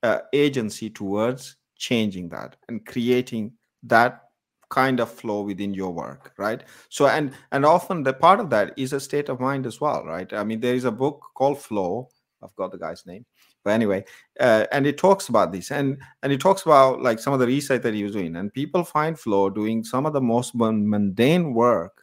uh, 0.02 0.20
agency 0.32 0.90
towards 0.90 1.56
changing 1.76 2.28
that 2.28 2.56
and 2.68 2.84
creating 2.86 3.52
that 3.82 4.22
kind 4.70 5.00
of 5.00 5.10
flow 5.10 5.42
within 5.42 5.74
your 5.74 5.92
work 5.92 6.32
right? 6.38 6.62
So 6.88 7.06
and 7.06 7.32
and 7.50 7.64
often 7.64 8.02
the 8.02 8.14
part 8.14 8.40
of 8.40 8.50
that 8.50 8.72
is 8.76 8.92
a 8.92 9.00
state 9.00 9.28
of 9.28 9.40
mind 9.40 9.66
as 9.66 9.80
well 9.80 10.04
right? 10.04 10.32
I 10.32 10.44
mean 10.44 10.60
there 10.60 10.74
is 10.74 10.84
a 10.84 10.92
book 10.92 11.22
called 11.34 11.60
flow. 11.60 12.08
I've 12.42 12.54
got 12.56 12.72
the 12.72 12.78
guy's 12.78 13.06
name. 13.06 13.24
But 13.64 13.72
anyway 13.72 14.04
uh, 14.40 14.66
and 14.72 14.86
it 14.86 14.98
talks 14.98 15.28
about 15.28 15.52
this. 15.52 15.70
And 15.70 15.98
and 16.22 16.32
it 16.32 16.40
talks 16.40 16.62
about 16.62 17.02
like 17.02 17.18
some 17.18 17.34
of 17.34 17.40
the 17.40 17.46
research 17.46 17.82
that 17.82 17.94
he 17.94 18.02
was 18.02 18.12
doing. 18.12 18.36
And 18.36 18.52
people 18.52 18.82
find 18.82 19.18
flow 19.18 19.50
doing 19.50 19.84
some 19.84 20.06
of 20.06 20.12
the 20.12 20.20
most 20.20 20.54
mundane 20.54 21.52
work 21.52 22.02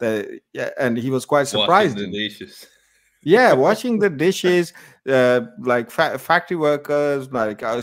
that 0.00 0.28
yeah 0.52 0.70
and 0.78 0.96
he 0.96 1.10
was 1.10 1.24
quite 1.24 1.46
surprised 1.46 1.96
yeah 3.22 3.52
washing 3.52 3.98
the 3.98 4.08
dishes 4.08 4.72
uh, 5.08 5.40
like 5.60 5.90
fa- 5.90 6.18
factory 6.18 6.56
workers 6.56 7.30
like 7.32 7.62
uh, 7.62 7.82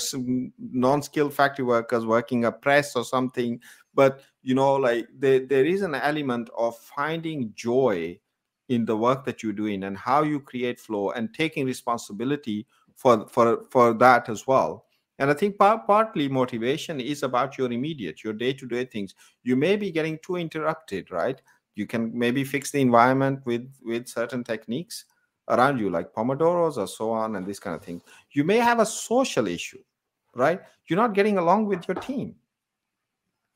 non-skilled 0.59 1.33
factory 1.33 1.65
workers 1.65 2.05
working 2.05 2.45
a 2.45 2.51
press 2.51 2.95
or 2.95 3.03
something. 3.03 3.59
But 3.93 4.21
you 4.43 4.55
know 4.55 4.75
like 4.75 5.07
there, 5.17 5.39
there 5.45 5.65
is 5.65 5.81
an 5.81 5.95
element 5.95 6.49
of 6.57 6.77
finding 6.77 7.51
joy 7.55 8.19
in 8.69 8.85
the 8.85 8.95
work 8.97 9.25
that 9.25 9.41
you're 9.43 9.53
doing 9.53 9.83
and 9.83 9.97
how 9.97 10.23
you 10.23 10.39
create 10.39 10.79
flow 10.79 11.11
and 11.11 11.33
taking 11.33 11.65
responsibility 11.65 12.65
for 12.95 13.27
for 13.27 13.63
for 13.69 13.93
that 13.95 14.29
as 14.29 14.45
well. 14.47 14.85
And 15.19 15.31
i 15.31 15.33
think 15.33 15.57
part, 15.57 15.87
partly 15.87 16.27
motivation 16.29 16.99
is 16.99 17.23
about 17.23 17.57
your 17.57 17.71
immediate 17.71 18.23
your 18.23 18.33
day-to-day 18.33 18.85
things. 18.85 19.15
You 19.43 19.55
may 19.55 19.75
be 19.75 19.91
getting 19.91 20.19
too 20.23 20.35
interrupted 20.37 21.11
right? 21.11 21.41
You 21.75 21.85
can 21.87 22.11
maybe 22.17 22.43
fix 22.43 22.71
the 22.71 22.81
environment 22.81 23.41
with 23.45 23.71
with 23.83 24.07
certain 24.07 24.43
techniques 24.43 25.05
around 25.49 25.79
you 25.79 25.89
like 25.89 26.13
pomodoros 26.13 26.77
or 26.77 26.87
so 26.87 27.11
on 27.11 27.35
and 27.35 27.45
this 27.45 27.59
kind 27.59 27.75
of 27.75 27.83
thing. 27.83 28.01
You 28.31 28.43
may 28.43 28.57
have 28.57 28.79
a 28.79 28.85
social 28.85 29.47
issue 29.47 29.79
right? 30.35 30.61
You're 30.85 30.97
not 30.97 31.13
getting 31.13 31.37
along 31.37 31.65
with 31.65 31.87
your 31.87 31.95
team 31.95 32.35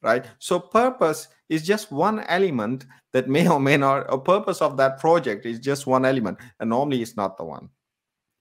right? 0.01 0.25
So 0.39 0.59
purpose 0.59 1.27
is 1.49 1.65
just 1.65 1.91
one 1.91 2.21
element 2.21 2.85
that 3.13 3.29
may 3.29 3.47
or 3.47 3.59
may 3.59 3.77
not 3.77 4.11
a 4.11 4.17
purpose 4.17 4.61
of 4.61 4.77
that 4.77 4.99
project 4.99 5.45
is 5.45 5.59
just 5.59 5.87
one 5.87 6.05
element 6.05 6.39
and 6.59 6.69
normally 6.69 7.01
it's 7.01 7.15
not 7.15 7.37
the 7.37 7.43
one. 7.43 7.69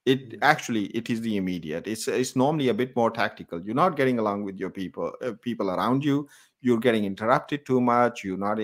It 0.07 0.39
actually 0.41 0.87
it 0.87 1.11
is 1.11 1.21
the 1.21 1.37
immediate. 1.37 1.87
It's 1.87 2.09
it's 2.09 2.35
normally 2.35 2.69
a 2.69 2.75
bit 2.75 2.97
more 2.97 3.11
tactical. 3.11 3.61
You're 3.61 3.75
not 3.75 3.97
getting 3.97 4.19
along 4.19 4.45
with 4.45 4.59
your 4.59 4.71
people 4.71 5.13
uh, 5.23 5.33
people 5.43 5.71
around 5.71 6.03
you. 6.03 6.27
You're 6.63 6.81
getting 6.81 7.05
interrupted 7.05 7.67
too 7.67 7.81
much. 7.81 8.25
You're 8.25 8.39
not 8.39 8.59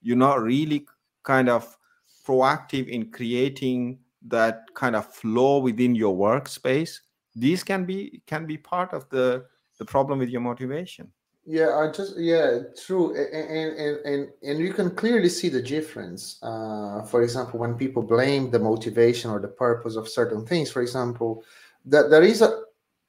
you're 0.00 0.16
not 0.16 0.42
really 0.42 0.86
kind 1.24 1.48
of 1.48 1.76
proactive 2.24 2.86
in 2.86 3.10
creating 3.10 3.98
that 4.28 4.64
kind 4.74 4.96
of 4.96 5.06
flow 5.12 5.58
within 5.58 5.94
your 5.94 6.16
workspace 6.16 7.00
these 7.36 7.62
can 7.62 7.84
be 7.84 8.22
can 8.26 8.46
be 8.46 8.56
part 8.56 8.92
of 8.92 9.08
the 9.10 9.44
the 9.78 9.84
problem 9.84 10.18
with 10.18 10.30
your 10.30 10.40
motivation. 10.40 11.12
Yeah 11.44 11.78
i 11.78 11.92
just 11.92 12.18
yeah 12.18 12.60
true 12.86 13.14
and 13.14 13.78
and 13.78 13.98
and, 14.04 14.28
and 14.42 14.58
you 14.58 14.72
can 14.72 14.90
clearly 14.90 15.28
see 15.28 15.50
the 15.50 15.62
difference. 15.62 16.38
Uh, 16.42 17.02
for 17.02 17.22
example 17.22 17.60
when 17.60 17.74
people 17.74 18.02
blame 18.02 18.50
the 18.50 18.58
motivation 18.58 19.30
or 19.30 19.38
the 19.38 19.54
purpose 19.66 19.96
of 19.96 20.08
certain 20.08 20.44
things 20.44 20.72
for 20.72 20.82
example 20.82 21.44
that 21.84 22.10
there 22.10 22.22
is 22.22 22.42
a 22.42 22.62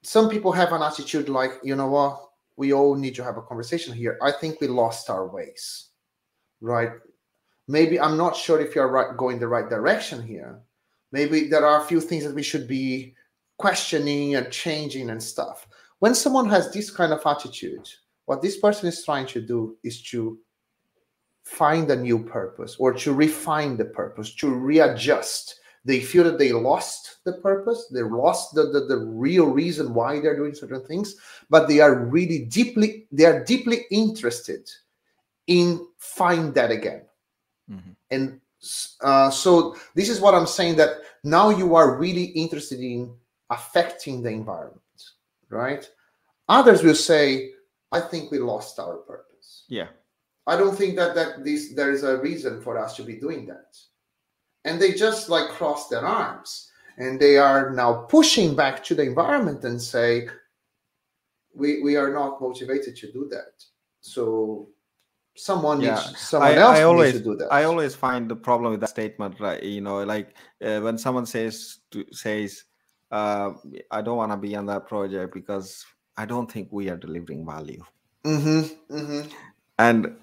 some 0.04 0.30
people 0.30 0.52
have 0.52 0.74
an 0.74 0.84
attitude 0.84 1.30
like 1.30 1.54
you 1.64 1.76
know 1.76 1.88
what? 1.88 2.22
We 2.58 2.74
all 2.74 2.96
need 2.96 3.16
to 3.16 3.24
have 3.24 3.38
a 3.38 3.42
conversation 3.42 3.94
here. 3.94 4.18
I 4.22 4.32
think 4.32 4.60
we 4.60 4.68
lost 4.68 5.10
our 5.10 5.28
ways. 5.28 5.90
Right? 6.60 6.92
Maybe 7.70 8.00
i'm 8.00 8.18
not 8.18 8.36
sure 8.36 8.60
if 8.62 8.76
you're 8.76 8.88
right 8.88 9.18
going 9.18 9.40
the 9.40 9.48
right 9.48 9.70
direction 9.70 10.22
here 10.22 10.62
maybe 11.12 11.48
there 11.48 11.66
are 11.66 11.82
a 11.82 11.86
few 11.86 12.02
things 12.02 12.24
that 12.24 12.36
we 12.36 12.44
should 12.44 12.68
be 12.68 13.14
questioning 13.58 14.36
and 14.36 14.52
changing 14.52 15.10
and 15.10 15.22
stuff. 15.22 15.68
When 16.00 16.14
someone 16.14 16.50
has 16.50 16.72
this 16.72 16.92
kind 16.92 17.12
of 17.12 17.22
attitude 17.26 17.90
what 18.28 18.42
this 18.42 18.58
person 18.58 18.88
is 18.88 19.04
trying 19.04 19.26
to 19.26 19.42
do 19.42 19.78
is 19.84 20.02
to 20.04 20.38
find 21.44 21.90
a 21.90 21.96
new 21.96 22.20
purpose 22.20 22.76
or 22.78 22.94
to 22.94 23.14
refine 23.14 23.78
the 23.78 23.86
purpose 23.86 24.36
to 24.36 24.54
readjust. 24.54 25.62
They 25.86 26.02
feel 26.02 26.26
that 26.26 26.38
they 26.38 26.52
lost 26.52 27.20
the 27.24 27.34
purpose 27.34 27.90
they 27.94 28.02
lost 28.02 28.54
the, 28.54 28.64
the, 28.64 28.82
the 28.82 28.98
real 28.98 29.48
reason 29.48 29.94
why 29.94 30.20
they're 30.20 30.36
doing 30.36 30.54
certain 30.54 30.86
things 30.86 31.16
but 31.50 31.68
they 31.68 31.80
are 31.80 32.06
really 32.06 32.46
deeply 32.46 33.06
they 33.12 33.26
are 33.26 33.44
deeply 33.44 33.86
interested 33.92 34.70
in 35.48 35.86
find 35.98 36.54
that 36.56 36.72
again. 36.72 37.04
Mm-hmm. 37.70 37.92
and 38.12 38.40
uh, 39.02 39.30
so 39.30 39.76
this 39.96 40.10
is 40.10 40.20
what 40.20 40.34
I'm 40.34 40.48
saying 40.48 40.76
that 40.78 40.98
now 41.24 41.50
you 41.50 41.76
are 41.76 41.98
really 41.98 42.26
interested 42.26 42.80
in 42.80 43.14
affecting 43.50 44.22
the 44.22 44.30
environment, 44.30 44.82
right? 45.50 45.88
Others 46.50 46.84
will 46.84 46.96
say, 46.96 47.52
I 47.92 48.00
think 48.00 48.32
we 48.32 48.40
lost 48.40 48.80
our 48.80 48.98
purpose. 48.98 49.66
Yeah. 49.70 49.88
I 50.48 50.56
don't 50.56 50.76
think 50.76 50.96
that 50.96 51.14
that 51.16 51.44
this 51.44 51.74
there 51.74 51.92
is 51.92 52.04
a 52.04 52.18
reason 52.18 52.62
for 52.62 52.78
us 52.78 52.96
to 52.96 53.04
be 53.04 53.16
doing 53.16 53.46
that. 53.48 53.76
And 54.64 54.82
they 54.82 54.94
just 54.94 55.30
like 55.30 55.50
cross 55.50 55.88
their 55.88 56.06
arms 56.06 56.72
and 56.98 57.20
they 57.20 57.38
are 57.38 57.72
now 57.72 58.06
pushing 58.10 58.56
back 58.56 58.84
to 58.86 58.96
the 58.96 59.04
environment 59.04 59.64
and 59.64 59.82
say, 59.82 60.28
we, 61.54 61.82
we 61.82 61.96
are 61.96 62.14
not 62.14 62.42
motivated 62.42 62.96
to 62.98 63.12
do 63.12 63.28
that. 63.30 63.64
So 64.02 64.70
someone 65.38 65.80
yeah. 65.80 65.96
needs 65.96 66.20
someone 66.20 66.52
I, 66.52 66.56
else 66.56 66.78
I 66.78 66.84
always, 66.84 67.14
needs 67.14 67.26
to 67.26 67.32
do 67.32 67.36
that. 67.38 67.54
I 67.54 67.64
always 67.64 67.96
find 67.96 68.30
the 68.30 68.36
problem 68.36 68.72
with 68.72 68.82
that 68.82 68.90
statement, 68.90 69.40
right? 69.40 69.62
You 69.62 69.82
know, 69.82 70.04
like 70.04 70.36
uh, 70.64 70.80
when 70.82 70.98
someone 70.98 71.26
says 71.26 71.80
to, 71.92 72.06
says, 72.12 72.64
uh, 73.12 73.52
"I 73.92 74.02
don't 74.02 74.18
want 74.18 74.32
to 74.32 74.38
be 74.38 74.56
on 74.56 74.66
that 74.66 74.88
project 74.88 75.34
because 75.34 75.86
I 76.18 76.26
don't 76.26 76.52
think 76.52 76.70
we 76.72 76.90
are 76.90 76.98
delivering 76.98 77.46
value," 77.46 77.84
mm-hmm, 78.24 78.96
mm-hmm. 78.96 79.30
and 79.80 80.16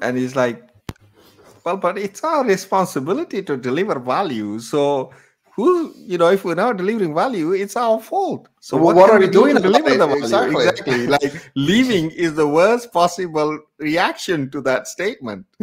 and 0.00 0.16
he's 0.16 0.34
like, 0.34 0.68
"Well, 1.64 1.76
but 1.76 1.98
it's 1.98 2.24
our 2.24 2.44
responsibility 2.44 3.42
to 3.42 3.56
deliver 3.56 3.98
value, 3.98 4.58
so." 4.58 5.12
Who 5.56 5.94
you 5.96 6.18
know 6.18 6.28
if 6.28 6.44
we're 6.44 6.54
not 6.54 6.76
delivering 6.76 7.14
value 7.14 7.52
it's 7.52 7.76
our 7.76 7.98
fault. 8.00 8.48
So 8.60 8.76
what, 8.76 8.94
what 8.94 9.10
are 9.10 9.18
we 9.18 9.26
doing 9.26 9.56
to 9.56 9.62
deliver 9.62 9.90
the 9.90 10.06
value? 10.06 10.22
Exactly. 10.22 10.68
exactly. 10.68 11.06
Like 11.16 11.50
leaving 11.54 12.10
is 12.10 12.34
the 12.34 12.46
worst 12.46 12.92
possible 12.92 13.58
reaction 13.78 14.50
to 14.50 14.60
that 14.62 14.86
statement. 14.86 15.46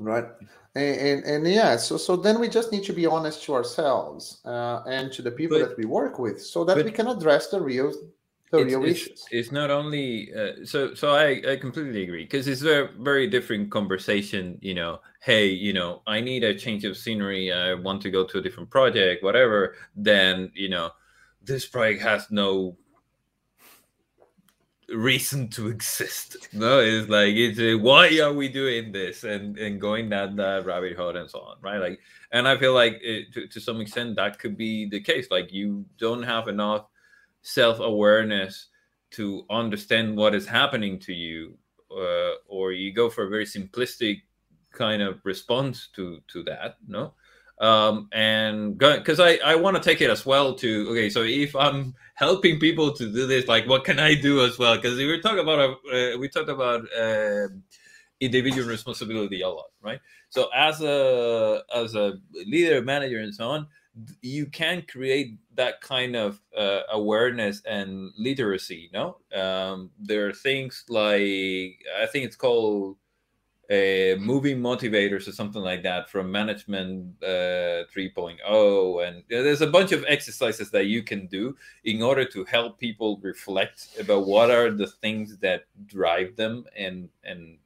Right. 0.00 0.26
And, 0.76 1.00
and, 1.00 1.24
and 1.24 1.46
yeah 1.48 1.76
so 1.76 1.96
so 1.96 2.14
then 2.14 2.38
we 2.38 2.48
just 2.48 2.70
need 2.70 2.84
to 2.84 2.92
be 2.92 3.06
honest 3.06 3.42
to 3.44 3.54
ourselves 3.54 4.40
uh, 4.44 4.82
and 4.86 5.10
to 5.12 5.22
the 5.22 5.30
people 5.30 5.58
but, 5.58 5.70
that 5.70 5.78
we 5.78 5.86
work 5.86 6.18
with 6.20 6.40
so 6.40 6.62
that 6.64 6.76
we 6.84 6.92
can 6.92 7.08
address 7.08 7.48
the 7.48 7.60
real 7.60 7.92
it's, 8.52 9.06
it's, 9.06 9.26
it's, 9.30 9.52
not 9.52 9.70
only 9.70 10.32
uh, 10.34 10.64
so 10.64 10.94
so 10.94 11.14
I, 11.14 11.42
I 11.48 11.56
completely 11.56 12.02
agree 12.02 12.24
because 12.24 12.48
it's 12.48 12.62
a 12.62 12.88
very 12.98 13.28
different 13.28 13.70
conversation 13.70 14.58
you 14.62 14.74
know 14.74 15.00
hey 15.20 15.46
you 15.48 15.72
know 15.72 16.02
i 16.06 16.20
need 16.20 16.44
a 16.44 16.54
change 16.54 16.84
of 16.84 16.96
scenery 16.96 17.52
i 17.52 17.74
want 17.74 18.00
to 18.02 18.10
go 18.10 18.24
to 18.24 18.38
a 18.38 18.42
different 18.42 18.70
project 18.70 19.22
whatever 19.22 19.74
then 19.96 20.50
you 20.54 20.68
know 20.68 20.90
this 21.42 21.66
project 21.66 22.02
has 22.02 22.30
no 22.30 22.76
reason 24.88 25.48
to 25.48 25.68
exist 25.68 26.48
no 26.54 26.80
it's 26.80 27.08
like 27.10 27.34
it's 27.34 27.58
a, 27.58 27.74
why 27.74 28.18
are 28.20 28.32
we 28.32 28.48
doing 28.48 28.92
this? 28.92 29.24
and 29.24 29.58
and 29.58 29.80
going 29.80 30.08
down 30.08 30.36
that 30.36 30.64
rabbit 30.64 30.96
hole 30.96 31.14
and 31.14 31.28
so 31.28 31.40
on 31.40 31.56
right? 31.60 31.78
Like 31.78 32.00
and 32.32 32.48
i 32.48 32.56
feel 32.56 32.74
like 32.74 32.98
it, 33.02 33.32
to, 33.32 33.46
to 33.46 33.60
some 33.60 33.80
extent 33.80 34.16
that 34.16 34.38
could 34.38 34.56
be 34.56 34.88
the 34.88 35.00
case 35.00 35.30
like 35.30 35.52
you 35.52 35.84
don't 35.98 36.22
have 36.22 36.48
enough 36.48 36.86
self-awareness 37.42 38.66
to 39.10 39.44
understand 39.50 40.16
what 40.16 40.34
is 40.34 40.46
happening 40.46 40.98
to 40.98 41.12
you 41.12 41.56
uh, 41.90 42.32
or 42.46 42.72
you 42.72 42.92
go 42.92 43.08
for 43.08 43.24
a 43.24 43.28
very 43.28 43.46
simplistic 43.46 44.22
kind 44.72 45.02
of 45.02 45.20
response 45.24 45.88
to 45.94 46.20
to 46.28 46.42
that 46.44 46.76
no? 46.86 47.14
Um 47.58 48.08
and 48.12 48.78
because 48.78 49.18
i 49.18 49.36
i 49.44 49.54
want 49.56 49.76
to 49.76 49.82
take 49.82 50.00
it 50.00 50.10
as 50.10 50.24
well 50.24 50.54
to 50.54 50.88
okay 50.90 51.10
so 51.10 51.22
if 51.22 51.56
i'm 51.56 51.94
helping 52.14 52.60
people 52.60 52.92
to 52.92 53.10
do 53.10 53.26
this 53.26 53.48
like 53.48 53.66
what 53.66 53.84
can 53.84 53.98
i 53.98 54.14
do 54.14 54.44
as 54.44 54.58
well? 54.58 54.76
Because 54.76 54.96
we 54.96 55.20
talking 55.20 55.40
about 55.40 55.78
uh, 55.92 56.18
we 56.18 56.28
talked 56.28 56.50
about 56.50 56.82
uh, 56.92 57.48
individual 58.20 58.68
responsibility 58.68 59.40
a 59.40 59.48
lot 59.48 59.70
right? 59.82 60.00
So 60.28 60.48
as 60.54 60.82
a 60.82 61.62
as 61.74 61.94
a 61.94 62.18
leader 62.46 62.82
manager 62.82 63.18
and 63.18 63.34
so 63.34 63.48
on 63.48 63.66
you 64.22 64.46
can 64.46 64.82
create 64.82 65.38
that 65.58 65.80
kind 65.80 66.14
of 66.16 66.40
uh, 66.56 66.82
awareness 66.92 67.60
and 67.66 68.12
literacy 68.16 68.88
no 68.94 69.18
um, 69.34 69.90
there 69.98 70.28
are 70.28 70.32
things 70.32 70.84
like 70.88 71.76
i 72.00 72.06
think 72.10 72.24
it's 72.24 72.36
called 72.36 72.96
uh, 73.70 74.16
moving 74.18 74.58
motivators 74.58 75.28
or 75.28 75.32
something 75.32 75.60
like 75.60 75.82
that 75.82 76.08
from 76.08 76.32
management 76.32 77.12
uh, 77.22 77.84
3.0 77.94 79.06
and 79.06 79.22
there's 79.28 79.60
a 79.60 79.66
bunch 79.66 79.92
of 79.92 80.04
exercises 80.08 80.70
that 80.70 80.86
you 80.86 81.02
can 81.02 81.26
do 81.26 81.54
in 81.84 82.00
order 82.00 82.24
to 82.24 82.44
help 82.44 82.78
people 82.78 83.20
reflect 83.22 83.88
about 84.00 84.26
what 84.26 84.50
are 84.50 84.70
the 84.70 84.86
things 84.86 85.36
that 85.38 85.64
drive 85.84 86.34
them 86.36 86.64
and 86.76 87.10
and 87.24 87.58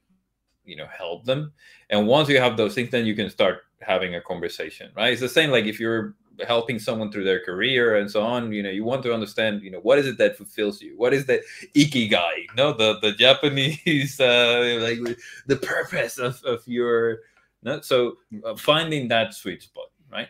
you 0.65 0.75
know 0.75 0.87
help 0.87 1.25
them. 1.25 1.53
And 1.89 2.07
once 2.07 2.27
you 2.27 2.39
have 2.39 2.57
those 2.57 2.75
things 2.75 2.89
then 2.89 3.05
you 3.05 3.15
can 3.15 3.29
start 3.29 3.59
having 3.79 4.15
a 4.15 4.21
conversation 4.21 4.91
right? 4.97 5.13
It's 5.13 5.21
the 5.21 5.29
same 5.29 5.51
like 5.51 5.65
if 5.65 5.79
you're 5.79 6.15
helping 6.47 6.79
someone 6.79 7.11
through 7.11 7.23
their 7.23 7.43
career 7.43 7.97
and 7.97 8.09
so 8.09 8.21
on 8.21 8.51
you 8.51 8.63
know 8.63 8.69
you 8.69 8.83
want 8.83 9.03
to 9.03 9.13
understand 9.13 9.61
you 9.61 9.69
know 9.69 9.79
what 9.79 9.99
is 9.99 10.07
it 10.07 10.17
that 10.17 10.35
fulfills 10.35 10.81
you 10.81 10.97
what 10.97 11.13
is 11.13 11.25
the 11.25 11.41
ikigai 11.75 12.37
you 12.37 12.55
know 12.55 12.73
the 12.73 12.99
the 13.01 13.11
japanese 13.13 14.19
uh 14.19 14.79
like 14.81 15.17
the 15.47 15.55
purpose 15.57 16.17
of 16.17 16.41
of 16.43 16.67
your 16.67 17.11
you 17.11 17.17
know? 17.63 17.81
so 17.81 18.17
uh, 18.45 18.55
finding 18.55 19.07
that 19.07 19.33
sweet 19.33 19.61
spot 19.61 19.91
right 20.11 20.29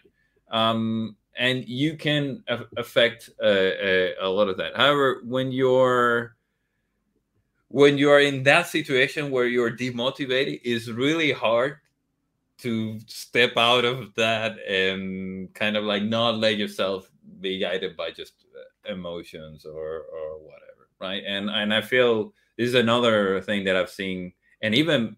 um 0.51 1.15
and 1.35 1.67
you 1.67 1.97
can 1.97 2.43
affect 2.77 3.31
uh, 3.41 3.47
a, 3.47 4.13
a 4.21 4.29
lot 4.29 4.49
of 4.49 4.57
that 4.57 4.75
however 4.75 5.21
when 5.25 5.51
you're 5.51 6.35
when 7.69 7.97
you 7.97 8.11
are 8.11 8.19
in 8.19 8.43
that 8.43 8.67
situation 8.67 9.31
where 9.31 9.47
you're 9.47 9.71
demotivated 9.71 10.59
it's 10.63 10.89
really 10.89 11.31
hard 11.31 11.77
to 12.63 12.99
step 13.07 13.53
out 13.57 13.85
of 13.85 14.13
that 14.15 14.57
and 14.67 15.53
kind 15.53 15.77
of 15.77 15.83
like 15.83 16.03
not 16.03 16.37
let 16.37 16.57
yourself 16.57 17.09
be 17.39 17.59
guided 17.59 17.95
by 17.95 18.09
just 18.09 18.45
uh, 18.55 18.91
emotions 18.93 19.65
or 19.65 20.03
or 20.13 20.39
whatever 20.39 20.63
right? 21.03 21.23
And 21.27 21.49
and 21.49 21.73
i 21.73 21.81
feel 21.81 22.33
this 22.57 22.69
is 22.69 22.75
another 22.75 23.41
thing 23.41 23.63
that 23.65 23.75
i've 23.75 23.89
seen 23.89 24.33
and 24.61 24.73
even 24.73 25.15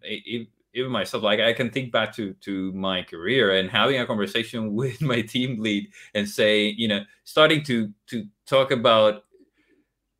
even 0.74 0.92
myself 0.92 1.24
like 1.24 1.40
i 1.40 1.54
can 1.54 1.70
think 1.70 1.92
back 1.92 2.14
to 2.14 2.34
to 2.42 2.72
my 2.74 3.04
career 3.04 3.58
and 3.58 3.70
having 3.70 4.00
a 4.00 4.06
conversation 4.06 4.74
with 4.82 5.02
my 5.02 5.22
team 5.22 5.62
lead 5.62 5.88
and 6.16 6.28
say 6.28 6.68
you 6.78 6.88
know 6.88 7.02
starting 7.24 7.64
to 7.64 7.92
to 8.08 8.26
talk 8.46 8.72
about 8.72 9.24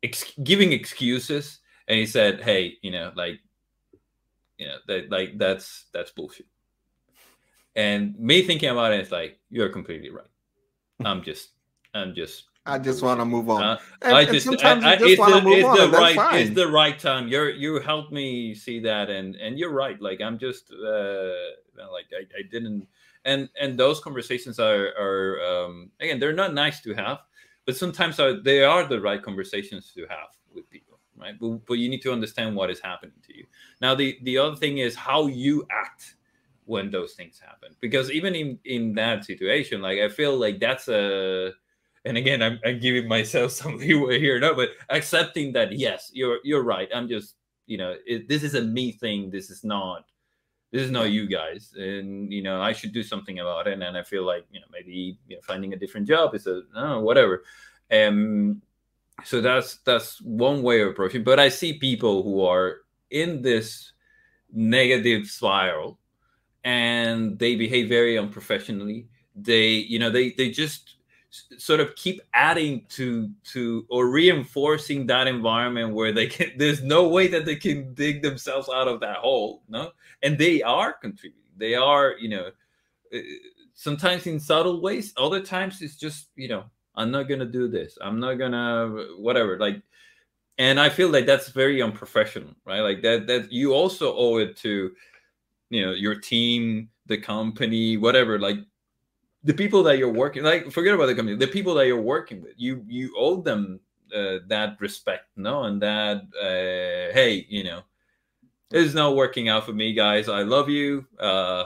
ex- 0.02 0.32
giving 0.44 0.72
excuses 0.72 1.58
and 1.88 1.98
he 1.98 2.06
said 2.06 2.40
hey 2.40 2.74
you 2.82 2.90
know 2.90 3.12
like 3.16 3.40
you 4.58 4.66
know 4.66 4.78
that 4.86 5.10
like 5.10 5.36
that's 5.38 5.86
that's 5.92 6.10
bullshit 6.12 6.46
and 7.76 8.18
me 8.18 8.42
thinking 8.42 8.70
about 8.70 8.92
it, 8.92 9.00
it's 9.00 9.12
like 9.12 9.38
you're 9.50 9.68
completely 9.68 10.10
right. 10.10 10.26
I'm 11.04 11.22
just, 11.22 11.50
I'm 11.94 12.14
just. 12.14 12.44
I 12.68 12.80
just 12.80 13.00
want 13.00 13.20
to 13.20 13.24
move 13.24 13.48
on. 13.48 13.62
Uh, 13.62 13.78
and, 14.02 14.16
I 14.16 14.24
just, 14.24 14.44
sometimes 14.44 14.84
I, 14.84 14.94
I, 14.94 14.96
just 14.96 15.20
want 15.20 15.34
to 15.34 15.42
move 15.42 15.58
it's 15.58 15.64
on. 15.64 15.76
The 15.76 15.96
right, 15.96 16.16
fine. 16.16 16.40
It's 16.40 16.50
the 16.50 16.66
right 16.66 16.98
time. 16.98 17.28
You're, 17.28 17.50
you 17.50 17.78
helped 17.78 18.10
me 18.10 18.56
see 18.56 18.80
that, 18.80 19.08
and 19.08 19.36
and 19.36 19.56
you're 19.56 19.70
right. 19.70 20.00
Like 20.00 20.20
I'm 20.20 20.36
just, 20.36 20.72
uh, 20.72 21.30
like 21.92 22.06
I, 22.12 22.24
I 22.36 22.42
didn't, 22.50 22.88
and 23.24 23.48
and 23.60 23.78
those 23.78 24.00
conversations 24.00 24.58
are 24.58 24.88
are 24.98 25.40
um, 25.44 25.90
again 26.00 26.18
they're 26.18 26.32
not 26.32 26.54
nice 26.54 26.80
to 26.80 26.94
have, 26.94 27.18
but 27.66 27.76
sometimes 27.76 28.18
are, 28.18 28.40
they 28.40 28.64
are 28.64 28.84
the 28.84 29.00
right 29.00 29.22
conversations 29.22 29.92
to 29.94 30.00
have 30.08 30.30
with 30.52 30.68
people, 30.68 30.98
right? 31.16 31.38
But, 31.38 31.66
but 31.66 31.74
you 31.74 31.88
need 31.88 32.02
to 32.02 32.12
understand 32.12 32.56
what 32.56 32.70
is 32.70 32.80
happening 32.80 33.20
to 33.28 33.36
you. 33.36 33.44
Now 33.80 33.94
the 33.94 34.18
the 34.22 34.38
other 34.38 34.56
thing 34.56 34.78
is 34.78 34.96
how 34.96 35.28
you 35.28 35.64
act 35.70 36.16
when 36.66 36.90
those 36.90 37.14
things 37.14 37.38
happen. 37.38 37.74
Because 37.80 38.10
even 38.10 38.34
in 38.34 38.58
in 38.64 38.94
that 38.94 39.24
situation 39.24 39.80
like 39.80 39.98
i 39.98 40.08
feel 40.08 40.36
like 40.36 40.60
that's 40.60 40.88
a 40.88 41.52
and 42.04 42.16
again 42.16 42.42
i'm, 42.42 42.60
I'm 42.64 42.78
giving 42.78 43.08
myself 43.08 43.52
some 43.60 43.78
leeway 43.78 44.20
here 44.20 44.38
no 44.38 44.54
but 44.54 44.70
accepting 44.90 45.52
that 45.54 45.72
yes 45.72 46.10
you're 46.12 46.38
you're 46.44 46.62
right. 46.62 46.88
I'm 46.94 47.08
just 47.08 47.36
you 47.66 47.78
know 47.78 47.96
it, 48.06 48.28
this 48.28 48.42
is 48.42 48.54
a 48.54 48.62
me 48.62 48.92
thing. 48.92 49.30
This 49.30 49.48
is 49.48 49.64
not 49.64 50.04
this 50.72 50.82
is 50.82 50.90
not 50.90 51.10
you 51.10 51.26
guys. 51.26 51.72
And 51.76 52.32
you 52.32 52.42
know 52.42 52.60
i 52.60 52.72
should 52.72 52.92
do 52.92 53.02
something 53.02 53.38
about 53.38 53.66
it. 53.68 53.80
And 53.80 53.96
i 53.96 54.02
feel 54.02 54.24
like 54.24 54.44
you 54.50 54.60
know 54.60 54.66
maybe 54.70 55.18
you 55.28 55.36
know, 55.36 55.42
finding 55.42 55.72
a 55.72 55.76
different 55.76 56.06
job 56.06 56.34
is 56.34 56.46
a 56.46 57.00
whatever. 57.00 57.44
Um 57.90 58.60
so 59.24 59.40
that's 59.40 59.76
that's 59.78 60.20
one 60.20 60.62
way 60.62 60.82
of 60.82 60.88
approaching. 60.88 61.22
But 61.22 61.38
i 61.38 61.48
see 61.48 61.78
people 61.78 62.22
who 62.24 62.44
are 62.44 62.82
in 63.10 63.40
this 63.40 63.92
negative 64.52 65.26
spiral 65.26 65.98
and 66.66 67.38
they 67.38 67.54
behave 67.54 67.88
very 67.88 68.18
unprofessionally. 68.18 69.06
They, 69.36 69.68
you 69.68 70.00
know, 70.00 70.10
they 70.10 70.32
they 70.32 70.50
just 70.50 70.96
sort 71.58 71.80
of 71.80 71.94
keep 71.94 72.20
adding 72.34 72.84
to 72.88 73.30
to 73.44 73.86
or 73.88 74.08
reinforcing 74.08 75.06
that 75.06 75.28
environment 75.28 75.94
where 75.94 76.10
they 76.12 76.26
can 76.26 76.50
there's 76.56 76.82
no 76.82 77.08
way 77.08 77.28
that 77.28 77.44
they 77.44 77.54
can 77.56 77.94
dig 77.94 78.20
themselves 78.20 78.68
out 78.68 78.88
of 78.88 79.00
that 79.00 79.18
hole 79.18 79.62
no? 79.68 79.92
And 80.22 80.36
they 80.36 80.62
are 80.62 80.92
contributing. 80.92 81.52
They 81.56 81.74
are 81.76 82.14
you 82.18 82.30
know 82.30 82.50
uh, 83.14 83.18
sometimes 83.74 84.26
in 84.26 84.40
subtle 84.40 84.80
ways 84.80 85.12
other 85.16 85.40
times 85.40 85.82
it's 85.82 85.96
just 85.96 86.28
you 86.34 86.48
know 86.48 86.64
i'm 86.96 87.12
not 87.12 87.28
gonna 87.28 87.46
do 87.46 87.68
this. 87.68 87.96
I'm 88.00 88.18
not 88.18 88.34
gonna 88.34 89.06
whatever 89.18 89.56
like 89.58 89.80
and 90.58 90.80
i 90.80 90.88
feel 90.88 91.10
like 91.10 91.26
that's 91.26 91.50
very 91.50 91.80
unprofessional 91.80 92.54
right? 92.64 92.80
Like 92.80 93.02
that 93.02 93.28
that 93.28 93.52
you 93.52 93.72
also 93.72 94.16
owe 94.16 94.38
it 94.38 94.56
to 94.58 94.90
you 95.70 95.84
know 95.84 95.92
your 95.92 96.14
team 96.14 96.88
the 97.06 97.18
company 97.18 97.96
whatever 97.96 98.38
like 98.38 98.58
the 99.44 99.54
people 99.54 99.82
that 99.82 99.98
you're 99.98 100.12
working 100.12 100.42
like 100.42 100.70
forget 100.70 100.94
about 100.94 101.06
the 101.06 101.14
company 101.14 101.36
the 101.36 101.46
people 101.46 101.74
that 101.74 101.86
you're 101.86 102.00
working 102.00 102.42
with 102.42 102.54
you 102.56 102.84
you 102.88 103.14
owe 103.16 103.40
them 103.40 103.80
uh, 104.14 104.38
that 104.46 104.76
respect 104.80 105.26
no? 105.36 105.64
And 105.64 105.82
that 105.82 106.22
uh, 106.40 107.12
hey 107.14 107.46
you 107.48 107.64
know 107.64 107.82
it's 108.70 108.94
not 108.94 109.14
working 109.14 109.48
out 109.48 109.64
for 109.64 109.72
me 109.72 109.92
guys 109.92 110.28
i 110.28 110.42
love 110.42 110.68
you 110.68 111.06
uh 111.20 111.64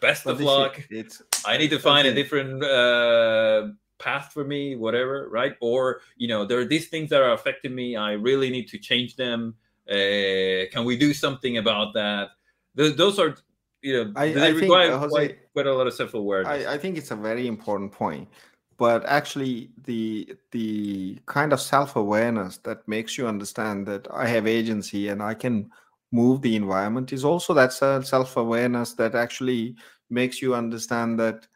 best 0.00 0.24
but 0.24 0.32
of 0.32 0.40
luck. 0.40 0.86
it's 0.90 1.22
i 1.46 1.56
need 1.56 1.70
to 1.70 1.78
find 1.78 2.06
a 2.06 2.12
different 2.12 2.62
uh 2.62 3.68
path 3.98 4.32
for 4.32 4.44
me 4.44 4.76
whatever 4.76 5.28
right? 5.30 5.56
Or 5.60 6.02
you 6.16 6.28
know 6.28 6.44
there 6.44 6.58
are 6.60 6.64
these 6.64 6.88
things 6.88 7.08
that 7.10 7.22
are 7.22 7.32
affecting 7.32 7.74
me 7.74 7.96
i 7.96 8.12
really 8.12 8.50
need 8.50 8.68
to 8.68 8.78
change 8.78 9.16
them 9.16 9.54
uh, 9.90 10.66
can 10.72 10.84
we 10.84 10.96
do 10.98 11.14
something 11.14 11.58
about 11.58 11.94
that 11.94 12.30
those 12.76 13.18
are 13.18 13.36
you 13.82 14.04
know 14.04 14.12
I, 14.14 14.32
they 14.32 14.40
I 14.40 14.48
require 14.48 14.88
think, 14.90 15.00
Jose, 15.00 15.10
quite, 15.10 15.52
quite 15.52 15.66
a 15.66 15.74
lot 15.74 15.86
of 15.86 15.94
self 15.94 16.14
awareness. 16.14 16.66
I, 16.66 16.74
I 16.74 16.78
think 16.78 16.96
it's 16.96 17.10
a 17.10 17.16
very 17.16 17.46
important 17.46 17.92
point, 17.92 18.28
but 18.76 19.04
actually 19.06 19.70
the 19.84 20.36
the 20.52 21.18
kind 21.26 21.52
of 21.52 21.60
self 21.60 21.96
awareness 21.96 22.58
that 22.58 22.86
makes 22.86 23.18
you 23.18 23.26
understand 23.26 23.86
that 23.88 24.06
I 24.12 24.28
have 24.28 24.46
agency 24.46 25.08
and 25.08 25.22
I 25.22 25.34
can 25.34 25.70
move 26.12 26.40
the 26.40 26.56
environment 26.56 27.12
is 27.12 27.24
also 27.24 27.52
that 27.54 27.72
self 27.72 28.36
awareness 28.36 28.92
that 28.94 29.14
actually 29.14 29.76
makes 30.10 30.40
you 30.40 30.54
understand 30.54 31.18
that 31.18 31.46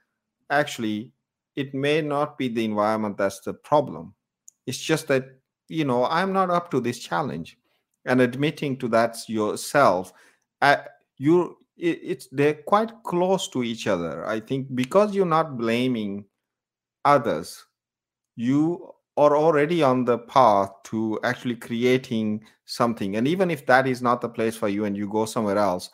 actually 0.50 1.12
it 1.56 1.74
may 1.74 2.00
not 2.00 2.38
be 2.38 2.48
the 2.48 2.64
environment 2.64 3.16
that's 3.16 3.40
the 3.40 3.54
problem. 3.54 4.14
It's 4.66 4.78
just 4.78 5.08
that 5.08 5.24
you 5.68 5.84
know 5.84 6.06
I'm 6.06 6.32
not 6.32 6.50
up 6.50 6.70
to 6.70 6.80
this 6.80 6.98
challenge, 6.98 7.58
and 8.06 8.20
admitting 8.20 8.78
to 8.78 8.88
that 8.88 9.18
yourself 9.28 10.12
you 11.20 11.56
it, 11.76 12.00
it's 12.02 12.28
they're 12.32 12.54
quite 12.54 12.90
close 13.04 13.48
to 13.48 13.62
each 13.62 13.86
other 13.86 14.26
i 14.26 14.40
think 14.40 14.74
because 14.74 15.14
you're 15.14 15.26
not 15.26 15.56
blaming 15.58 16.24
others 17.04 17.66
you 18.36 18.90
are 19.16 19.36
already 19.36 19.82
on 19.82 20.04
the 20.04 20.18
path 20.18 20.70
to 20.84 21.18
actually 21.24 21.56
creating 21.56 22.42
something. 22.64 23.16
And 23.16 23.28
even 23.28 23.50
if 23.50 23.66
that 23.66 23.86
is 23.86 24.00
not 24.00 24.22
the 24.22 24.28
place 24.30 24.56
for 24.56 24.68
you 24.68 24.86
and 24.86 24.96
you 24.96 25.06
go 25.10 25.26
somewhere 25.26 25.58
else 25.58 25.90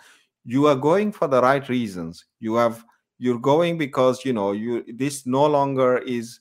you 0.46 0.66
are 0.68 0.76
going 0.76 1.10
for 1.10 1.26
the 1.26 1.42
right 1.42 1.68
reasons. 1.68 2.24
You 2.38 2.54
have 2.54 2.84
you're 3.18 3.40
going 3.40 3.76
because 3.76 4.24
you 4.24 4.32
know 4.32 4.52
you 4.52 4.84
this 4.94 5.26
no 5.26 5.46
longer 5.46 5.98
is 5.98 6.40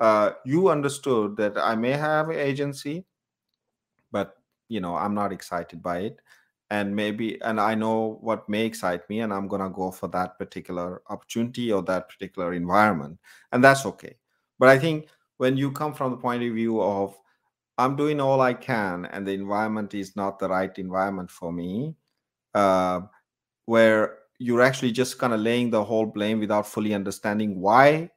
uh, 0.00 0.32
you 0.44 0.68
understood 0.68 1.36
that 1.36 1.56
i 1.56 1.74
may 1.74 1.92
have 1.92 2.30
agency 2.30 3.04
but 4.12 4.34
you 4.68 4.80
know 4.80 4.96
i'm 4.96 5.14
not 5.14 5.32
excited 5.32 5.80
by 5.82 6.00
it 6.00 6.20
and 6.70 6.94
maybe 6.94 7.40
and 7.42 7.60
i 7.60 7.74
know 7.74 8.18
what 8.20 8.48
may 8.48 8.64
excite 8.64 9.08
me 9.08 9.20
and 9.20 9.32
i'm 9.32 9.46
going 9.46 9.62
to 9.62 9.70
go 9.70 9.90
for 9.90 10.08
that 10.08 10.38
particular 10.38 11.02
opportunity 11.08 11.72
or 11.72 11.82
that 11.82 12.08
particular 12.08 12.54
environment 12.54 13.18
and 13.52 13.62
that's 13.62 13.86
okay. 13.86 14.16
But 14.58 14.68
i 14.68 14.78
think 14.78 15.06
when 15.36 15.56
you 15.56 15.70
come 15.70 15.92
from 15.94 16.10
the 16.10 16.16
point 16.16 16.42
of 16.42 16.54
view 16.54 16.80
of 16.80 17.16
i'm 17.78 17.94
doing 17.94 18.20
all 18.20 18.40
i 18.40 18.54
can 18.54 19.06
and 19.06 19.26
the 19.26 19.32
environment 19.32 19.94
is 19.94 20.16
not 20.16 20.38
the 20.38 20.48
right 20.48 20.76
environment 20.78 21.30
for 21.30 21.52
me 21.52 21.94
uh, 22.54 23.00
where 23.66 24.18
you're 24.38 24.62
actually 24.62 24.92
just 24.92 25.18
kind 25.18 25.32
of 25.32 25.40
laying 25.40 25.70
the 25.70 25.84
whole 25.84 26.06
blame 26.06 26.40
without 26.40 26.66
fully 26.66 26.94
understanding 26.94 27.60
why 27.60 28.10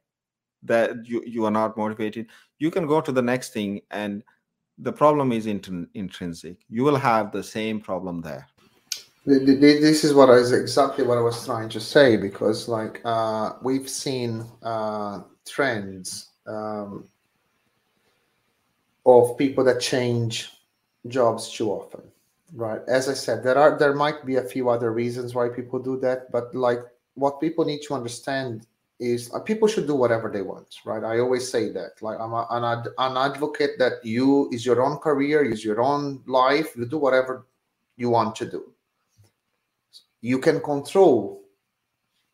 that 0.62 1.06
you, 1.06 1.22
you 1.26 1.44
are 1.44 1.50
not 1.50 1.76
motivated 1.76 2.26
you 2.58 2.70
can 2.70 2.86
go 2.86 3.00
to 3.00 3.12
the 3.12 3.22
next 3.22 3.52
thing 3.52 3.80
and 3.90 4.22
the 4.82 4.92
problem 4.92 5.32
is 5.32 5.46
int- 5.46 5.88
intrinsic. 5.94 6.56
You 6.68 6.84
will 6.84 6.96
have 6.96 7.32
the 7.32 7.42
same 7.42 7.80
problem 7.80 8.20
there. 8.20 8.46
This 9.26 10.02
is 10.02 10.14
what 10.14 10.30
is 10.30 10.52
exactly 10.52 11.04
what 11.04 11.18
I 11.18 11.20
was 11.20 11.44
trying 11.44 11.68
to 11.70 11.80
say 11.80 12.16
because, 12.16 12.68
like, 12.68 13.02
uh, 13.04 13.52
we've 13.62 13.88
seen 13.88 14.44
uh, 14.62 15.20
trends 15.46 16.30
um, 16.46 17.04
of 19.04 19.36
people 19.36 19.62
that 19.64 19.80
change 19.80 20.50
jobs 21.08 21.52
too 21.52 21.70
often, 21.70 22.02
right? 22.54 22.80
As 22.88 23.08
I 23.08 23.14
said, 23.14 23.42
there 23.42 23.58
are 23.58 23.78
there 23.78 23.94
might 23.94 24.24
be 24.24 24.36
a 24.36 24.42
few 24.42 24.70
other 24.70 24.90
reasons 24.90 25.34
why 25.34 25.48
people 25.48 25.78
do 25.78 26.00
that, 26.00 26.32
but 26.32 26.54
like, 26.54 26.80
what 27.14 27.40
people 27.40 27.66
need 27.66 27.82
to 27.82 27.94
understand 27.94 28.66
is 29.00 29.32
uh, 29.32 29.40
people 29.40 29.66
should 29.66 29.86
do 29.86 29.94
whatever 29.94 30.30
they 30.30 30.42
want 30.42 30.68
right? 30.84 31.02
I 31.02 31.18
always 31.18 31.50
say 31.50 31.70
that. 31.72 32.00
Like 32.00 32.20
i'm 32.20 32.32
a, 32.32 32.46
an, 32.50 32.64
ad, 32.64 32.88
an 32.98 33.16
advocate 33.16 33.78
that 33.78 34.04
you 34.04 34.48
is 34.52 34.64
your 34.64 34.82
own 34.82 34.98
career 34.98 35.42
is 35.42 35.64
your 35.64 35.80
own 35.80 36.22
life 36.26 36.76
you 36.76 36.86
do 36.86 36.98
whatever 36.98 37.46
you 37.96 38.10
want 38.10 38.36
to 38.36 38.50
do. 38.50 38.72
You 40.20 40.38
can 40.38 40.60
control 40.60 41.42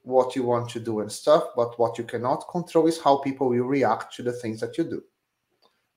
what 0.03 0.37
you 0.37 0.43
want 0.43 0.69
to 0.71 0.81
do 0.81 1.01
and 1.01 1.11
stuff 1.11 1.45
but 1.57 1.79
what 1.79 1.99
you 1.99 2.05
cannot 2.05 2.49
control 2.51 2.87
is 2.87 3.01
how 3.01 3.17
people 3.19 3.49
will 3.49 3.65
react 3.65 4.15
to 4.17 4.23
the 4.23 4.33
things 4.33 4.61
that 4.61 4.77
you 4.77 4.85
do 4.85 5.03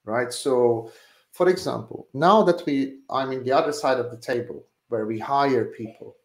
right? 0.06 0.32
So 0.32 0.92
for 1.32 1.50
example 1.50 2.08
now 2.14 2.44
that 2.44 2.66
we 2.66 3.00
i'm 3.10 3.32
in 3.32 3.44
the 3.44 3.52
other 3.52 3.72
side 3.72 4.00
of 4.00 4.12
the 4.12 4.18
table 4.18 4.66
where 4.90 5.06
we 5.06 5.20
hire 5.20 5.66
people 5.66 6.16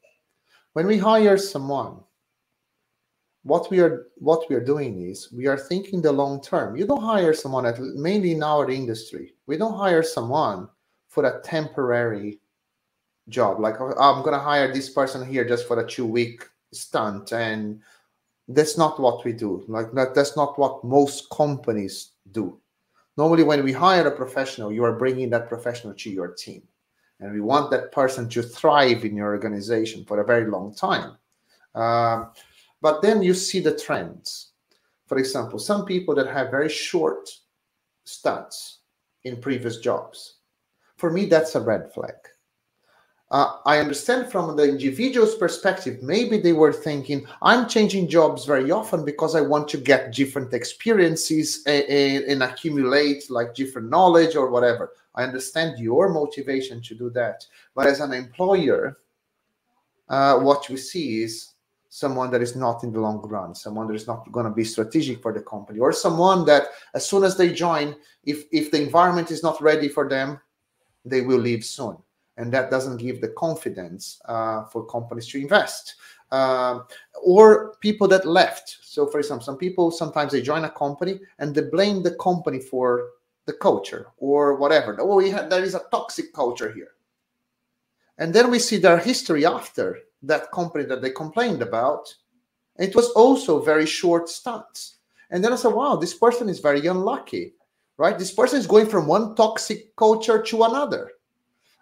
when 0.73 0.87
we 0.87 0.99
hire 0.99 1.37
someone 1.37 2.01
what 3.45 3.71
we 3.71 3.79
are 3.79 4.07
what 4.17 4.49
we 4.49 4.57
are 4.57 4.65
doing 4.65 5.03
is 5.03 5.31
we 5.31 5.47
are 5.47 5.59
thinking 5.59 6.01
the 6.03 6.11
long 6.11 6.41
term. 6.41 6.77
You 6.77 6.87
don't 6.87 7.03
hire 7.03 7.35
someone 7.35 7.67
at 7.67 7.79
mainly 7.79 8.33
in 8.33 8.43
our 8.43 8.71
industry 8.71 9.35
we 9.47 9.57
don't 9.57 9.77
hire 9.77 10.03
someone 10.03 10.69
for 11.09 11.25
a 11.25 11.41
temporary 11.43 12.41
job. 13.29 13.61
Like 13.61 13.81
oh, 13.81 13.95
i'm 14.01 14.23
going 14.23 14.33
to 14.33 14.41
hire 14.41 14.73
this 14.73 14.91
person 14.91 15.27
here 15.27 15.47
just 15.47 15.69
for 15.69 15.79
a 15.79 15.87
two 15.87 16.07
week 16.07 16.49
stunt 16.73 17.33
and 17.33 17.81
that's 18.49 18.77
not 18.77 18.99
what 18.99 19.25
we 19.25 19.33
do. 19.33 19.65
Like 19.69 19.93
that, 19.93 20.15
that's 20.15 20.37
not 20.37 20.59
what 20.59 20.83
most 20.83 21.31
companies 21.31 22.13
do. 22.33 22.59
Normally 23.17 23.45
when 23.45 23.63
we 23.63 23.73
hire 23.73 24.07
a 24.07 24.17
professional 24.17 24.73
you 24.73 24.85
are 24.85 24.99
bringing 24.99 25.29
that 25.31 25.49
professional 25.51 25.93
to 25.95 26.11
your 26.11 26.29
team 26.29 26.63
and 27.21 27.31
we 27.31 27.41
want 27.41 27.71
that 27.71 27.93
person 27.93 28.27
to 28.31 28.43
thrive 28.43 29.05
in 29.05 29.17
your 29.17 29.29
organization 29.29 30.03
for 30.07 30.21
a 30.21 30.27
very 30.27 30.51
long 30.51 30.75
time. 30.75 31.19
Uh, 31.75 32.27
but 32.85 33.01
then 33.01 33.23
you 33.23 33.33
see 33.33 33.61
the 33.61 33.79
trends 33.79 34.53
for 35.07 35.17
example 35.17 35.59
some 35.59 35.87
people 35.87 36.15
that 36.15 36.27
have 36.27 36.51
very 36.51 36.69
short 36.69 37.29
stunts 38.05 38.81
in 39.25 39.41
previous 39.41 39.79
jobs 39.79 40.41
for 40.97 41.11
me 41.11 41.25
that's 41.25 41.55
a 41.55 41.61
red 41.61 41.91
flag 41.95 42.15
uh, 43.31 43.59
I 43.65 43.79
understand 43.79 44.31
from 44.31 44.55
the 44.55 44.63
individual's 44.63 45.35
perspective, 45.35 46.01
maybe 46.03 46.39
they 46.39 46.53
were 46.53 46.73
thinking, 46.73 47.27
I'm 47.43 47.69
changing 47.69 48.09
jobs 48.09 48.45
very 48.45 48.71
often 48.71 49.05
because 49.05 49.35
I 49.35 49.41
want 49.41 49.67
to 49.71 49.77
get 49.77 50.13
different 50.13 50.53
experiences 50.55 51.65
and, 51.67 52.25
and, 52.25 52.43
accumulate 52.45 53.29
like 53.31 53.55
different 53.55 53.91
knowledge 53.91 54.37
or 54.37 54.51
whatever. 54.51 54.93
I 55.17 55.25
understand 55.25 55.81
your 55.81 56.11
motivation 56.11 56.81
to 56.83 56.95
do 56.95 57.11
that. 57.11 57.45
But 57.75 57.89
as 57.89 57.99
an 57.99 58.13
employer, 58.13 58.99
uh, 60.09 60.39
what 60.39 60.69
we 60.69 60.77
see 60.77 61.25
is 61.25 61.54
someone 61.95 62.29
that 62.29 62.43
is 62.43 62.57
not 62.57 62.83
in 62.83 62.93
the 62.93 62.99
long 62.99 63.21
run, 63.29 63.55
someone 63.55 63.87
that 63.87 63.95
is 63.95 64.09
not 64.09 64.31
going 64.33 64.45
to 64.45 64.51
be 64.51 64.65
strategic 64.65 65.23
for 65.23 65.33
the 65.33 65.41
company, 65.41 65.79
or 65.79 65.93
someone 65.93 66.45
that 66.45 66.65
as 66.93 67.09
soon 67.09 67.23
as 67.23 67.37
they 67.37 67.53
join, 67.53 67.95
if, 68.25 68.47
if 68.51 68.73
the 68.73 68.83
environment 68.83 69.31
is 69.31 69.45
not 69.45 69.63
ready 69.63 69.89
for 69.89 70.09
them, 70.09 70.41
they 71.05 71.21
will 71.21 71.39
leave 71.39 71.65
soon. 71.65 71.97
And 72.37 72.53
that 72.53 72.69
doesn't 72.69 72.97
give 72.97 73.21
the 73.21 73.29
confidence 73.29 74.21
uh, 74.25 74.65
for 74.65 74.85
companies 74.87 75.29
to 75.29 75.41
invest. 75.41 75.95
Uh, 76.33 76.81
or 77.23 77.77
people 77.77 78.09
that 78.09 78.27
left. 78.27 78.79
So 78.83 79.07
for 79.07 79.21
example 79.21 79.45
some 79.45 79.57
people 79.57 79.93
sometimes 79.93 80.33
they 80.33 80.43
join 80.43 80.65
a 80.65 80.71
company 80.71 81.21
and 81.39 81.55
they 81.55 81.63
blame 81.63 82.03
the 82.03 82.17
company 82.17 82.59
for 82.59 83.11
the 83.47 83.53
culture 83.53 84.09
or 84.17 84.57
whatever. 84.57 84.97
Oh 84.99 85.15
we 85.15 85.31
have, 85.31 85.49
there 85.49 85.63
is 85.63 85.77
a 85.77 85.85
toxic 85.93 86.33
culture 86.33 86.73
here. 86.73 86.95
And 88.19 88.35
then 88.35 88.51
we 88.51 88.59
see 88.59 88.79
their 88.79 88.99
history 88.99 89.47
after 89.47 90.01
that 90.27 90.53
company 90.53 90.85
that 90.85 91.03
they 91.03 91.11
complained 91.11 91.63
about 91.63 92.07
it 92.79 92.95
was 92.97 93.11
also 93.13 93.63
very 93.63 93.87
short 93.87 94.29
stunts. 94.29 94.99
And 95.31 95.45
then 95.45 95.53
i 95.53 95.57
said 95.57 95.75
wow 95.75 95.97
this 95.97 96.15
person 96.15 96.49
is 96.49 96.61
very 96.61 96.87
unlucky 96.87 97.55
right? 97.99 98.19
This 98.19 98.33
person 98.35 98.59
is 98.59 98.67
going 98.67 98.87
from 98.89 99.07
one 99.07 99.35
toxic 99.37 99.95
culture 99.97 100.43
to 100.43 100.65
another 100.65 101.11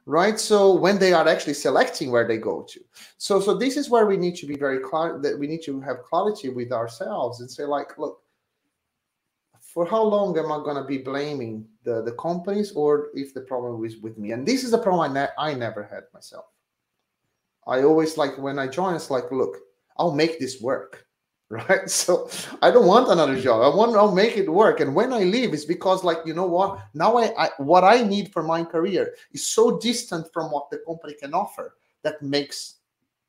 right? 0.06 0.38
So 0.40 0.74
when 0.74 0.98
they 0.98 1.12
are 1.12 1.28
actually 1.28 1.54
selecting 1.54 2.10
where 2.10 2.26
they 2.26 2.38
go 2.38 2.62
to. 2.68 2.80
So 3.18 3.40
so 3.40 3.54
this 3.56 3.76
is 3.76 3.90
where 3.90 4.06
we 4.06 4.16
need 4.16 4.36
to 4.36 4.46
be 4.46 4.56
very 4.56 4.80
clear 4.80 5.18
that 5.22 5.38
we 5.38 5.46
need 5.46 5.62
to 5.64 5.80
have 5.80 6.02
clarity 6.02 6.48
with 6.48 6.72
ourselves 6.72 7.40
and 7.40 7.50
say 7.50 7.64
like 7.64 7.98
look 7.98 8.20
for 9.60 9.86
how 9.86 10.02
long 10.02 10.38
am 10.38 10.52
i 10.52 10.58
going 10.58 10.76
to 10.76 10.84
be 10.84 10.98
blaming 10.98 11.66
the 11.84 12.02
the 12.02 12.12
companies 12.12 12.72
or 12.72 13.08
if 13.14 13.34
the 13.34 13.42
problem 13.42 13.84
is 13.84 13.98
with 13.98 14.18
me? 14.18 14.32
And 14.32 14.46
this 14.46 14.64
is 14.64 14.72
a 14.72 14.78
problem 14.78 15.10
i, 15.10 15.14
ne- 15.14 15.36
I 15.38 15.54
never 15.54 15.82
had 15.84 16.04
myself 16.14 16.46
i 17.66 17.82
always 17.82 18.16
like 18.16 18.36
when 18.38 18.58
i 18.58 18.66
join 18.66 18.94
it's 18.94 19.10
like 19.10 19.30
look 19.30 19.58
i'll 19.96 20.12
make 20.12 20.38
this 20.38 20.60
work 20.60 21.06
right? 21.68 21.90
So 21.90 22.30
i 22.62 22.70
don't 22.70 22.86
want 22.86 23.10
another 23.10 23.38
job. 23.38 23.60
I 23.60 23.76
want 23.76 23.92
to 23.92 24.14
make 24.14 24.38
it 24.38 24.50
work. 24.50 24.80
And 24.80 24.94
when 24.94 25.12
i 25.12 25.18
leave 25.18 25.52
it's 25.52 25.66
because 25.66 26.02
like 26.02 26.20
you 26.24 26.32
know 26.32 26.46
what? 26.46 26.80
Now 26.94 27.18
I, 27.18 27.26
I, 27.36 27.50
what 27.58 27.84
i 27.84 28.02
need 28.02 28.32
for 28.32 28.42
my 28.42 28.64
career 28.64 29.14
is 29.32 29.46
so 29.46 29.78
distant 29.78 30.32
from 30.32 30.50
what 30.50 30.70
the 30.70 30.78
company 30.86 31.12
can 31.12 31.34
offer 31.34 31.76
that 32.04 32.22
makes 32.22 32.76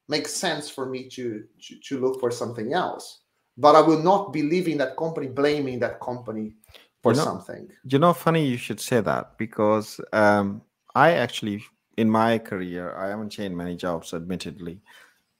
makes 0.07 0.34
sense 0.34 0.69
for 0.69 0.86
me 0.86 1.09
to, 1.09 1.43
to 1.63 1.75
to 1.79 1.99
look 1.99 2.21
for 2.21 2.31
something 2.31 2.71
else. 2.71 3.19
But 3.57 3.75
i 3.75 3.81
will 3.81 4.01
not 4.01 4.31
be 4.31 4.41
leaving 4.41 4.77
that 4.77 4.95
company 4.95 5.27
blaming 5.27 5.79
that 5.79 5.99
company 5.99 6.53
for 7.01 7.11
you 7.11 7.17
know, 7.17 7.25
something. 7.25 7.69
you 7.84 7.99
know 7.99 8.13
funny 8.13 8.45
you 8.47 8.57
should 8.57 8.79
say 8.79 9.01
that 9.01 9.38
because 9.38 9.99
um 10.13 10.61
i 10.95 11.11
actually 11.11 11.61
in 11.98 12.10
my 12.10 12.38
career 12.38 12.96
i 12.98 13.08
haven't 13.08 13.30
changed 13.30 13.56
many 13.56 13.76
jobs 13.76 14.14
admittedly 14.14 14.80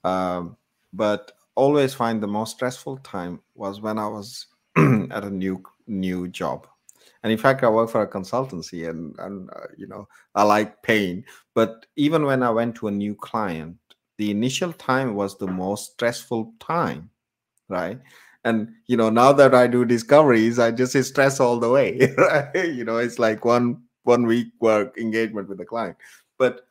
um 0.04 0.56
but 0.94 1.34
always 1.56 1.94
find 1.94 2.22
the 2.22 2.28
most 2.28 2.52
stressful 2.56 2.98
time 2.98 3.40
was 3.56 3.82
when 3.82 3.98
I 3.98 4.08
was 4.08 4.48
at 4.78 5.24
a 5.24 5.30
new 5.30 5.64
new 5.88 6.28
job. 6.28 6.68
And 7.24 7.32
in 7.32 7.38
fact, 7.38 7.64
I 7.64 7.70
work 7.70 7.90
for 7.90 8.02
a 8.02 8.08
consultancy, 8.08 8.90
and 8.90 9.16
and 9.20 9.50
uh, 9.52 9.68
you 9.78 9.88
know 9.88 10.08
I 10.36 10.44
like 10.44 10.82
pain. 10.84 11.24
But 11.54 11.86
even 11.96 12.26
when 12.26 12.44
I 12.44 12.50
went 12.50 12.76
to 12.76 12.88
a 12.88 12.92
new 12.92 13.16
client, 13.16 13.78
the 14.18 14.32
initial 14.32 14.74
time 14.74 15.16
was 15.16 15.38
the 15.38 15.48
most 15.48 15.94
stressful 15.94 16.54
time, 16.60 17.10
right? 17.70 18.00
And 18.46 18.70
you 18.88 18.98
know 18.98 19.10
now 19.10 19.32
that 19.34 19.54
I 19.56 19.68
do 19.68 19.86
discoveries, 19.86 20.60
I 20.60 20.72
just 20.72 21.02
stress 21.04 21.40
all 21.40 21.60
the 21.60 21.70
way. 21.70 22.14
Right? 22.18 22.74
You 22.74 22.84
know, 22.86 22.98
it's 22.98 23.20
like 23.20 23.46
one 23.46 23.84
one 24.04 24.26
week 24.26 24.48
work 24.60 24.98
engagement 24.98 25.48
with 25.50 25.58
the 25.60 25.66
client. 25.66 25.98
But 26.44 26.62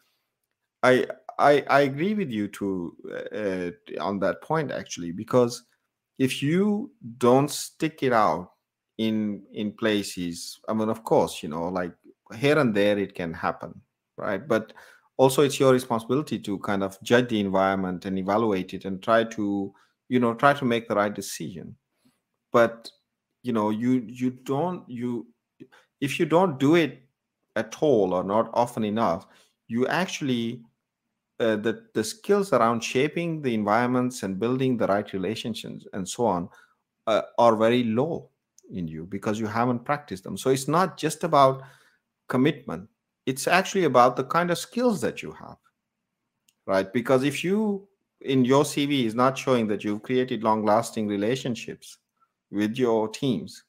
I 0.82 1.06
I, 1.38 1.64
I 1.68 1.80
agree 1.90 2.14
with 2.14 2.30
you 2.30 2.46
too 2.48 2.96
uh, 3.40 3.70
on 4.08 4.18
that 4.20 4.42
point 4.42 4.70
actually 4.70 5.12
because 5.12 5.64
if 6.18 6.42
you 6.42 6.92
don't 7.18 7.50
stick 7.50 8.02
it 8.02 8.12
out 8.12 8.52
in 8.98 9.42
in 9.54 9.72
places 9.72 10.60
i 10.68 10.72
mean 10.74 10.90
of 10.90 11.02
course 11.02 11.42
you 11.42 11.48
know 11.48 11.68
like 11.68 11.94
here 12.36 12.58
and 12.58 12.74
there 12.74 12.98
it 12.98 13.14
can 13.14 13.32
happen 13.32 13.72
right? 14.16 14.46
But 14.46 14.72
also 15.16 15.42
it's 15.42 15.60
your 15.60 15.72
responsibility 15.72 16.38
to 16.40 16.58
kind 16.60 16.82
of 16.82 17.00
judge 17.02 17.28
the 17.28 17.40
environment 17.40 18.04
and 18.06 18.18
evaluate 18.18 18.74
it 18.74 18.84
and 18.84 19.02
try 19.02 19.24
to 19.24 19.74
you 20.08 20.20
know 20.20 20.34
try 20.34 20.52
to 20.54 20.64
make 20.64 20.88
the 20.88 20.94
right 20.94 21.12
decision. 21.14 21.76
But 22.52 22.90
you 23.42 23.52
know 23.52 23.70
you 23.70 24.04
you 24.06 24.30
don't 24.30 24.88
you 24.88 25.26
if 26.00 26.18
you 26.18 26.26
don't 26.26 26.58
do 26.58 26.74
it 26.74 27.02
at 27.56 27.76
all 27.82 28.14
or 28.14 28.24
not 28.24 28.50
often 28.54 28.84
enough 28.84 29.26
you 29.72 29.86
actually 29.88 30.62
uh, 31.40 31.56
the 31.56 31.74
the 31.94 32.04
skills 32.04 32.52
around 32.52 32.82
shaping 32.82 33.42
the 33.42 33.54
environments 33.54 34.22
and 34.22 34.38
building 34.38 34.76
the 34.76 34.86
right 34.86 35.12
relationships 35.12 35.86
and 35.92 36.08
so 36.08 36.26
on 36.26 36.48
uh, 37.06 37.22
are 37.38 37.56
very 37.56 37.84
low 37.84 38.28
in 38.70 38.86
you 38.86 39.04
because 39.06 39.40
you 39.40 39.46
haven't 39.46 39.84
practiced 39.84 40.24
them. 40.24 40.36
So 40.36 40.50
it's 40.50 40.68
not 40.68 40.96
just 40.96 41.24
about 41.24 41.62
commitment. 42.28 42.88
It's 43.26 43.46
actually 43.46 43.84
about 43.84 44.16
the 44.16 44.24
kind 44.24 44.50
of 44.50 44.58
skills 44.58 45.00
that 45.00 45.22
you 45.22 45.32
have 45.32 45.56
right? 46.66 46.92
Because 46.92 47.24
if 47.24 47.42
you 47.44 47.88
in 48.20 48.44
your 48.44 48.62
cv 48.62 49.04
is 49.04 49.16
not 49.16 49.36
showing 49.36 49.66
that 49.66 49.82
you've 49.82 50.02
created 50.02 50.44
long 50.44 50.64
lasting 50.64 51.08
relationships 51.08 51.98
with 52.52 52.76
your 52.76 53.08
teams 53.08 53.64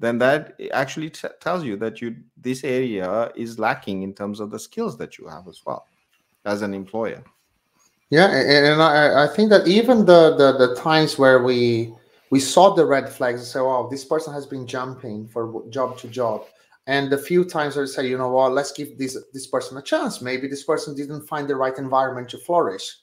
then 0.00 0.18
that 0.18 0.58
actually 0.72 1.10
t- 1.10 1.28
tells 1.40 1.62
you 1.62 1.76
that 1.76 2.00
you 2.00 2.16
this 2.36 2.64
area 2.64 3.30
is 3.36 3.58
lacking 3.58 4.02
in 4.02 4.14
terms 4.14 4.40
of 4.40 4.50
the 4.50 4.58
skills 4.58 4.96
that 4.98 5.18
you 5.18 5.28
have 5.28 5.46
as 5.46 5.60
well 5.64 5.86
as 6.46 6.62
an 6.62 6.74
employer. 6.74 7.22
Yeah, 8.08 8.26
and 8.28 8.82
I, 8.82 9.24
I 9.24 9.28
think 9.28 9.50
that 9.50 9.68
even 9.68 10.04
the, 10.04 10.34
the 10.36 10.66
the 10.66 10.74
times 10.74 11.16
where 11.16 11.44
we 11.44 11.94
we 12.30 12.40
saw 12.40 12.74
the 12.74 12.84
red 12.84 13.08
flags 13.08 13.40
and 13.40 13.46
say, 13.46 13.60
"Oh, 13.60 13.88
this 13.88 14.04
person 14.04 14.32
has 14.32 14.46
been 14.46 14.66
jumping 14.66 15.28
for 15.28 15.68
job 15.68 15.98
to 15.98 16.08
job," 16.08 16.46
and 16.86 17.12
the 17.12 17.18
few 17.18 17.44
times 17.44 17.78
I 17.78 17.84
say, 17.84 18.08
"You 18.08 18.18
know 18.18 18.30
what? 18.30 18.52
Let's 18.52 18.72
give 18.72 18.98
this 18.98 19.16
this 19.32 19.46
person 19.46 19.76
a 19.76 19.82
chance. 19.82 20.20
Maybe 20.20 20.48
this 20.48 20.64
person 20.64 20.96
didn't 20.96 21.28
find 21.28 21.46
the 21.46 21.56
right 21.56 21.76
environment 21.78 22.28
to 22.30 22.38
flourish." 22.38 22.96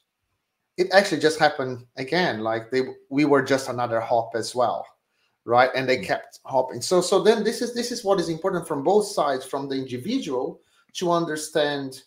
It 0.76 0.92
actually 0.92 1.22
just 1.22 1.40
happened 1.40 1.86
again. 1.96 2.42
Like 2.42 2.70
they, 2.70 2.82
we 3.10 3.26
were 3.26 3.42
just 3.42 3.70
another 3.70 4.00
hop 4.02 4.32
as 4.36 4.54
well, 4.54 4.86
right? 5.48 5.72
And 5.74 5.90
they 5.90 5.98
mm. 5.98 6.06
kept 6.06 6.40
hopping. 6.46 6.82
So, 6.82 7.02
so 7.02 7.24
then 7.24 7.44
this 7.44 7.62
is 7.62 7.74
this 7.74 7.92
is 7.92 8.04
what 8.04 8.20
is 8.20 8.30
important 8.30 8.68
from 8.68 8.84
both 8.84 9.08
sides, 9.08 9.46
from 9.46 9.68
the 9.68 9.76
individual 9.76 10.62
to 10.94 11.12
understand 11.12 12.04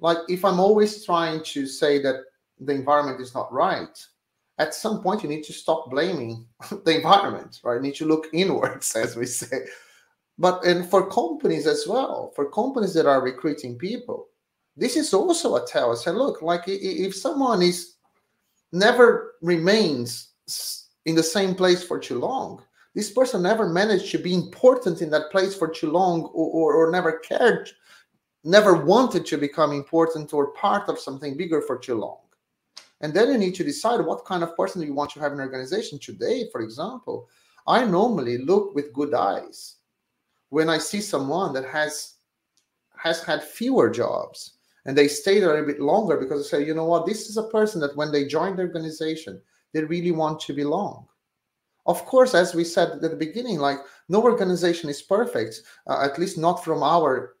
like 0.00 0.18
if 0.28 0.44
i'm 0.44 0.60
always 0.60 1.04
trying 1.04 1.42
to 1.42 1.66
say 1.66 2.00
that 2.00 2.16
the 2.60 2.72
environment 2.72 3.20
is 3.20 3.34
not 3.34 3.52
right 3.52 4.04
at 4.58 4.74
some 4.74 5.02
point 5.02 5.22
you 5.22 5.28
need 5.28 5.44
to 5.44 5.52
stop 5.52 5.90
blaming 5.90 6.46
the 6.84 6.96
environment 6.96 7.60
right 7.64 7.76
you 7.76 7.82
need 7.82 7.94
to 7.94 8.06
look 8.06 8.26
inwards 8.32 8.94
as 9.04 9.16
we 9.16 9.26
say 9.26 9.60
but 10.38 10.64
and 10.64 10.88
for 10.88 11.08
companies 11.08 11.66
as 11.66 11.86
well 11.86 12.32
for 12.34 12.50
companies 12.50 12.94
that 12.94 13.06
are 13.06 13.22
recruiting 13.22 13.78
people 13.78 14.28
this 14.76 14.96
is 14.96 15.14
also 15.14 15.56
a 15.56 15.66
tell 15.66 15.94
say 15.94 16.10
look 16.10 16.42
like 16.42 16.62
if 16.66 17.14
someone 17.14 17.62
is 17.62 17.94
never 18.72 19.34
remains 19.40 20.30
in 21.06 21.14
the 21.14 21.22
same 21.22 21.54
place 21.54 21.82
for 21.82 21.98
too 21.98 22.18
long. 22.18 22.62
This 22.94 23.10
person 23.10 23.42
never 23.42 23.68
managed 23.68 24.10
to 24.12 24.18
be 24.18 24.34
important 24.34 25.02
in 25.02 25.10
that 25.10 25.30
place 25.30 25.54
for 25.54 25.68
too 25.68 25.90
long 25.90 26.22
or, 26.22 26.50
or, 26.50 26.74
or 26.74 26.90
never 26.90 27.18
cared, 27.18 27.70
never 28.44 28.74
wanted 28.74 29.26
to 29.26 29.36
become 29.36 29.72
important 29.72 30.32
or 30.32 30.52
part 30.52 30.88
of 30.88 30.98
something 30.98 31.36
bigger 31.36 31.60
for 31.60 31.78
too 31.78 31.96
long. 31.96 32.18
And 33.00 33.12
then 33.12 33.32
you 33.32 33.38
need 33.38 33.54
to 33.56 33.64
decide 33.64 34.00
what 34.00 34.24
kind 34.24 34.42
of 34.42 34.56
person 34.56 34.80
you 34.80 34.94
want 34.94 35.10
to 35.10 35.20
have 35.20 35.32
in 35.32 35.40
an 35.40 35.44
organization. 35.44 35.98
Today, 35.98 36.48
for 36.52 36.60
example, 36.60 37.28
I 37.66 37.84
normally 37.84 38.38
look 38.38 38.74
with 38.74 38.92
good 38.92 39.12
eyes 39.12 39.76
when 40.50 40.68
I 40.68 40.78
see 40.78 41.00
someone 41.00 41.52
that 41.54 41.64
has 41.64 42.14
has 42.96 43.22
had 43.22 43.42
fewer 43.42 43.90
jobs 43.90 44.54
and 44.86 44.96
they 44.96 45.08
stay 45.08 45.40
there 45.40 45.62
a 45.62 45.66
bit 45.66 45.80
longer 45.80 46.16
because 46.16 46.46
I 46.46 46.58
say, 46.58 46.66
you 46.66 46.74
know 46.74 46.86
what, 46.86 47.06
this 47.06 47.28
is 47.28 47.36
a 47.36 47.48
person 47.48 47.80
that 47.80 47.96
when 47.96 48.12
they 48.12 48.24
joined 48.24 48.58
the 48.58 48.62
organization, 48.62 49.42
they 49.74 49.84
really 49.84 50.12
want 50.12 50.40
to 50.40 50.54
belong. 50.54 51.06
Of 51.86 52.06
course, 52.06 52.32
as 52.32 52.54
we 52.54 52.64
said 52.64 52.92
at 52.92 53.00
the 53.02 53.16
beginning, 53.16 53.58
like 53.58 53.78
no 54.08 54.22
organization 54.22 54.88
is 54.88 55.02
perfect, 55.02 55.60
uh, 55.86 56.08
at 56.08 56.18
least 56.18 56.38
not 56.38 56.64
from 56.64 56.82
our 56.82 57.36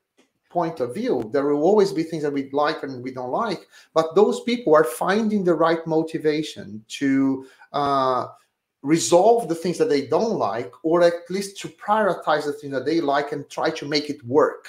point 0.50 0.80
of 0.80 0.94
view. 0.94 1.30
There 1.32 1.46
will 1.46 1.62
always 1.62 1.92
be 1.92 2.02
things 2.02 2.22
that 2.24 2.32
we 2.32 2.50
like 2.52 2.82
and 2.82 3.02
we 3.02 3.12
don't 3.12 3.30
like, 3.30 3.66
but 3.94 4.14
those 4.14 4.42
people 4.42 4.74
are 4.74 4.84
finding 4.84 5.44
the 5.44 5.54
right 5.54 5.84
motivation 5.86 6.84
to 7.00 7.46
uh, 7.72 8.26
resolve 8.82 9.48
the 9.48 9.54
things 9.54 9.78
that 9.78 9.88
they 9.88 10.06
don't 10.06 10.38
like, 10.38 10.72
or 10.82 11.02
at 11.02 11.30
least 11.30 11.58
to 11.62 11.68
prioritize 11.68 12.44
the 12.44 12.52
things 12.52 12.72
that 12.74 12.84
they 12.84 13.00
like 13.00 13.32
and 13.32 13.48
try 13.48 13.70
to 13.70 13.88
make 13.88 14.10
it 14.10 14.22
work. 14.24 14.68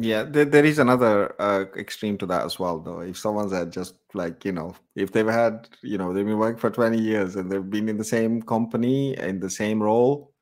Yeah, 0.00 0.22
there, 0.22 0.44
there 0.44 0.64
is 0.64 0.78
another 0.78 1.34
uh, 1.42 1.64
extreme 1.76 2.16
to 2.18 2.26
that 2.26 2.44
as 2.44 2.58
well, 2.58 2.78
though. 2.78 3.00
If 3.00 3.18
someone's 3.18 3.52
had 3.52 3.72
just 3.72 3.96
like, 4.14 4.44
you 4.44 4.52
know, 4.52 4.76
if 4.94 5.10
they've 5.10 5.26
had, 5.26 5.68
you 5.82 5.98
know, 5.98 6.12
they've 6.14 6.24
been 6.24 6.38
working 6.38 6.60
for 6.60 6.70
20 6.70 7.00
years 7.00 7.34
and 7.34 7.50
they've 7.50 7.68
been 7.68 7.88
in 7.88 7.96
the 7.96 8.04
same 8.04 8.40
company 8.40 9.18
in 9.18 9.40
the 9.40 9.50
same 9.50 9.82
role, 9.82 10.32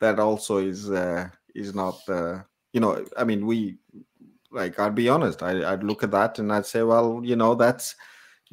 that 0.00 0.18
also 0.18 0.58
is 0.58 0.90
uh, 0.90 1.28
is 1.54 1.74
not, 1.76 1.96
uh, 2.08 2.40
you 2.72 2.80
know, 2.80 3.04
I 3.16 3.22
mean, 3.22 3.46
we, 3.46 3.78
like, 4.50 4.78
I'd 4.80 4.96
be 4.96 5.08
honest, 5.08 5.42
I, 5.44 5.72
I'd 5.72 5.84
look 5.84 6.02
at 6.02 6.10
that 6.12 6.40
and 6.40 6.52
I'd 6.52 6.66
say, 6.66 6.82
well, 6.82 7.20
you 7.24 7.36
know, 7.36 7.54
that's, 7.54 7.94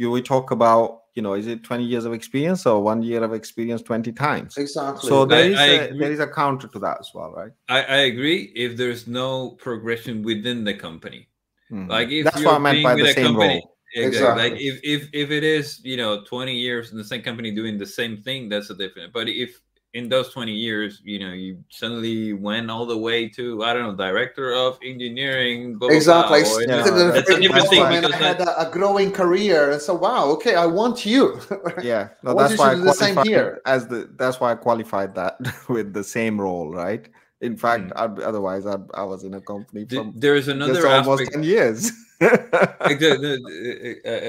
you, 0.01 0.11
we 0.11 0.21
talk 0.21 0.51
about 0.51 1.01
you 1.13 1.21
know, 1.21 1.33
is 1.33 1.47
it 1.47 1.63
20 1.63 1.83
years 1.83 2.05
of 2.05 2.13
experience 2.13 2.65
or 2.65 2.81
one 2.81 3.03
year 3.03 3.23
of 3.23 3.33
experience 3.33 3.81
20 3.81 4.11
times? 4.13 4.57
Exactly. 4.57 5.09
So 5.09 5.25
there 5.25 5.39
I, 5.39 5.47
is 5.47 5.59
I 5.59 5.65
a, 5.65 5.93
there 5.93 6.11
is 6.11 6.19
a 6.19 6.27
counter 6.27 6.67
to 6.69 6.79
that 6.79 6.97
as 6.99 7.11
well, 7.13 7.31
right? 7.31 7.51
I, 7.67 7.83
I 7.83 7.97
agree 8.11 8.51
if 8.55 8.77
there's 8.77 9.07
no 9.07 9.51
progression 9.51 10.23
within 10.23 10.63
the 10.63 10.73
company. 10.73 11.27
Mm-hmm. 11.71 11.89
Like 11.89 12.09
if 12.09 12.25
that's 12.25 12.43
what 12.43 12.55
I 12.55 12.59
meant 12.59 12.83
by 12.83 12.95
the 12.95 13.13
same 13.13 13.27
company, 13.27 13.55
role. 13.55 13.77
Exactly. 13.93 14.49
Like 14.49 14.61
if, 14.61 14.79
if 14.83 15.09
if 15.11 15.31
it 15.31 15.43
is, 15.43 15.81
you 15.83 15.97
know, 15.97 16.23
20 16.23 16.55
years 16.55 16.91
in 16.91 16.97
the 16.97 17.03
same 17.03 17.21
company 17.21 17.53
doing 17.53 17.77
the 17.77 17.85
same 17.85 18.21
thing, 18.21 18.47
that's 18.47 18.69
a 18.69 18.75
different. 18.75 19.11
But 19.11 19.27
if 19.27 19.59
in 19.93 20.07
those 20.07 20.29
20 20.29 20.53
years, 20.53 21.01
you 21.03 21.19
know, 21.19 21.33
you 21.33 21.63
suddenly 21.69 22.33
went 22.33 22.71
all 22.71 22.85
the 22.85 22.97
way 22.97 23.27
to, 23.27 23.63
I 23.63 23.73
don't 23.73 23.83
know, 23.83 23.95
director 23.95 24.53
of 24.53 24.79
engineering. 24.83 25.77
Blah, 25.77 25.89
exactly. 25.89 26.43
Blah, 26.43 26.59
yeah. 26.59 26.83
That's 26.83 27.29
a 27.29 27.39
different 27.39 27.69
thing. 27.69 27.83
I, 27.83 27.97
I 27.97 28.15
had 28.15 28.39
a, 28.39 28.69
a, 28.69 28.71
growing 28.71 29.11
career. 29.11 29.71
And 29.71 29.81
so, 29.81 29.93
wow, 29.93 30.25
okay, 30.29 30.55
I 30.55 30.65
want 30.65 31.05
you. 31.05 31.39
yeah. 31.83 32.09
No, 32.23 32.33
that's 32.33 32.57
why 32.57 32.71
I 32.71 32.75
qualified 32.75 33.27
here. 33.27 33.61
as 33.65 33.87
the, 33.87 34.09
that's 34.15 34.39
why 34.39 34.53
I 34.53 34.55
qualified 34.55 35.13
that 35.15 35.37
with 35.69 35.93
the 35.93 36.03
same 36.03 36.39
role, 36.39 36.71
right? 36.71 37.09
In 37.41 37.57
fact, 37.57 37.89
mm. 37.89 38.21
otherwise 38.21 38.65
I'd, 38.67 38.83
i 38.93 39.03
was 39.03 39.23
in 39.23 39.33
a 39.33 39.41
company 39.41 39.85
from 39.85 40.13
there's 40.15 40.47
another 40.47 40.87
almost 40.87 41.23
aspect. 41.23 41.33
10 41.33 41.43
years. 41.43 41.91
I 42.21 42.91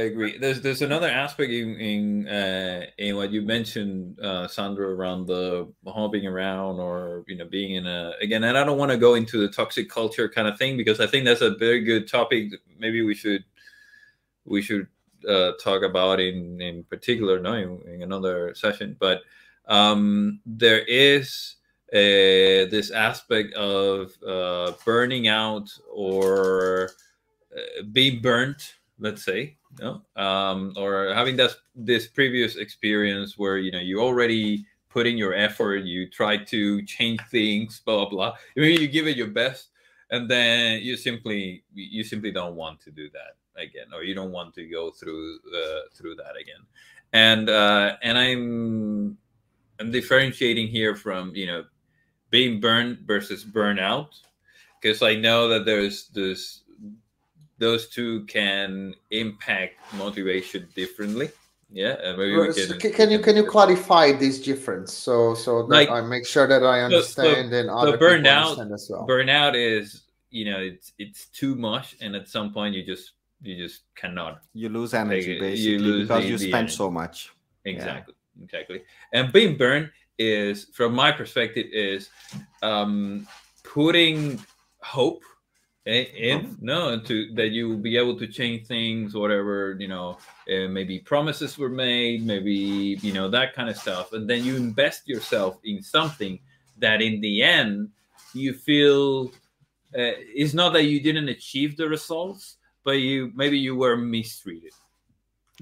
agree. 0.09 0.39
There's 0.39 0.63
there's 0.63 0.81
another 0.81 1.09
aspect 1.09 1.51
in 1.53 1.77
in, 1.79 2.27
uh, 2.27 2.87
in 2.97 3.17
what 3.17 3.31
you 3.31 3.43
mentioned, 3.43 4.19
uh, 4.19 4.49
Sandro, 4.49 4.89
around 4.89 5.27
the 5.27 5.71
hopping 5.87 6.27
around 6.27 6.81
or 6.81 7.23
you 7.29 7.37
know 7.37 7.45
being 7.45 7.75
in 7.75 7.87
a 7.87 8.13
again. 8.23 8.45
And 8.45 8.57
I 8.57 8.65
don't 8.65 8.79
want 8.79 8.93
to 8.93 8.97
go 8.97 9.13
into 9.13 9.39
the 9.39 9.53
toxic 9.53 9.91
culture 9.91 10.27
kind 10.27 10.49
of 10.49 10.57
thing 10.57 10.79
because 10.79 11.01
I 11.01 11.07
think 11.07 11.27
that's 11.27 11.43
a 11.43 11.51
very 11.51 11.83
good 11.85 12.09
topic. 12.09 12.53
Maybe 12.79 13.03
we 13.03 13.15
should 13.15 13.45
we 14.47 14.63
should 14.63 14.87
uh, 15.29 15.53
talk 15.63 15.83
about 15.83 16.19
in 16.19 16.63
in 16.63 16.85
particular, 16.85 17.41
no, 17.41 17.53
in, 17.53 17.83
in 17.87 18.03
another 18.03 18.55
session. 18.55 18.97
But 18.99 19.21
um, 19.67 20.41
there 20.47 20.81
is 20.81 21.57
uh, 21.93 22.71
this 22.71 22.91
aspect 22.91 23.53
of 23.55 24.13
uh, 24.27 24.73
burning 24.85 25.29
out 25.29 25.69
or 25.93 26.91
uh, 27.55 27.83
being 27.93 28.23
burnt, 28.23 28.77
let's 28.99 29.23
say, 29.23 29.57
you 29.79 29.85
know, 29.85 30.23
um, 30.23 30.73
or 30.77 31.13
having 31.15 31.37
that 31.37 31.51
this 31.75 32.07
previous 32.07 32.57
experience 32.57 33.37
where 33.37 33.59
you 33.59 33.71
know 33.71 33.79
you 33.79 34.01
already 34.01 34.65
put 34.89 35.07
in 35.07 35.19
your 35.19 35.35
effort, 35.35 35.85
you 35.85 36.09
try 36.09 36.37
to 36.37 36.83
change 36.83 37.21
things, 37.31 37.81
blah 37.85 37.97
blah 37.97 38.09
blah. 38.09 38.35
I 38.57 38.61
mean, 38.61 38.81
you 38.81 38.89
give 38.89 39.07
it 39.07 39.17
your 39.17 39.29
best, 39.29 39.69
and 40.11 40.31
then 40.31 40.81
you 40.81 40.97
simply 40.97 41.63
you 41.75 42.05
simply 42.05 42.31
don't 42.31 42.57
want 42.57 42.81
to 42.81 42.91
do 42.91 43.11
that 43.11 43.37
again, 43.61 43.89
or 43.95 44.03
you 44.03 44.15
don't 44.15 44.33
want 44.33 44.55
to 44.55 44.67
go 44.67 44.91
through 44.91 45.39
uh, 45.55 45.81
through 45.95 46.15
that 46.17 46.37
again. 46.41 46.65
And 47.13 47.51
uh, 47.51 47.97
and 48.03 48.17
I'm 48.17 49.19
I'm 49.79 49.91
differentiating 49.91 50.69
here 50.69 50.95
from 50.95 51.35
you 51.35 51.47
know 51.47 51.65
being 52.33 52.59
burned 52.59 52.99
versus 53.07 53.45
burnout 53.45 54.09
because 54.81 55.03
I 55.03 55.15
know 55.15 55.47
that 55.49 55.65
there's 55.65 56.09
this 56.09 56.63
those 57.59 57.89
two 57.89 58.25
can 58.25 58.95
impact 59.13 59.79
motivation 59.95 60.67
differently. 60.75 61.31
Yeah, 61.71 61.95
maybe 62.19 62.35
uh, 62.35 62.53
can, 62.53 62.79
can, 62.79 62.93
can, 62.93 63.11
you 63.11 63.19
can 63.21 63.37
you 63.37 63.47
clarify 63.47 64.13
this 64.13 64.43
difference 64.43 64.93
so 64.93 65.35
so 65.35 65.63
that 65.63 65.75
like, 65.75 65.89
I 65.89 66.01
make 66.01 66.27
sure 66.27 66.47
that 66.47 66.65
I 66.65 66.81
understand 66.81 67.51
so, 67.51 67.57
and 67.57 67.71
other 67.71 67.97
burnout, 67.97 68.59
as 68.75 68.91
well. 68.91 69.07
Burnout 69.07 69.55
is 69.55 70.03
you 70.31 70.45
know 70.51 70.59
it's 70.59 70.93
it's 70.99 71.27
too 71.27 71.55
much, 71.55 71.97
and 72.01 72.17
at 72.17 72.29
some 72.29 72.53
point 72.53 72.75
you 72.75 72.85
just 72.85 73.13
you 73.41 73.57
just 73.57 73.83
cannot. 73.95 74.43
You 74.53 74.69
lose 74.69 74.93
energy 74.93 75.39
basically 75.39 75.73
you 75.73 75.79
lose 75.79 76.09
because 76.09 76.25
the, 76.25 76.31
you 76.31 76.39
spend 76.39 76.71
so 76.71 76.91
much. 76.91 77.31
Exactly, 77.65 78.15
yeah. 78.37 78.45
exactly. 78.45 78.83
And 79.13 79.33
being 79.33 79.57
burned 79.57 79.91
is, 80.19 80.67
from 80.73 80.95
my 80.95 81.13
perspective, 81.13 81.67
is 81.73 82.11
um, 82.63 83.27
putting 83.65 84.45
hope 84.81 85.23
in 85.87 86.05
in 86.17 86.57
no 86.61 87.01
to 87.01 87.35
that 87.35 87.49
you 87.49 87.69
will 87.69 87.77
be 87.77 87.97
able 87.97 88.17
to 88.17 88.27
change 88.27 88.67
things 88.69 89.15
whatever 89.15 89.77
you 89.81 89.89
know 89.89 90.17
uh, 90.49 90.69
maybe 90.69 91.01
promises 91.01 91.59
were 91.59 91.69
made 91.69 92.25
maybe 92.25 92.99
you 93.03 93.13
know 93.13 93.29
that 93.29 93.55
kind 93.55 93.69
of 93.69 93.77
stuff. 93.77 94.13
And 94.13 94.29
then 94.29 94.45
you 94.45 94.57
invest 94.57 95.09
yourself 95.09 95.59
in 95.65 95.83
something 95.83 96.39
that 96.79 97.03
in 97.03 97.21
the 97.21 97.43
end 97.43 97.91
you 98.35 98.53
feel 98.53 99.29
uh, 99.99 100.17
it's 100.35 100.55
not 100.55 100.73
that 100.73 100.85
you 100.85 101.01
didn't 101.01 101.29
achieve 101.29 101.77
the 101.77 101.89
results 101.89 102.57
but 102.85 102.93
you 102.93 103.33
maybe 103.35 103.59
you 103.59 103.75
were 103.77 103.97
mistreated 103.97 104.73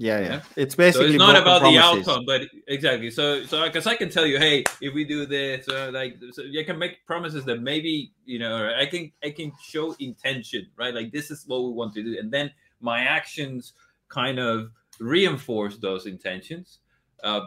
yeah, 0.01 0.19
yeah. 0.19 0.41
It's 0.55 0.73
basically 0.73 1.09
so 1.09 1.13
it's 1.13 1.19
not 1.19 1.35
about 1.35 1.61
the 1.61 1.77
outcome, 1.77 2.25
but 2.25 2.41
exactly. 2.67 3.11
So, 3.11 3.43
so 3.43 3.63
because 3.65 3.85
I 3.85 3.95
can 3.95 4.09
tell 4.09 4.25
you, 4.25 4.39
hey, 4.39 4.63
if 4.81 4.95
we 4.95 5.03
do 5.03 5.27
this, 5.27 5.67
uh, 5.69 5.91
like, 5.93 6.17
so 6.31 6.41
you 6.41 6.65
can 6.65 6.79
make 6.79 7.05
promises 7.05 7.45
that 7.45 7.61
maybe 7.61 8.11
you 8.25 8.39
know, 8.39 8.73
I 8.75 8.87
can, 8.87 9.11
I 9.23 9.29
can 9.29 9.51
show 9.63 9.95
intention, 9.99 10.67
right? 10.75 10.93
Like 10.93 11.11
this 11.11 11.29
is 11.29 11.43
what 11.45 11.63
we 11.63 11.71
want 11.71 11.93
to 11.93 12.03
do, 12.03 12.17
and 12.19 12.31
then 12.31 12.51
my 12.79 13.01
actions 13.01 13.73
kind 14.09 14.39
of 14.39 14.71
reinforce 14.99 15.77
those 15.77 16.07
intentions. 16.07 16.79
Uh, 17.23 17.41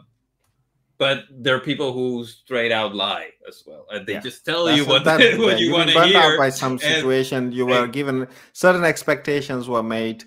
but 0.96 1.24
there 1.28 1.56
are 1.56 1.60
people 1.60 1.92
who 1.92 2.24
straight 2.24 2.70
out 2.70 2.94
lie 2.94 3.30
as 3.48 3.64
well, 3.66 3.86
and 3.90 4.06
they 4.06 4.12
yeah. 4.12 4.20
just 4.20 4.44
tell 4.44 4.66
That's 4.66 4.78
you 4.78 4.86
what, 4.86 5.02
that, 5.04 5.18
what 5.38 5.58
you 5.58 5.72
want 5.72 5.90
to 5.90 6.04
hear. 6.04 6.38
by 6.38 6.50
some 6.50 6.78
situation, 6.78 7.46
and, 7.46 7.54
you 7.54 7.66
were 7.66 7.84
and, 7.84 7.92
given 7.92 8.28
certain 8.52 8.84
expectations 8.84 9.68
were 9.68 9.82
made 9.82 10.22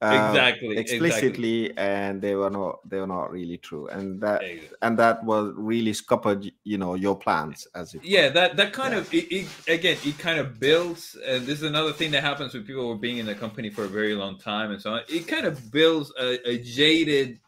uh, 0.00 0.28
exactly 0.30 0.76
explicitly 0.76 1.66
exactly. 1.66 1.84
and 1.84 2.22
they 2.22 2.34
were 2.36 2.50
not 2.50 2.88
they 2.88 3.00
were 3.00 3.06
not 3.06 3.32
really 3.32 3.56
true 3.58 3.88
and 3.88 4.20
that 4.20 4.42
exactly. 4.42 4.76
and 4.82 4.98
that 4.98 5.24
was 5.24 5.52
really 5.56 5.92
scuppered 5.92 6.48
you 6.62 6.78
know 6.78 6.94
your 6.94 7.16
plans 7.16 7.66
as 7.74 7.94
it 7.94 8.04
yeah 8.04 8.28
that 8.28 8.56
that 8.56 8.72
kind 8.72 8.94
of 8.94 9.12
it, 9.12 9.26
it, 9.32 9.48
again 9.66 9.96
it 10.04 10.16
kind 10.18 10.38
of 10.38 10.60
builds 10.60 11.16
and 11.26 11.46
this 11.46 11.58
is 11.58 11.64
another 11.64 11.92
thing 11.92 12.12
that 12.12 12.22
happens 12.22 12.54
with 12.54 12.66
people 12.66 12.82
who 12.82 12.92
are 12.92 12.96
being 12.96 13.18
in 13.18 13.26
the 13.26 13.34
company 13.34 13.70
for 13.70 13.84
a 13.84 13.88
very 13.88 14.14
long 14.14 14.38
time 14.38 14.70
and 14.70 14.80
so 14.80 14.92
on. 14.92 15.02
It 15.08 15.26
kind 15.26 15.46
of 15.46 15.70
builds 15.70 16.12
a, 16.18 16.48
a 16.48 16.58
jaded 16.58 17.40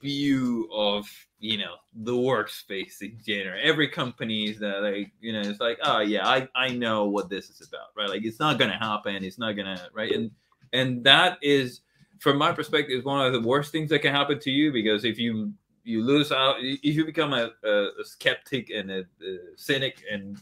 view 0.00 0.68
of 0.72 1.06
you 1.38 1.58
know 1.58 1.74
the 1.94 2.12
workspace 2.12 3.02
in 3.02 3.18
general. 3.26 3.58
Every 3.62 3.88
company 3.88 4.44
is 4.44 4.58
that 4.60 4.82
like 4.82 5.12
you 5.20 5.32
know 5.32 5.40
it's 5.40 5.60
like 5.60 5.78
oh 5.82 6.00
yeah 6.00 6.26
i 6.26 6.48
i 6.54 6.68
know 6.70 7.04
what 7.04 7.28
this 7.28 7.50
is 7.50 7.66
about 7.68 7.88
right? 7.96 8.08
Like 8.08 8.24
it's 8.24 8.40
not 8.40 8.58
gonna 8.58 8.78
happen 8.78 9.22
it's 9.24 9.38
not 9.38 9.52
gonna 9.52 9.88
right? 9.92 10.12
And 10.12 10.30
and 10.72 11.04
that 11.04 11.38
is 11.42 11.80
from 12.18 12.38
my 12.38 12.52
perspective 12.52 12.98
is 12.98 13.04
one 13.04 13.24
of 13.24 13.32
the 13.32 13.40
worst 13.40 13.72
things 13.72 13.90
that 13.90 14.00
can 14.00 14.12
happen 14.12 14.38
to 14.40 14.50
you 14.50 14.72
because 14.72 15.04
if 15.04 15.18
you 15.18 15.52
you 15.84 16.02
lose 16.02 16.32
out 16.32 16.56
if 16.60 16.94
you 16.96 17.04
become 17.04 17.32
a, 17.32 17.50
a, 17.64 17.88
a 18.00 18.04
skeptic 18.04 18.70
and 18.70 18.90
a, 18.90 19.00
a, 19.00 19.38
cynic 19.56 20.02
and 20.10 20.38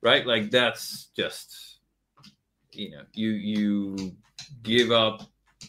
right 0.00 0.26
like 0.26 0.50
that's 0.50 1.08
just 1.16 1.78
you 2.72 2.90
know 2.90 3.02
you 3.12 3.30
you 3.30 4.16
give 4.62 4.90
up 4.90 5.22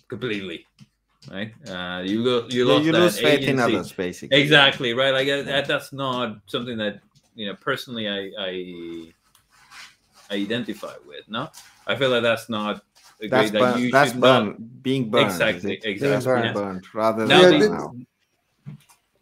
completely 0.07 0.65
right? 1.31 1.53
Uh, 1.67 2.01
you 2.03 2.23
lo- 2.23 2.47
you, 2.49 2.65
lost 2.65 2.85
you 2.85 2.91
lose 2.91 3.19
faith 3.19 3.47
in 3.47 3.59
others, 3.59 3.91
basically. 3.91 4.41
Exactly 4.41 4.93
right. 4.93 5.13
Like 5.13 5.27
that, 5.27 5.67
that's 5.67 5.93
not 5.93 6.37
something 6.47 6.77
that 6.77 6.99
you 7.35 7.47
know 7.47 7.55
personally 7.55 8.07
I, 8.07 8.31
I 8.37 9.13
I 10.29 10.35
identify 10.35 10.93
with. 11.05 11.27
No, 11.27 11.49
I 11.87 11.95
feel 11.95 12.09
like 12.09 12.23
that's 12.23 12.49
not 12.49 12.83
a 13.21 13.27
That's 13.27 13.51
that 13.51 13.59
burn, 13.59 13.79
you 13.81 13.91
that's 13.91 14.11
should 14.11 14.19
not- 14.21 14.43
burn, 14.45 14.69
being 14.81 15.09
burned. 15.09 15.27
is 15.27 15.33
Exactly, 15.35 15.73
it? 15.75 15.85
exactly. 15.85 16.25
burned. 16.31 16.45
yes. 16.45 16.53
Burned 16.53 16.85
rather 16.93 17.25
Now 17.25 17.41
than 17.41 17.59
the- 17.59 17.67
burnout. 17.67 18.05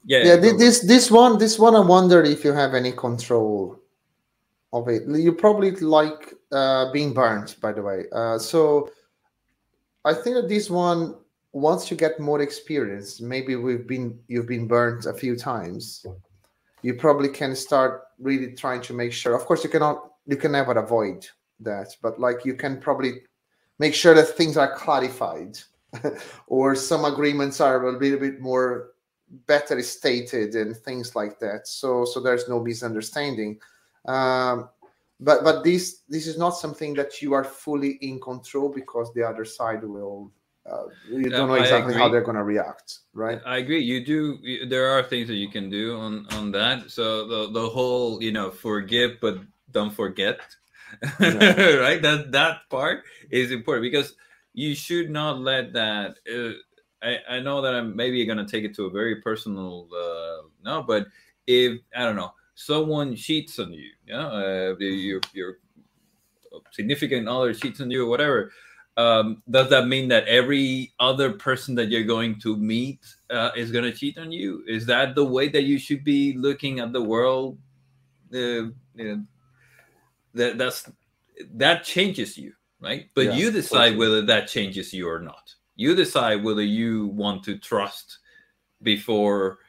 Yeah, 0.03 0.23
yeah 0.23 0.35
this 0.37 0.79
this 0.79 1.11
one 1.11 1.37
this 1.37 1.59
one 1.59 1.75
i 1.75 1.79
wonder 1.79 2.23
if 2.23 2.43
you 2.43 2.53
have 2.53 2.73
any 2.73 2.91
control 2.91 3.79
of 4.73 4.87
it 4.87 5.03
you 5.07 5.31
probably 5.31 5.69
like 5.75 6.33
uh, 6.51 6.91
being 6.91 7.13
burnt 7.13 7.55
by 7.61 7.71
the 7.71 7.83
way 7.83 8.05
uh, 8.11 8.39
so 8.39 8.89
i 10.03 10.11
think 10.11 10.35
that 10.37 10.49
this 10.49 10.71
one 10.71 11.13
once 11.53 11.91
you 11.91 11.95
get 11.97 12.19
more 12.19 12.41
experience 12.41 13.21
maybe 13.21 13.55
we've 13.55 13.85
been 13.85 14.17
you've 14.27 14.47
been 14.47 14.65
burnt 14.67 15.05
a 15.05 15.13
few 15.13 15.35
times 15.35 16.03
you 16.81 16.95
probably 16.95 17.29
can 17.29 17.55
start 17.55 18.01
really 18.17 18.53
trying 18.55 18.81
to 18.81 18.93
make 18.93 19.13
sure 19.13 19.35
of 19.35 19.45
course 19.45 19.63
you 19.63 19.69
cannot 19.69 20.13
you 20.25 20.35
can 20.35 20.51
never 20.51 20.71
avoid 20.79 21.27
that 21.59 21.89
but 22.01 22.19
like 22.19 22.43
you 22.43 22.55
can 22.55 22.81
probably 22.81 23.21
make 23.83 23.95
sure 24.01 24.13
that 24.15 24.29
things 24.37 24.55
are 24.57 24.71
clarified 24.83 25.53
or 26.57 26.67
some 26.75 27.03
agreements 27.13 27.57
are 27.67 27.77
a 27.87 27.97
little 28.03 28.19
bit 28.27 28.37
more 28.39 28.67
better 29.47 29.81
stated 29.81 30.49
and 30.61 30.71
things 30.87 31.07
like 31.19 31.35
that 31.45 31.61
so 31.67 31.89
so 32.11 32.17
there's 32.25 32.47
no 32.53 32.57
misunderstanding 32.69 33.51
um, 34.15 34.69
but 35.27 35.37
but 35.47 35.57
this 35.63 35.83
this 36.13 36.25
is 36.31 36.37
not 36.43 36.53
something 36.63 36.91
that 36.99 37.11
you 37.21 37.33
are 37.37 37.47
fully 37.63 37.91
in 38.09 38.19
control 38.19 38.69
because 38.81 39.07
the 39.13 39.23
other 39.31 39.45
side 39.57 39.83
will 39.83 40.31
uh, 40.71 40.85
you 41.09 41.29
don't 41.29 41.47
know 41.49 41.55
exactly 41.65 41.93
how 41.93 42.07
they're 42.11 42.27
going 42.29 42.37
to 42.43 42.43
react 42.55 42.99
right 43.13 43.39
I 43.45 43.57
agree. 43.63 43.81
You 43.91 43.99
do. 44.13 44.19
you- 44.49 44.65
There 44.73 44.87
are 44.93 45.01
things 45.11 45.27
that 45.29 45.39
you 45.43 45.49
can 45.49 45.67
do 45.79 45.97
on 46.05 46.13
on 46.37 46.51
that. 46.59 46.77
So 46.97 47.05
the 47.31 47.41
the 47.59 47.67
whole 47.75 48.21
you 48.25 48.31
know 48.37 48.47
forgive 48.67 49.11
but 49.25 49.35
don't 49.77 49.93
forget, 50.03 50.37
Yeah. 51.19 51.75
right? 51.79 52.01
That 52.01 52.31
that 52.31 52.69
part 52.69 53.03
is 53.29 53.51
important 53.51 53.83
because 53.83 54.15
you 54.53 54.75
should 54.75 55.09
not 55.09 55.39
let 55.39 55.73
that. 55.73 56.15
Uh, 56.29 56.53
I 57.01 57.37
I 57.37 57.39
know 57.39 57.61
that 57.61 57.73
I'm 57.73 57.95
maybe 57.95 58.25
to 58.25 58.45
take 58.45 58.63
it 58.63 58.75
to 58.75 58.85
a 58.85 58.89
very 58.89 59.21
personal 59.21 59.87
uh, 59.91 60.47
no, 60.63 60.83
but 60.83 61.07
if 61.47 61.79
I 61.95 62.03
don't 62.03 62.15
know 62.15 62.33
someone 62.55 63.15
cheats 63.15 63.57
on 63.59 63.73
you, 63.73 63.89
know, 64.07 64.75
uh, 64.75 64.75
your 64.79 65.21
your 65.33 65.57
significant 66.71 67.27
other 67.27 67.53
cheats 67.53 67.81
on 67.81 67.89
you 67.89 68.05
or 68.05 68.09
whatever 68.09 68.51
um, 68.97 69.41
does 69.49 69.69
that 69.69 69.87
mean 69.87 70.09
that 70.09 70.27
every 70.27 70.93
other 70.99 71.31
person 71.31 71.75
that 71.75 71.89
you're 71.89 72.03
going 72.03 72.39
to 72.39 72.57
meet 72.57 72.99
uh, 73.29 73.51
is 73.55 73.71
going 73.71 73.85
to 73.85 73.91
cheat 73.91 74.17
on 74.17 74.31
you? 74.31 74.63
Is 74.67 74.85
that 74.87 75.15
the 75.15 75.23
way 75.23 75.47
that 75.47 75.63
you 75.63 75.79
should 75.79 76.03
be 76.03 76.33
looking 76.37 76.79
at 76.79 76.91
the 76.91 77.01
world? 77.01 77.57
Uh, 78.33 78.37
you 78.37 78.73
know, 78.97 79.23
that 80.33 80.57
that's 80.57 80.89
that 81.55 81.83
changes 81.83 82.37
you, 82.37 82.53
right? 82.79 83.09
But 83.15 83.25
Yeah, 83.27 83.33
you 83.33 83.51
decide 83.51 83.97
whether 83.97 84.21
that 84.23 84.47
changes 84.47 84.93
you 84.93 85.09
or 85.09 85.19
not. 85.19 85.53
You 85.75 85.95
decide 85.95 86.43
whether 86.43 86.63
you 86.63 87.07
want 87.07 87.43
to 87.45 87.57
trust 87.57 88.19
before. 88.83 89.59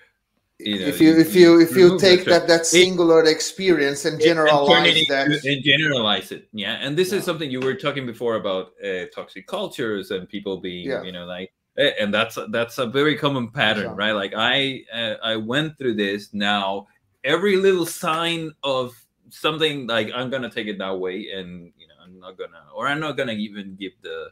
You 0.59 0.79
know, 0.79 0.87
if 0.87 1.01
you 1.01 1.19
if 1.19 1.35
you 1.35 1.61
if 1.61 1.75
you 1.75 1.99
take 1.99 2.25
that 2.27 2.47
that 2.47 2.67
singular 2.67 3.25
experience 3.25 4.05
and 4.05 4.15
and 4.15 4.23
generalize 4.23 4.97
it 4.97 5.09
that 5.09 5.27
into- 5.27 5.49
and 5.49 5.65
generalize 5.65 6.31
it 6.31 6.47
yeah 6.53 6.75
and 6.75 6.97
this 6.97 7.11
Yeah. 7.11 7.19
is 7.19 7.25
something 7.25 7.51
you 7.51 7.59
were 7.59 7.75
talking 7.75 8.07
before 8.07 8.37
about 8.37 8.71
uh, 8.85 9.07
toxic 9.13 9.49
cultures 9.49 10.13
and 10.13 10.29
people 10.29 10.61
being 10.61 10.87
Yeah. 10.89 11.03
you 11.03 11.11
know 11.11 11.25
like 11.25 11.53
eh, 11.79 11.91
and 11.99 12.15
that's 12.15 12.39
that's 12.51 12.79
a 12.79 12.87
very 12.87 13.17
common 13.19 13.51
pattern 13.51 13.87
Exactly. 13.87 14.05
right 14.05 14.13
like 14.13 14.35
i 14.37 14.85
uh, 14.95 15.17
i 15.25 15.35
went 15.35 15.77
through 15.79 15.95
this 15.95 16.33
now 16.33 16.87
every 17.25 17.57
little 17.57 17.87
sign 17.87 18.53
of 18.63 18.95
something 19.33 19.87
like 19.87 20.11
i'm 20.15 20.31
gonna 20.31 20.51
take 20.51 20.67
it 20.67 20.79
that 20.79 20.99
way 20.99 21.31
and 21.35 21.73
you 21.79 21.87
know 21.89 21.95
i'm 22.03 22.19
not 22.21 22.37
gonna 22.37 22.65
or 22.75 22.87
i'm 22.87 23.01
not 23.01 23.17
gonna 23.17 23.33
even 23.33 23.75
give 23.77 23.93
the 24.03 24.29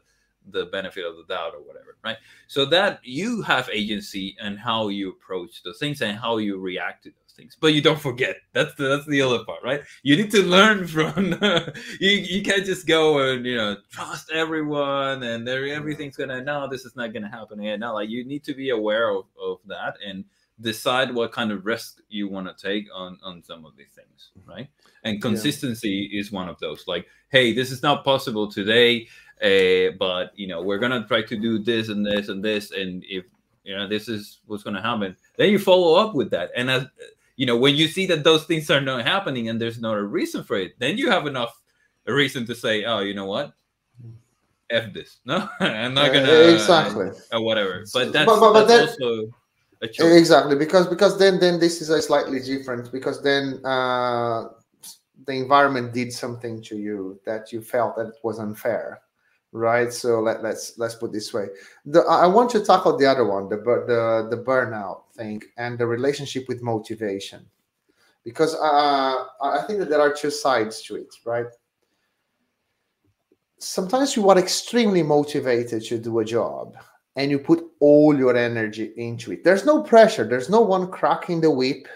the 0.53 0.67
benefit 0.67 1.05
of 1.05 1.17
the 1.17 1.25
doubt 1.25 1.55
or 1.55 1.61
whatever 1.61 1.91
right? 2.05 2.17
So 2.47 2.65
that 2.67 3.01
you 3.03 3.43
have 3.43 3.69
agency 3.73 4.37
and 4.41 4.59
how 4.59 4.89
you 4.89 5.11
approach 5.11 5.63
those 5.63 5.79
things 5.79 6.01
and 6.01 6.19
how 6.19 6.39
you 6.39 6.59
react 6.59 7.05
to 7.05 7.11
those 7.11 7.37
things 7.37 7.57
but 7.61 7.75
you 7.75 7.81
don't 7.81 8.01
forget. 8.01 8.37
That's 8.53 8.75
the 8.75 8.89
that's 8.89 9.07
the 9.07 9.23
other 9.23 9.45
part 9.45 9.63
right? 9.63 9.83
You 10.03 10.17
need 10.17 10.31
to 10.33 10.43
learn 10.47 10.87
from 10.87 11.33
you 12.01 12.11
you 12.11 12.43
can't 12.43 12.65
just 12.65 12.87
go 12.87 13.19
and 13.19 13.45
you 13.45 13.57
know 13.57 13.77
trust 13.91 14.31
everyone 14.31 15.23
and 15.23 15.49
everything's 15.49 16.17
gonna 16.17 16.43
no 16.43 16.69
this 16.69 16.85
is 16.85 16.97
not 16.97 17.13
gonna 17.13 17.31
happen 17.31 17.61
again. 17.61 17.81
No 17.81 17.95
like 17.95 18.09
you 18.09 18.25
need 18.25 18.45
to 18.45 18.55
be 18.55 18.71
aware 18.71 19.11
of, 19.11 19.25
of 19.41 19.59
that 19.67 19.97
and 20.07 20.25
decide 20.61 21.15
what 21.15 21.33
kind 21.33 21.51
of 21.53 21.65
risk 21.65 22.01
you 22.09 22.29
want 22.29 22.47
to 22.47 22.55
take 22.71 22.87
on 22.95 23.19
on 23.23 23.43
some 23.43 23.65
of 23.65 23.77
these 23.77 23.93
things 23.95 24.31
right? 24.47 24.69
And 25.05 25.21
consistency 25.23 26.11
is 26.13 26.31
one 26.31 26.49
of 26.49 26.59
those 26.61 26.87
like 26.87 27.07
hey 27.31 27.53
this 27.55 27.71
is 27.71 27.83
not 27.83 28.05
possible 28.05 28.51
today 28.51 29.09
uh, 29.43 29.93
but 29.99 30.33
you 30.35 30.47
know 30.47 30.61
we're 30.63 30.79
gonna 30.79 31.07
try 31.09 31.23
to 31.23 31.37
do 31.37 31.59
this 31.59 31.89
and 31.89 32.05
this 32.05 32.29
and 32.29 32.45
this 32.45 32.73
and 32.73 33.03
if 33.09 33.25
you 33.65 33.75
know 33.77 33.87
this 33.89 34.09
is 34.09 34.41
what's 34.47 34.63
gonna 34.63 34.83
happen 34.83 35.17
then 35.39 35.51
you 35.51 35.59
follow 35.59 35.95
up 36.03 36.15
with 36.15 36.31
that. 36.31 36.51
And 36.57 36.71
as 36.71 36.85
you 37.37 37.47
know 37.47 37.57
when 37.57 37.75
you 37.77 37.89
see 37.89 38.05
that 38.07 38.23
those 38.25 38.45
things 38.45 38.71
are 38.71 38.81
not 38.83 39.07
happening 39.07 39.49
and 39.49 39.59
there's 39.61 39.81
not 39.81 39.97
a 39.97 40.03
reason 40.03 40.45
for 40.45 40.57
it 40.57 40.73
then 40.79 40.99
you 40.99 41.11
have 41.11 41.27
enough 41.27 41.59
a 42.07 42.13
reason 42.13 42.45
to 42.47 42.55
say 42.55 42.85
oh 42.85 42.99
you 43.01 43.15
know 43.15 43.27
what? 43.27 43.53
F 44.71 44.93
this. 44.93 45.19
No 45.25 45.49
i'm 45.61 45.95
not 45.95 46.11
Uh, 46.11 46.13
gonna 46.13 46.33
exactly. 46.55 47.11
or 47.33 47.41
whatever. 47.41 47.85
But 47.93 48.13
that's, 48.13 48.27
but- 48.27 48.41
but- 48.41 48.53
but 48.53 48.67
that's 48.69 48.97
that- 48.97 49.05
also 49.05 49.35
exactly 49.83 50.57
because 50.57 50.87
because 50.87 51.19
then 51.19 51.39
then 51.41 51.59
this 51.59 51.81
is 51.81 51.89
a 51.91 52.03
slightly 52.03 52.41
different 52.41 52.93
because 52.93 53.23
then 53.23 53.65
uh 53.65 54.49
the 55.27 55.33
environment 55.33 55.93
did 55.93 56.13
something 56.13 56.63
to 56.63 56.77
you 56.77 57.19
that 57.25 57.53
you 57.53 57.61
felt 57.63 57.97
that 57.97 58.07
it 58.09 58.17
was 58.23 58.39
unfair 58.39 59.01
right? 59.53 59.93
So 59.93 60.21
let, 60.21 60.43
let's 60.43 60.79
let's 60.79 60.95
put 60.95 61.13
this 61.13 61.33
way. 61.33 61.47
The 61.85 62.01
i 62.03 62.25
I 62.25 62.27
want 62.27 62.51
to 62.51 62.65
tackle 62.65 62.97
the 62.97 63.07
other 63.07 63.25
one 63.25 63.49
the 63.49 63.57
the 63.57 64.29
the 64.37 64.43
burnout 64.43 65.03
thing 65.15 65.43
and 65.57 65.79
the 65.79 65.87
relationship 65.87 66.45
with 66.49 66.63
motivation. 66.63 67.47
Because 68.25 68.55
uh 68.55 69.25
i 69.43 69.63
think 69.67 69.79
that 69.79 69.89
there 69.89 70.01
are 70.01 70.13
two 70.13 70.31
sides 70.31 70.83
to 70.83 70.97
it 70.97 71.09
right? 71.25 71.47
Sometimes 73.59 74.17
you 74.17 74.29
are 74.31 74.39
extremely 74.39 75.03
motivated 75.03 75.83
to 75.85 75.99
do 75.99 76.21
a 76.21 76.25
job 76.25 76.77
and 77.17 77.31
you 77.31 77.39
put 77.39 77.70
all 77.81 78.17
your 78.17 78.37
energy 78.37 78.93
into 78.97 79.33
it. 79.33 79.43
There's 79.43 79.65
no 79.65 79.83
pressure. 79.83 80.25
There's 80.25 80.51
no 80.51 80.61
one 80.61 80.91
cracking 80.91 81.41
the 81.41 81.51
whip 81.51 81.89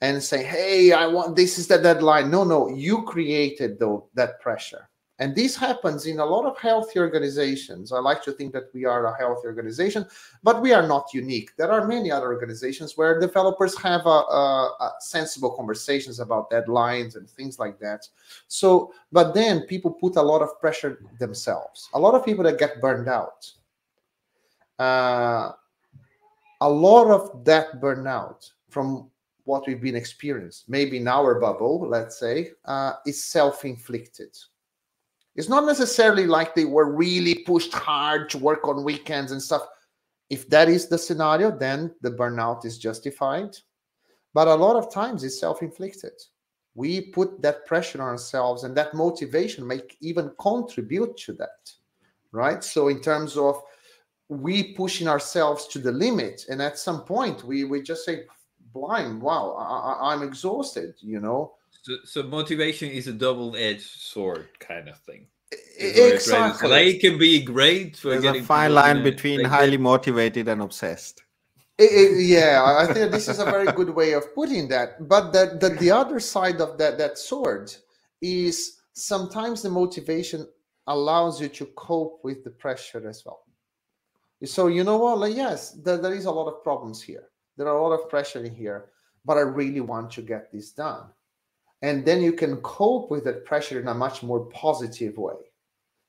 and 0.00 0.22
saying, 0.22 0.46
"Hey, 0.46 0.92
I 0.92 1.06
want 1.06 1.36
this 1.36 1.58
is 1.58 1.66
the 1.68 1.78
deadline." 1.78 2.30
No, 2.30 2.44
no, 2.44 2.68
you 2.68 3.02
created 3.02 3.78
though 3.78 4.08
that 4.14 4.40
pressure. 4.40 4.90
And 5.20 5.36
this 5.36 5.54
happens 5.54 6.06
in 6.06 6.18
a 6.18 6.24
lot 6.24 6.46
of 6.46 6.58
healthy 6.58 6.98
organizations. 6.98 7.92
I 7.92 7.98
like 7.98 8.22
to 8.22 8.32
think 8.32 8.54
that 8.54 8.72
we 8.72 8.86
are 8.86 9.04
a 9.04 9.18
healthy 9.18 9.48
organization, 9.48 10.06
but 10.42 10.62
we 10.62 10.72
are 10.72 10.86
not 10.86 11.12
unique. 11.12 11.50
There 11.58 11.70
are 11.70 11.86
many 11.86 12.10
other 12.10 12.32
organizations 12.32 12.96
where 12.96 13.20
developers 13.20 13.76
have 13.82 14.06
a, 14.06 14.08
a, 14.08 14.76
a 14.80 14.92
sensible 15.00 15.50
conversations 15.50 16.20
about 16.20 16.50
deadlines 16.50 17.16
and 17.16 17.28
things 17.28 17.58
like 17.58 17.78
that. 17.80 18.08
So, 18.48 18.94
but 19.12 19.34
then 19.34 19.66
people 19.66 19.90
put 19.90 20.16
a 20.16 20.22
lot 20.22 20.40
of 20.40 20.58
pressure 20.58 21.02
themselves. 21.18 21.90
A 21.92 22.00
lot 22.00 22.14
of 22.14 22.24
people 22.24 22.44
that 22.44 22.58
get 22.58 22.80
burned 22.80 23.06
out 23.06 23.52
uh, 24.80 25.52
a 26.62 26.68
lot 26.68 27.10
of 27.10 27.44
that 27.44 27.80
burnout 27.80 28.50
from 28.70 29.10
what 29.44 29.66
we've 29.66 29.80
been 29.80 29.96
experienced, 29.96 30.68
maybe 30.68 30.96
in 30.96 31.08
our 31.08 31.38
bubble, 31.38 31.86
let's 31.88 32.18
say, 32.18 32.52
uh, 32.64 32.94
is 33.06 33.22
self-inflicted. 33.24 34.36
It's 35.36 35.48
not 35.48 35.64
necessarily 35.64 36.26
like 36.26 36.54
they 36.54 36.64
were 36.64 36.92
really 36.92 37.36
pushed 37.46 37.72
hard 37.72 38.30
to 38.30 38.38
work 38.38 38.66
on 38.66 38.84
weekends 38.84 39.32
and 39.32 39.42
stuff. 39.42 39.66
If 40.28 40.48
that 40.50 40.68
is 40.68 40.86
the 40.86 40.98
scenario, 40.98 41.50
then 41.50 41.94
the 42.00 42.10
burnout 42.10 42.64
is 42.64 42.78
justified. 42.78 43.56
But 44.32 44.48
a 44.48 44.54
lot 44.54 44.76
of 44.76 44.92
times 44.92 45.24
it's 45.24 45.40
self-inflicted. 45.40 46.12
We 46.74 47.00
put 47.00 47.42
that 47.42 47.66
pressure 47.66 48.00
on 48.00 48.08
ourselves, 48.08 48.64
and 48.64 48.76
that 48.76 48.94
motivation 48.94 49.66
may 49.66 49.80
even 50.00 50.30
contribute 50.38 51.16
to 51.18 51.32
that, 51.34 51.72
right? 52.32 52.62
So 52.62 52.88
in 52.88 53.00
terms 53.00 53.36
of 53.36 53.60
we 54.30 54.72
pushing 54.74 55.08
ourselves 55.08 55.66
to 55.66 55.78
the 55.80 55.92
limit. 55.92 56.46
And 56.48 56.62
at 56.62 56.78
some 56.78 57.02
point 57.02 57.44
we 57.44 57.64
we 57.64 57.82
just 57.82 58.04
say 58.04 58.24
blind 58.72 59.20
wow 59.20 59.56
I, 59.58 59.64
I, 59.90 60.12
i'm 60.14 60.22
exhausted 60.22 60.94
you 61.00 61.20
know? 61.20 61.54
So, 61.82 61.96
so 62.04 62.22
motivation 62.22 62.88
is 62.90 63.08
a 63.08 63.12
double-edged 63.12 63.80
sword 63.80 64.48
kind 64.60 64.88
of 64.88 64.98
thing. 65.00 65.26
Is 65.50 65.98
what 65.98 66.08
you're 66.10 66.18
trying 66.20 66.52
to 66.52 66.58
say. 66.58 66.66
exactly. 66.66 66.68
like 66.70 66.86
it 66.86 67.00
can 67.00 67.18
be 67.18 67.42
great 67.42 67.96
for 67.96 68.10
There's 68.10 68.22
getting 68.22 68.42
a 68.42 68.44
fine 68.44 68.74
line 68.74 69.02
between 69.02 69.42
like 69.42 69.50
highly 69.50 69.78
motivated 69.78 70.46
and 70.46 70.62
obsessed. 70.62 71.24
I- 71.80 71.84
I- 71.84 72.16
yeah 72.18 72.62
i 72.62 72.84
I 72.84 72.92
think 72.92 73.10
this 73.10 73.28
is 73.28 73.38
a 73.40 73.46
very 73.46 73.72
good 73.72 73.90
way 74.00 74.12
of 74.12 74.32
putting 74.34 74.68
that. 74.68 75.08
But 75.08 75.32
the, 75.32 75.44
the 75.62 75.70
the 75.82 75.90
other 75.90 76.20
side 76.20 76.60
of 76.60 76.70
that 76.78 76.98
that 76.98 77.18
sword 77.18 77.74
is 78.20 78.54
sometimes 78.92 79.62
the 79.62 79.70
motivation 79.70 80.46
allows 80.86 81.40
you 81.40 81.48
to 81.48 81.64
cope 81.88 82.20
with 82.22 82.44
the 82.44 82.50
pressure 82.50 83.02
as 83.08 83.24
well 83.24 83.40
So 84.44 84.68
you 84.68 84.84
know 84.84 84.96
what? 84.96 85.18
Like, 85.18 85.36
yes, 85.36 85.72
there, 85.72 85.98
there 85.98 86.14
is 86.14 86.24
a 86.24 86.30
lot 86.30 86.48
of 86.48 86.62
problems 86.62 87.02
here. 87.02 87.28
There 87.56 87.68
are 87.68 87.76
a 87.76 87.82
lot 87.82 87.92
of 87.92 88.08
pressure 88.08 88.42
in 88.42 88.54
here, 88.54 88.86
but 89.24 89.36
I 89.36 89.40
really 89.40 89.80
want 89.80 90.10
to 90.12 90.22
get 90.22 90.50
this 90.50 90.70
done. 90.70 91.06
And 91.82 92.04
then 92.04 92.22
you 92.22 92.32
can 92.32 92.56
cope 92.58 93.10
with 93.10 93.24
that 93.24 93.44
pressure 93.44 93.80
in 93.80 93.88
a 93.88 93.94
much 93.94 94.22
more 94.22 94.46
positive 94.46 95.16
way. 95.16 95.34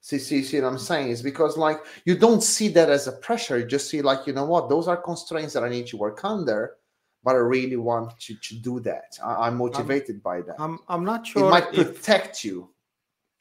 See, 0.01 0.17
see, 0.17 0.43
see 0.43 0.59
what 0.59 0.67
I'm 0.67 0.77
saying? 0.79 1.09
Is 1.09 1.21
because 1.21 1.57
like 1.57 1.79
you 2.05 2.17
don't 2.17 2.41
see 2.41 2.67
that 2.69 2.89
as 2.89 3.07
a 3.07 3.11
pressure. 3.11 3.59
You 3.59 3.65
just 3.65 3.89
see 3.89 4.01
like, 4.01 4.25
you 4.25 4.33
know 4.33 4.45
what, 4.45 4.67
those 4.67 4.87
are 4.87 4.97
constraints 4.97 5.53
that 5.53 5.63
I 5.63 5.69
need 5.69 5.87
to 5.87 5.97
work 5.97 6.23
under, 6.23 6.77
but 7.23 7.35
I 7.35 7.39
really 7.39 7.77
want 7.77 8.19
to, 8.21 8.35
to 8.35 8.55
do 8.55 8.79
that. 8.81 9.17
I, 9.23 9.47
am 9.47 9.57
motivated 9.57 10.15
I'm, 10.15 10.21
by 10.21 10.41
that. 10.41 10.55
I'm 10.57 10.79
I'm 10.87 11.05
not 11.05 11.27
sure. 11.27 11.47
It 11.47 11.51
might 11.51 11.71
protect 11.71 12.37
if, 12.37 12.45
you. 12.45 12.69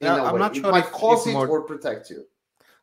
Yeah, 0.01 0.23
I'm 0.23 0.35
way. 0.35 0.39
not 0.39 0.55
sure. 0.55 0.69
It 0.69 0.73
might 0.73 0.85
if, 0.85 0.93
cause 0.93 1.27
if 1.27 1.35
it 1.35 1.37
or 1.37 1.63
protect 1.63 2.11
you. 2.11 2.27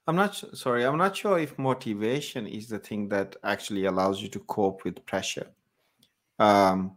I'm 0.07 0.15
not 0.15 0.35
sorry. 0.35 0.85
I'm 0.85 0.97
not 0.97 1.15
sure 1.17 1.37
if 1.37 1.59
motivation 1.59 2.47
is 2.47 2.67
the 2.69 2.79
thing 2.79 3.09
that 3.09 3.35
actually 3.43 3.85
allows 3.85 4.21
you 4.21 4.29
to 4.29 4.39
cope 4.39 4.85
with 4.85 5.05
pressure. 5.05 5.47
Um, 6.39 6.95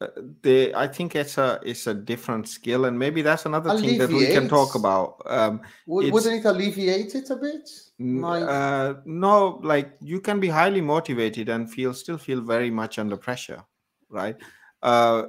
uh, 0.00 0.08
they, 0.42 0.74
I 0.74 0.88
think 0.88 1.14
it's 1.14 1.38
a 1.38 1.60
it's 1.64 1.86
a 1.86 1.94
different 1.94 2.48
skill, 2.48 2.86
and 2.86 2.98
maybe 2.98 3.22
that's 3.22 3.46
another 3.46 3.78
thing 3.78 3.98
that 3.98 4.08
we 4.08 4.26
can 4.26 4.48
talk 4.48 4.74
about. 4.74 5.22
Um, 5.26 5.60
Would, 5.86 6.12
wouldn't 6.12 6.44
it 6.44 6.48
alleviate 6.48 7.14
it 7.14 7.30
a 7.30 7.36
bit? 7.36 7.70
Like... 8.00 8.42
Uh, 8.42 8.94
no, 9.04 9.60
like 9.62 9.92
you 10.00 10.20
can 10.20 10.40
be 10.40 10.48
highly 10.48 10.80
motivated 10.80 11.48
and 11.50 11.70
feel 11.70 11.94
still 11.94 12.18
feel 12.18 12.40
very 12.40 12.70
much 12.70 12.98
under 12.98 13.16
pressure, 13.16 13.62
right? 14.08 14.36
Uh, 14.82 15.24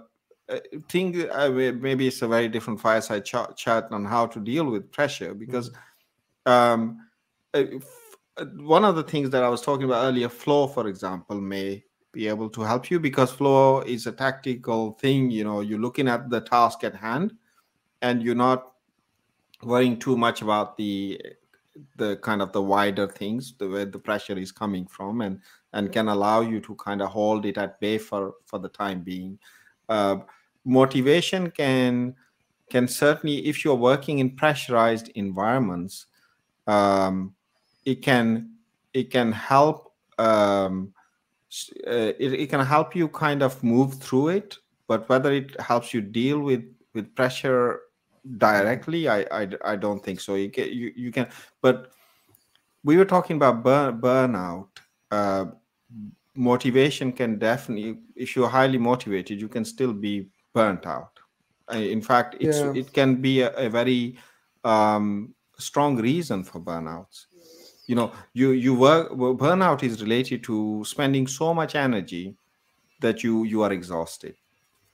uh 0.49 0.59
think 0.89 1.17
uh, 1.31 1.49
maybe 1.51 2.07
it's 2.07 2.23
a 2.23 2.27
very 2.27 2.47
different 2.47 2.81
fireside 2.81 3.25
chat, 3.25 3.55
chat 3.55 3.91
on 3.91 4.03
how 4.05 4.25
to 4.25 4.39
deal 4.39 4.65
with 4.65 4.91
pressure 4.91 5.35
because. 5.35 5.69
Mm-hmm 5.69 5.79
um, 6.45 6.99
uh, 7.53 7.63
uh, 8.37 8.45
one 8.57 8.83
of 8.83 8.95
the 8.95 9.03
things 9.03 9.29
that 9.29 9.43
I 9.43 9.49
was 9.49 9.61
talking 9.61 9.85
about 9.85 10.05
earlier, 10.05 10.29
flow, 10.29 10.67
for 10.67 10.87
example, 10.87 11.39
may 11.39 11.83
be 12.11 12.27
able 12.27 12.49
to 12.49 12.61
help 12.61 12.89
you 12.89 12.99
because 12.99 13.31
flow 13.31 13.81
is 13.81 14.07
a 14.07 14.11
tactical 14.11 14.93
thing. 14.93 15.29
You 15.29 15.43
know, 15.43 15.61
you're 15.61 15.79
looking 15.79 16.07
at 16.07 16.29
the 16.29 16.41
task 16.41 16.83
at 16.83 16.95
hand, 16.95 17.33
and 18.01 18.23
you're 18.23 18.35
not 18.35 18.73
worrying 19.61 19.97
too 19.99 20.17
much 20.17 20.41
about 20.41 20.77
the 20.77 21.21
the 21.97 22.17
kind 22.17 22.41
of 22.41 22.51
the 22.51 22.61
wider 22.61 23.07
things, 23.07 23.55
the 23.57 23.67
where 23.67 23.85
the 23.85 23.99
pressure 23.99 24.37
is 24.37 24.51
coming 24.51 24.85
from, 24.87 25.21
and 25.21 25.39
and 25.73 25.91
can 25.91 26.07
allow 26.07 26.41
you 26.41 26.59
to 26.61 26.75
kind 26.75 27.01
of 27.01 27.09
hold 27.09 27.45
it 27.45 27.57
at 27.57 27.79
bay 27.79 27.97
for 27.97 28.33
for 28.45 28.59
the 28.59 28.69
time 28.69 29.01
being. 29.01 29.37
Uh, 29.89 30.17
motivation 30.65 31.51
can 31.51 32.15
can 32.69 32.87
certainly, 32.87 33.45
if 33.45 33.63
you're 33.63 33.75
working 33.75 34.19
in 34.19 34.35
pressurized 34.35 35.09
environments, 35.09 36.07
um, 36.67 37.33
it 37.85 38.01
can 38.01 38.51
it 38.93 39.09
can 39.09 39.31
help 39.31 39.93
um, 40.17 40.93
uh, 41.87 42.13
it, 42.19 42.33
it 42.33 42.49
can 42.49 42.65
help 42.65 42.95
you 42.95 43.07
kind 43.07 43.41
of 43.43 43.61
move 43.63 43.95
through 43.95 44.29
it 44.29 44.57
but 44.87 45.07
whether 45.09 45.31
it 45.31 45.59
helps 45.59 45.93
you 45.93 46.01
deal 46.01 46.39
with 46.39 46.63
with 46.93 47.13
pressure 47.15 47.81
directly 48.37 49.07
i 49.07 49.19
i, 49.31 49.47
I 49.65 49.75
don't 49.75 50.03
think 50.03 50.19
so 50.19 50.35
you 50.35 50.49
can 50.49 50.69
you, 50.69 50.91
you 50.95 51.11
can 51.11 51.27
but 51.61 51.91
we 52.83 52.97
were 52.97 53.05
talking 53.05 53.35
about 53.35 53.63
burn, 53.63 53.99
burnout 53.99 54.67
uh, 55.11 55.45
motivation 56.35 57.11
can 57.11 57.37
definitely 57.37 57.99
if 58.15 58.35
you're 58.35 58.49
highly 58.49 58.77
motivated 58.77 59.39
you 59.39 59.47
can 59.47 59.65
still 59.65 59.93
be 59.93 60.29
burnt 60.53 60.85
out 60.85 61.19
in 61.71 62.01
fact 62.01 62.35
it's 62.39 62.59
yeah. 62.59 62.73
it 62.73 62.91
can 62.93 63.15
be 63.15 63.41
a, 63.41 63.51
a 63.55 63.69
very 63.69 64.17
um, 64.63 65.33
strong 65.63 65.97
reason 65.97 66.43
for 66.43 66.59
burnouts. 66.59 67.25
You 67.87 67.95
know 67.95 68.11
you 68.33 68.51
you 68.51 68.73
work 68.73 69.11
burnout 69.11 69.83
is 69.83 70.01
related 70.01 70.43
to 70.45 70.83
spending 70.85 71.27
so 71.27 71.53
much 71.53 71.75
energy 71.75 72.35
that 73.01 73.23
you 73.23 73.43
you 73.43 73.61
are 73.61 73.73
exhausted 73.73 74.35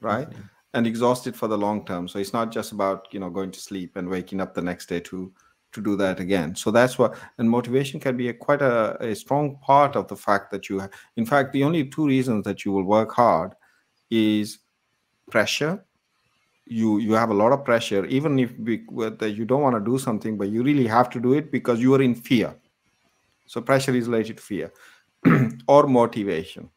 right? 0.01 0.29
Mm-hmm. 0.29 0.41
and 0.75 0.87
exhausted 0.87 1.35
for 1.35 1.47
the 1.47 1.57
long 1.57 1.85
term. 1.85 2.07
So 2.07 2.19
it's 2.19 2.33
not 2.33 2.51
just 2.51 2.71
about 2.71 3.07
you 3.11 3.19
know 3.19 3.29
going 3.29 3.51
to 3.51 3.59
sleep 3.59 3.95
and 3.95 4.07
waking 4.07 4.41
up 4.41 4.53
the 4.53 4.61
next 4.61 4.87
day 4.87 4.99
to 5.01 5.31
to 5.71 5.81
do 5.81 5.95
that 5.97 6.19
again. 6.19 6.55
So 6.55 6.71
that's 6.71 6.97
what 6.97 7.17
and 7.37 7.49
motivation 7.49 7.99
can 7.99 8.17
be 8.17 8.29
a, 8.29 8.33
quite 8.33 8.61
a, 8.61 8.97
a 9.03 9.15
strong 9.15 9.57
part 9.61 9.95
of 9.95 10.07
the 10.07 10.15
fact 10.15 10.51
that 10.51 10.69
you 10.69 10.79
have, 10.79 10.91
in 11.15 11.25
fact 11.25 11.53
the 11.53 11.63
only 11.63 11.87
two 11.87 12.07
reasons 12.07 12.43
that 12.45 12.65
you 12.65 12.71
will 12.71 12.83
work 12.83 13.11
hard 13.11 13.53
is 14.09 14.59
pressure 15.29 15.83
you 16.69 16.99
you 16.99 17.13
have 17.13 17.31
a 17.31 17.33
lot 17.33 17.51
of 17.51 17.65
pressure. 17.65 18.05
Even 18.05 18.39
if 18.39 18.53
you 18.57 19.45
don't 19.45 19.61
want 19.61 19.75
to 19.75 19.91
do 19.91 19.97
something 19.97 20.37
but 20.37 20.49
you 20.49 20.63
really 20.63 20.87
have 20.87 21.09
to 21.09 21.19
do 21.19 21.33
it 21.33 21.51
because 21.51 21.81
you 21.81 21.93
are 21.95 22.01
in 22.01 22.15
fear. 22.15 22.55
So 23.47 23.61
pressure 23.61 23.95
is 23.95 24.07
related 24.07 24.37
to 24.37 24.43
fear 24.43 24.71
or 25.67 25.87
motivation. 25.87 26.69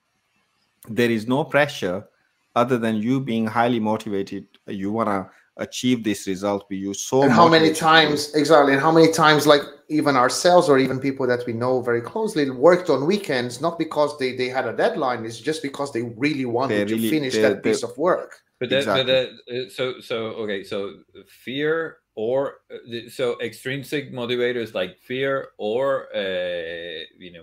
There 0.88 1.10
is 1.10 1.28
no 1.28 1.44
pressure 1.44 2.08
other 2.56 2.78
than 2.78 2.96
you 2.96 3.20
being 3.20 3.46
highly 3.46 3.80
motivated. 3.80 4.46
You 4.66 4.90
want 4.90 5.08
to 5.08 5.30
achieve 5.58 6.02
this 6.02 6.26
result. 6.26 6.66
But 6.68 6.78
you 6.78 6.94
so 6.94 7.22
and 7.22 7.32
how 7.32 7.48
many 7.48 7.72
times 7.72 8.34
exactly 8.34 8.72
and 8.72 8.80
how 8.80 8.90
many 8.90 9.12
times 9.12 9.46
like 9.46 9.62
even 9.88 10.16
ourselves 10.16 10.68
or 10.68 10.78
even 10.78 10.98
people 10.98 11.26
that 11.26 11.44
we 11.46 11.52
know 11.52 11.82
very 11.82 12.00
closely 12.00 12.48
worked 12.50 12.88
on 12.88 13.06
weekends 13.06 13.60
not 13.60 13.78
because 13.78 14.18
they 14.18 14.34
they 14.34 14.48
had 14.48 14.66
a 14.66 14.74
deadline 14.74 15.24
it's 15.26 15.38
just 15.38 15.62
because 15.62 15.92
they 15.92 16.02
really 16.16 16.46
wanted 16.46 16.88
they 16.88 16.94
really, 16.94 17.10
to 17.10 17.16
finish 17.16 17.34
that 17.34 17.62
piece 17.62 17.82
of 17.82 17.96
work 17.98 18.41
but 18.62 18.70
that, 18.70 18.78
exactly. 18.78 19.02
but 19.02 19.44
that, 19.48 19.66
uh, 19.66 19.70
so 19.70 20.00
so 20.00 20.16
okay, 20.42 20.62
so 20.62 21.00
fear 21.26 21.96
or 22.14 22.58
uh, 22.72 23.08
so 23.10 23.36
extrinsic 23.40 24.12
motivators 24.12 24.72
like 24.72 24.96
fear 25.00 25.48
or 25.58 26.06
uh, 26.14 27.02
you 27.18 27.32
know 27.32 27.42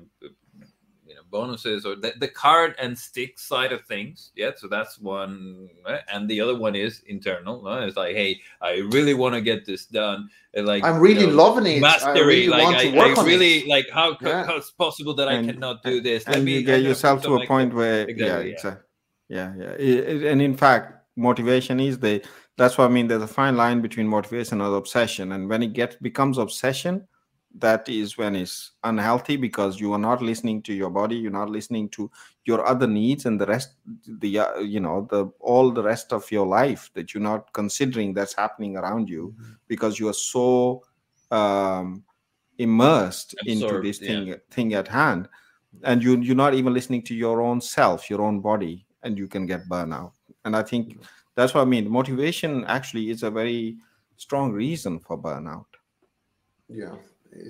you 1.06 1.14
know 1.16 1.22
bonuses 1.30 1.86
or 1.86 1.98
the, 1.98 2.14
the 2.22 2.28
card 2.30 2.74
and 2.80 2.98
stick 2.98 3.38
side 3.38 3.74
of 3.74 3.84
things 3.86 4.32
yeah 4.38 4.52
so 4.56 4.70
that's 4.70 4.98
one 4.98 5.68
right? 5.86 6.00
and 6.14 6.30
the 6.30 6.40
other 6.40 6.58
one 6.58 6.74
is 6.74 7.02
internal 7.08 7.62
right? 7.64 7.84
it's 7.84 7.98
like 7.98 8.16
hey 8.16 8.40
i 8.62 8.76
really 8.94 9.14
want 9.14 9.36
to 9.36 9.42
get 9.42 9.66
this 9.66 9.88
done 9.88 10.30
and 10.54 10.66
like 10.66 10.86
i'm 10.86 11.00
really 11.00 11.22
you 11.22 11.28
know, 11.28 11.44
loving 11.44 11.66
it 11.66 11.82
mastery 11.82 12.14
I 12.14 12.24
really 12.24 12.48
like 12.48 12.96
I, 12.96 12.98
I 12.98 13.24
really 13.26 13.58
it. 13.58 13.68
like 13.68 13.90
how, 13.92 14.16
yeah. 14.22 14.46
how 14.46 14.56
it's 14.56 14.72
possible 14.72 15.14
that 15.16 15.28
and, 15.28 15.50
i 15.50 15.52
cannot 15.52 15.84
do 15.84 16.00
this 16.00 16.26
Let 16.28 16.38
and 16.38 16.46
me, 16.46 16.60
you 16.60 16.64
get 16.64 16.82
yourself 16.82 17.24
to 17.24 17.36
a 17.36 17.46
point 17.46 17.74
where 17.74 18.08
exactly, 18.08 18.56
yeah, 18.64 18.76
yeah 19.30 19.54
yeah 19.58 19.76
yeah 19.80 20.30
and 20.30 20.42
in 20.42 20.56
fact 20.56 20.99
motivation 21.20 21.80
is 21.80 22.00
they 22.00 22.22
that's 22.58 22.78
what 22.78 22.86
i 22.86 22.88
mean 22.88 23.08
there's 23.08 23.22
a 23.22 23.28
fine 23.28 23.58
line 23.58 23.82
between 23.82 24.08
motivation 24.08 24.62
and 24.62 24.76
obsession 24.76 25.34
and 25.34 25.50
when 25.50 25.62
it 25.62 25.74
gets 25.74 25.96
becomes 25.98 26.38
obsession 26.38 27.06
that 27.56 27.90
is 27.90 28.18
when 28.18 28.36
it's 28.36 28.74
unhealthy 28.84 29.36
because 29.36 29.80
you 29.80 29.92
are 29.92 30.00
not 30.00 30.22
listening 30.22 30.62
to 30.62 30.74
your 30.74 30.90
body 30.90 31.16
you're 31.16 31.32
not 31.32 31.50
listening 31.50 31.90
to 31.90 32.10
your 32.46 32.66
other 32.66 32.88
needs 32.88 33.26
and 33.26 33.42
the 33.42 33.46
rest 33.46 33.74
the 34.20 34.40
uh, 34.40 34.60
you 34.60 34.80
know 34.80 35.08
the 35.10 35.26
all 35.40 35.72
the 35.72 35.82
rest 35.82 36.14
of 36.14 36.32
your 36.32 36.46
life 36.46 36.92
that 36.94 37.14
you're 37.14 37.24
not 37.24 37.52
considering 37.54 38.14
that's 38.14 38.36
happening 38.36 38.78
around 38.78 39.10
you 39.10 39.34
mm-hmm. 39.36 39.54
because 39.68 40.00
you 40.00 40.08
are 40.08 40.14
so 40.14 40.84
um, 41.32 42.04
immersed 42.60 43.36
Absorbed, 43.42 43.76
into 43.76 43.82
this 43.82 43.98
thing 43.98 44.28
yeah. 44.28 44.36
thing 44.52 44.74
at 44.76 44.88
hand 44.88 45.28
and 45.84 46.04
you 46.04 46.20
you're 46.22 46.36
not 46.36 46.54
even 46.54 46.74
listening 46.74 47.02
to 47.02 47.16
your 47.16 47.42
own 47.42 47.60
self 47.60 48.10
your 48.10 48.22
own 48.22 48.42
body 48.42 48.86
and 49.02 49.18
you 49.18 49.28
can 49.28 49.48
get 49.48 49.68
burnout 49.68 50.12
and 50.46 50.56
i 50.56 50.64
think 50.64 51.02
that's 51.36 51.54
what 51.54 51.62
i 51.62 51.66
mean. 51.66 51.90
Motivation 51.90 52.66
actually 52.66 53.10
is 53.10 53.24
a 53.24 53.32
very 53.32 53.78
strong 54.18 54.52
reason 54.52 55.00
for 55.00 55.18
burnout. 55.18 55.66
Yeah 56.68 56.96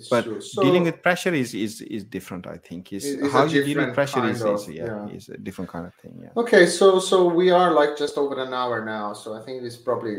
but 0.09 0.43
so, 0.43 0.61
dealing 0.61 0.83
with 0.83 1.01
pressure 1.01 1.33
is 1.33 1.53
is 1.53 1.81
is 1.81 2.03
different 2.03 2.47
i 2.47 2.57
think. 2.57 2.91
Is 2.93 3.17
how 3.31 3.45
you 3.45 3.63
deal 3.63 3.85
with 3.85 3.93
pressure 3.93 4.25
is, 4.27 4.41
of, 4.41 4.55
is 4.55 4.69
yeah, 4.69 4.85
yeah, 4.85 5.07
is 5.07 5.29
a 5.29 5.37
different 5.37 5.69
kind 5.69 5.85
of 5.85 5.93
thing 5.95 6.19
yeah. 6.21 6.29
Okay 6.35 6.65
so 6.65 6.99
so 6.99 7.27
we 7.27 7.49
are 7.49 7.71
like 7.73 7.97
just 7.97 8.17
over 8.17 8.41
an 8.41 8.53
hour 8.53 8.83
now 8.83 9.13
so 9.13 9.33
i 9.33 9.43
think 9.43 9.63
it's 9.63 9.77
probably 9.77 10.17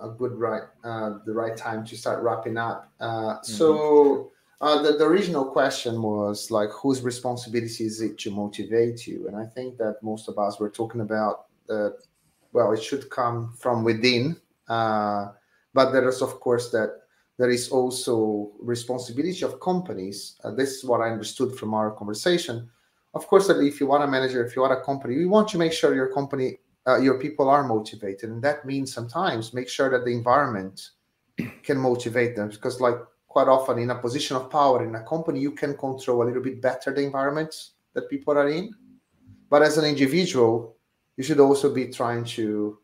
a 0.00 0.08
good 0.08 0.32
right 0.32 0.62
uh 0.84 1.18
the 1.26 1.32
right 1.32 1.56
time 1.56 1.84
to 1.86 1.96
start 1.96 2.22
wrapping 2.22 2.56
up. 2.56 2.92
Uh 3.00 3.40
so 3.42 3.74
mm-hmm. 3.74 4.28
Uh, 4.62 4.80
the, 4.80 4.92
the 4.92 5.04
original 5.04 5.44
question 5.44 6.00
was 6.00 6.48
like 6.52 6.70
whose 6.70 7.02
responsibility 7.02 7.84
is 7.84 8.00
it 8.00 8.16
to 8.16 8.30
motivate 8.30 9.08
you? 9.08 9.26
And 9.26 9.36
i 9.36 9.44
think 9.44 9.76
that 9.78 9.96
most 10.02 10.28
of 10.28 10.38
us 10.38 10.60
were 10.60 10.70
talking 10.70 11.00
about 11.00 11.46
well 11.68 12.72
it 12.72 12.82
should 12.82 13.08
come 13.10 13.52
from 13.58 13.84
within 13.84 14.36
uh, 14.68 15.28
but 15.74 15.92
there 15.92 16.08
is 16.08 16.22
of 16.22 16.40
course 16.40 16.70
that 16.70 16.90
there 17.38 17.50
is 17.50 17.70
also 17.70 18.52
responsibility 18.60 19.42
of 19.42 19.60
companies 19.60 20.36
uh, 20.44 20.50
this 20.50 20.70
is 20.76 20.84
what 20.84 21.00
i 21.00 21.10
understood 21.10 21.54
from 21.54 21.74
our 21.74 21.90
conversation. 21.90 22.68
Of 23.14 23.26
course 23.26 23.50
if 23.50 23.78
you 23.78 23.86
want 23.86 24.04
a 24.04 24.06
manager 24.06 24.44
if 24.44 24.56
you 24.56 24.62
want 24.62 24.72
a 24.72 24.82
company 24.82 25.16
we 25.16 25.26
want 25.26 25.48
to 25.48 25.58
make 25.58 25.72
sure 25.72 25.94
your 25.94 26.12
company 26.12 26.58
uh, 26.86 26.98
your 26.98 27.18
people 27.20 27.48
are 27.48 27.62
motivated 27.62 28.30
and 28.30 28.42
that 28.42 28.64
means 28.64 28.92
sometimes 28.92 29.52
make 29.52 29.68
sure 29.68 29.90
that 29.90 30.04
the 30.04 30.10
environment 30.10 30.90
can 31.62 31.78
motivate 31.78 32.34
them 32.36 32.48
because 32.48 32.80
like 32.80 32.96
quite 33.28 33.48
often 33.48 33.78
in 33.78 33.90
a 33.90 33.94
position 33.94 34.36
of 34.36 34.50
power 34.50 34.84
in 34.84 34.94
a 34.94 35.04
company 35.04 35.40
you 35.40 35.52
can 35.52 35.76
control 35.76 36.22
a 36.22 36.26
little 36.26 36.42
bit 36.42 36.60
better 36.60 36.92
the 36.92 37.02
environment 37.02 37.70
that 37.94 38.08
people 38.08 38.36
are 38.36 38.48
in. 38.48 38.74
But 39.50 39.62
as 39.62 39.78
an 39.78 39.84
individual 39.84 40.76
you 41.16 41.24
should 41.24 41.40
also 41.40 41.72
be 41.72 41.88
trying 41.88 42.24
to 42.24 42.78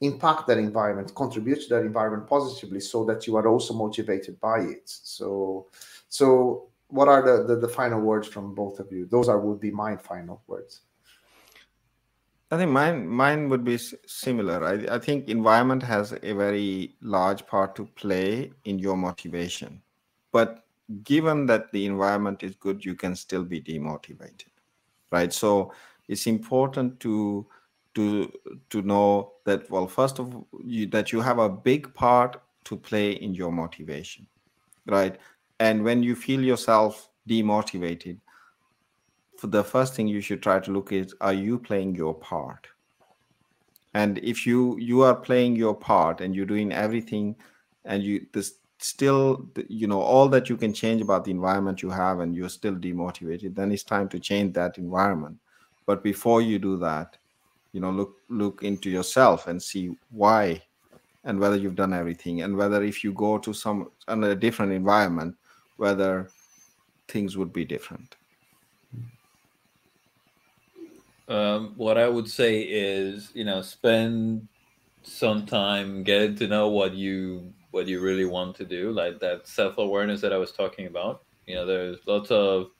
impact 0.00 0.46
that 0.46 0.58
environment, 0.58 1.14
contribute 1.14 1.60
to 1.62 1.68
that 1.74 1.82
environment 1.82 2.28
positively, 2.28 2.80
so 2.80 3.04
that 3.04 3.26
you 3.26 3.36
are 3.36 3.46
also 3.46 3.74
motivated 3.74 4.40
by 4.40 4.60
it. 4.60 4.82
So, 4.84 5.66
so 6.08 6.68
what 6.88 7.08
are 7.08 7.22
the, 7.22 7.44
the, 7.44 7.60
the 7.60 7.68
final 7.68 8.00
words 8.00 8.26
from 8.26 8.54
both 8.54 8.80
of 8.80 8.90
you? 8.90 9.06
Those 9.06 9.28
are 9.28 9.38
would 9.38 9.60
be 9.60 9.70
my 9.70 9.96
final 9.96 10.42
words. 10.46 10.82
I 12.52 12.56
think 12.56 12.72
mine 12.72 13.06
mine 13.06 13.48
would 13.48 13.64
be 13.64 13.78
similar. 14.06 14.64
I, 14.64 14.96
I 14.96 14.98
think 14.98 15.28
environment 15.28 15.84
has 15.84 16.12
a 16.12 16.32
very 16.32 16.96
large 17.00 17.46
part 17.46 17.76
to 17.76 17.86
play 17.86 18.50
in 18.64 18.78
your 18.80 18.96
motivation, 18.96 19.80
but 20.32 20.64
given 21.04 21.46
that 21.46 21.70
the 21.70 21.86
environment 21.86 22.42
is 22.42 22.56
good, 22.56 22.84
you 22.84 22.96
can 22.96 23.14
still 23.14 23.44
be 23.44 23.60
demotivated, 23.60 24.50
right? 25.12 25.32
So 25.32 25.72
it's 26.08 26.26
important 26.26 26.98
to 27.00 27.46
to 27.94 28.32
to 28.70 28.82
know 28.82 29.32
that 29.44 29.68
well, 29.70 29.86
first 29.86 30.18
of 30.18 30.34
all, 30.34 30.46
you, 30.64 30.86
that 30.88 31.12
you 31.12 31.20
have 31.20 31.38
a 31.38 31.48
big 31.48 31.92
part 31.94 32.40
to 32.64 32.76
play 32.76 33.12
in 33.12 33.34
your 33.34 33.50
motivation, 33.50 34.26
right? 34.86 35.18
And 35.58 35.84
when 35.84 36.02
you 36.02 36.14
feel 36.14 36.40
yourself 36.40 37.08
demotivated, 37.28 38.18
for 39.36 39.48
the 39.48 39.64
first 39.64 39.94
thing 39.94 40.06
you 40.06 40.20
should 40.20 40.42
try 40.42 40.60
to 40.60 40.70
look 40.70 40.92
is 40.92 41.14
are 41.20 41.32
you 41.32 41.58
playing 41.58 41.94
your 41.94 42.14
part? 42.14 42.66
And 43.94 44.18
if 44.18 44.46
you 44.46 44.78
you 44.78 45.02
are 45.02 45.16
playing 45.16 45.56
your 45.56 45.74
part 45.74 46.20
and 46.20 46.34
you're 46.34 46.46
doing 46.46 46.72
everything 46.72 47.36
and 47.84 48.02
you 48.02 48.26
this 48.32 48.54
still 48.82 49.46
you 49.68 49.86
know 49.86 50.00
all 50.00 50.28
that 50.28 50.48
you 50.48 50.56
can 50.56 50.72
change 50.72 51.02
about 51.02 51.24
the 51.24 51.30
environment 51.30 51.82
you 51.82 51.90
have 51.90 52.20
and 52.20 52.34
you're 52.34 52.48
still 52.48 52.74
demotivated 52.74 53.54
then 53.54 53.70
it's 53.70 53.82
time 53.82 54.08
to 54.08 54.18
change 54.18 54.54
that 54.54 54.78
environment 54.78 55.36
but 55.84 56.02
before 56.02 56.40
you 56.40 56.58
do 56.58 56.78
that 56.78 57.18
you 57.72 57.80
know 57.80 57.90
look 57.90 58.16
look 58.28 58.62
into 58.62 58.90
yourself 58.90 59.46
and 59.46 59.62
see 59.62 59.90
why 60.10 60.60
and 61.24 61.38
whether 61.38 61.56
you've 61.56 61.76
done 61.76 61.92
everything 61.92 62.42
and 62.42 62.56
whether 62.56 62.82
if 62.82 63.04
you 63.04 63.12
go 63.12 63.38
to 63.38 63.52
some 63.52 63.90
a 64.08 64.34
different 64.34 64.72
environment 64.72 65.36
whether 65.76 66.28
things 67.08 67.36
would 67.36 67.52
be 67.52 67.64
different? 67.64 68.16
Um, 71.28 71.74
what 71.76 71.96
I 71.96 72.08
would 72.08 72.28
say 72.28 72.60
is, 72.62 73.30
you 73.34 73.44
know, 73.44 73.62
spend 73.62 74.48
some 75.02 75.46
time 75.46 76.02
getting 76.02 76.36
to 76.36 76.46
know 76.46 76.68
what 76.68 76.94
you 76.94 77.52
what 77.70 77.86
you 77.86 78.00
really 78.00 78.24
want 78.24 78.56
to 78.56 78.64
do, 78.64 78.90
like 78.90 79.20
that 79.20 79.46
self 79.46 79.78
awareness 79.78 80.20
that 80.20 80.32
I 80.32 80.36
was 80.36 80.52
talking 80.52 80.86
about. 80.86 81.22
You 81.46 81.54
know, 81.54 81.66
there's 81.66 81.98
lots 82.06 82.30
of 82.30 82.70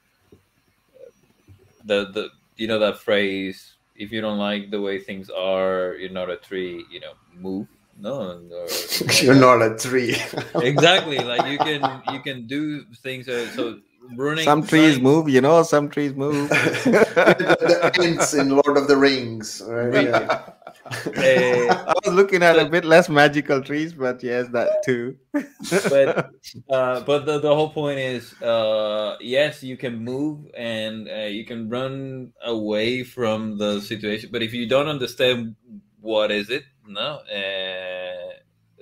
the 1.85 2.11
the 2.11 2.29
you 2.57 2.67
know 2.67 2.79
that 2.79 2.99
phrase, 2.99 3.77
if 4.01 4.11
you 4.11 4.21
don't 4.21 4.39
like 4.39 4.71
the 4.71 4.81
way 4.81 4.99
things 4.99 5.29
are, 5.29 5.95
you're 6.01 6.11
not 6.11 6.31
a 6.31 6.37
tree. 6.37 6.85
You 6.91 7.01
know, 7.01 7.13
move 7.37 7.69
no, 8.01 8.39
no 8.49 8.67
you're 9.23 9.35
not 9.35 9.63
a 9.63 9.77
tree. 9.77 10.17
exactly, 10.57 11.19
like 11.19 11.47
you 11.47 11.59
can 11.59 12.03
you 12.13 12.21
can 12.21 12.47
do 12.47 12.85
things. 13.05 13.29
Uh, 13.29 13.47
so 13.55 13.81
running. 14.17 14.45
Some 14.45 14.67
trees 14.67 14.99
move, 14.99 15.29
you 15.29 15.41
know. 15.41 15.63
Some 15.63 15.89
trees 15.91 16.15
move. 16.15 16.49
the, 16.49 17.93
the 17.95 18.03
Ents 18.03 18.35
in 18.35 18.51
Lord 18.51 18.77
of 18.77 18.89
the 18.89 18.97
Rings. 18.97 19.63
Right? 19.67 20.05
Yeah. 20.05 20.43
Uh, 20.91 21.15
I 21.17 21.95
was 22.05 22.15
looking 22.15 22.43
at 22.43 22.59
a 22.59 22.65
bit 22.65 22.85
less 22.85 23.09
magical 23.09 23.63
trees, 23.63 23.93
but 23.93 24.23
yes, 24.23 24.49
that 24.49 24.83
too. 24.85 25.17
but 25.33 26.31
uh, 26.69 27.01
but 27.01 27.27
the, 27.27 27.39
the 27.39 27.55
whole 27.55 27.71
point 27.71 27.99
is, 27.99 28.41
uh, 28.43 29.17
yes, 29.21 29.63
you 29.63 29.77
can 29.77 30.03
move 30.03 30.47
and 30.57 31.09
uh, 31.09 31.29
you 31.31 31.45
can 31.45 31.69
run 31.69 32.33
away 32.45 33.05
from 33.05 33.57
the 33.57 33.81
situation, 33.81 34.31
but 34.33 34.43
if 34.43 34.53
you 34.53 34.69
don't 34.69 34.89
understand 34.89 35.55
what 36.01 36.31
is 36.31 36.51
it, 36.51 36.65
no, 36.87 37.19
uh, 37.19 38.33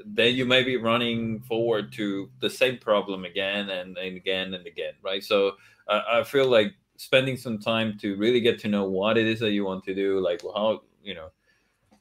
then 0.07 0.35
you 0.35 0.47
may 0.47 0.63
be 0.63 0.77
running 0.77 1.41
forward 1.41 1.93
to 1.93 2.31
the 2.41 2.49
same 2.49 2.79
problem 2.79 3.25
again 3.25 3.69
and, 3.69 3.99
and 3.99 4.17
again 4.17 4.55
and 4.55 4.67
again, 4.67 4.95
right? 5.03 5.23
So 5.23 5.53
I 5.89 6.23
feel 6.23 6.47
like 6.49 6.75
spending 6.97 7.37
some 7.37 7.59
time 7.59 7.97
to 7.99 8.17
really 8.17 8.41
get 8.41 8.59
to 8.61 8.69
know 8.69 8.85
what 8.85 9.17
it 9.17 9.27
is 9.27 9.41
that 9.41 9.53
you 9.53 9.65
want 9.65 9.85
to 9.85 9.95
do, 9.95 10.21
like 10.21 10.43
how 10.43 10.83
you 11.03 11.15
know 11.15 11.31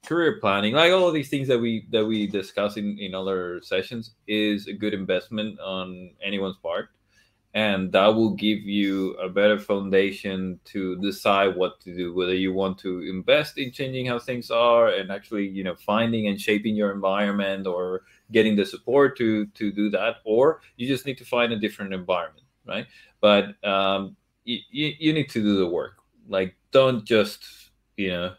career 0.06 0.40
planning, 0.40 0.74
like 0.74 0.92
all 0.92 1.08
of 1.08 1.14
these 1.14 1.30
things 1.30 1.48
that 1.48 1.60
we 1.60 1.88
that 1.92 2.06
we 2.06 2.28
discuss 2.28 2.78
in 2.78 2.98
in 3.00 3.14
other 3.16 3.62
sessions, 3.62 4.12
is 4.28 4.68
a 4.68 4.74
good 4.74 4.94
investment 4.94 5.60
on 5.60 6.12
anyone's 6.24 6.58
part. 6.58 6.90
And 7.54 7.92
that 7.94 8.08
will 8.08 8.32
give 8.32 8.60
you 8.60 9.14
a 9.14 9.30
better 9.30 9.58
foundation 9.58 10.60
to 10.66 10.96
decide 10.98 11.56
what 11.56 11.80
to 11.82 11.96
do 11.96 12.14
whether 12.14 12.36
you 12.36 12.54
want 12.54 12.78
to 12.80 13.02
invest 13.02 13.58
in 13.58 13.72
changing 13.72 14.06
how 14.06 14.20
things 14.20 14.52
are 14.52 14.90
and 14.90 15.12
actually 15.12 15.48
you 15.48 15.64
know 15.64 15.74
finding 15.76 16.28
and 16.28 16.40
shaping 16.40 16.76
your 16.76 16.92
environment 16.92 17.66
or 17.66 18.04
getting 18.32 18.56
the 18.56 18.66
support 18.66 19.18
to 19.18 19.48
to 19.48 19.72
do 19.72 19.90
that 19.90 20.18
or 20.26 20.62
you 20.76 20.88
just 20.88 21.06
need 21.08 21.18
to 21.18 21.26
find 21.26 21.52
a 21.52 21.58
different 21.58 21.94
environment 21.94 22.46
right? 22.68 22.86
But 23.22 23.64
um, 23.66 24.16
you, 24.44 24.60
you 24.72 25.14
need 25.14 25.30
to 25.30 25.42
do 25.42 25.58
the 25.58 25.68
work. 25.68 25.98
Like 26.28 26.56
don't 26.72 27.06
just 27.06 27.46
you 27.96 28.10
know 28.10 28.34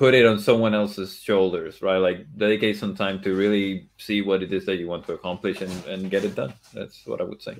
put 0.00 0.14
it 0.14 0.24
on 0.24 0.38
someone 0.38 0.72
else's 0.72 1.20
shoulders, 1.20 1.82
right? 1.82 1.98
Like 1.98 2.24
dedicate 2.38 2.78
some 2.78 2.96
time 2.96 3.20
to 3.20 3.36
really 3.36 3.90
see 3.98 4.22
what 4.22 4.42
it 4.42 4.50
is 4.50 4.64
that 4.64 4.76
you 4.76 4.88
want 4.88 5.04
to 5.08 5.12
accomplish 5.12 5.60
and, 5.60 5.84
and 5.84 6.10
get 6.10 6.24
it 6.24 6.34
done. 6.34 6.54
That's 6.72 7.06
what 7.06 7.20
I 7.20 7.24
would 7.24 7.42
say. 7.42 7.54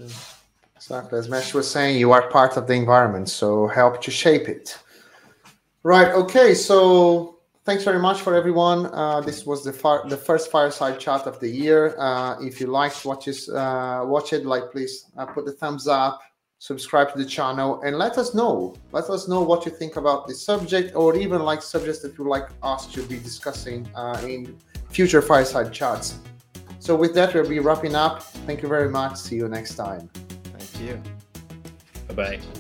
Exactly. 0.75 1.19
As 1.19 1.29
Mash 1.29 1.53
was 1.53 1.71
saying, 1.71 1.99
you 1.99 2.13
are 2.13 2.31
part 2.31 2.57
of 2.57 2.67
the 2.67 2.73
environment, 2.73 3.29
so 3.29 3.67
help 3.67 4.01
to 4.01 4.11
shape 4.11 4.49
it. 4.49 4.79
Right. 5.83 6.13
Okay. 6.23 6.55
So 6.55 7.41
thanks 7.67 7.85
very 7.85 7.99
much 7.99 8.23
for 8.23 8.35
everyone. 8.35 8.87
Uh, 8.87 9.21
this 9.21 9.45
was 9.45 9.63
the 9.63 9.75
far, 9.75 10.09
the 10.09 10.17
first 10.17 10.51
fireside 10.51 10.99
chat 10.99 11.27
of 11.27 11.39
the 11.41 11.49
year. 11.49 11.95
Uh, 11.99 12.41
if 12.41 12.59
you 12.59 12.69
liked 12.69 13.05
what 13.05 13.27
you 13.27 13.35
uh, 13.55 14.07
watch 14.07 14.33
it, 14.33 14.47
like 14.47 14.73
please 14.73 15.11
uh, 15.19 15.27
put 15.27 15.45
the 15.45 15.53
thumbs 15.53 15.87
up 15.87 16.23
subscribe 16.61 17.11
to 17.11 17.19
the 17.19 17.25
channel 17.25 17.81
and 17.81 17.97
let 17.97 18.19
us 18.19 18.35
know. 18.35 18.75
Let 18.93 19.09
us 19.11 19.27
know 19.27 19.41
what 19.41 19.65
you 19.65 19.73
think 19.73 19.97
about 19.97 20.29
this 20.29 20.45
subject 20.45 20.95
or 20.95 21.17
even 21.17 21.43
like 21.43 21.63
subjects 21.63 22.01
that 22.03 22.17
you'd 22.17 22.29
like 22.29 22.49
us 22.63 22.87
to 22.93 23.03
be 23.03 23.19
discussing 23.19 23.89
uh, 23.97 24.21
in 24.23 24.59
future 24.91 25.23
fireside 25.23 25.73
chats. 25.73 26.19
So 26.79 26.95
with 26.95 27.15
that 27.15 27.35
we'll 27.35 27.49
be 27.49 27.61
wrapping 27.61 27.95
up. 27.95 28.23
Thank 28.47 28.63
you 28.63 28.69
very 28.69 28.91
much. 28.91 29.17
See 29.17 29.37
you 29.37 29.49
next 29.49 29.75
time. 29.75 30.11
Thank 30.59 30.81
you. 30.81 31.03
Bye 32.09 32.15
bye 32.15 32.60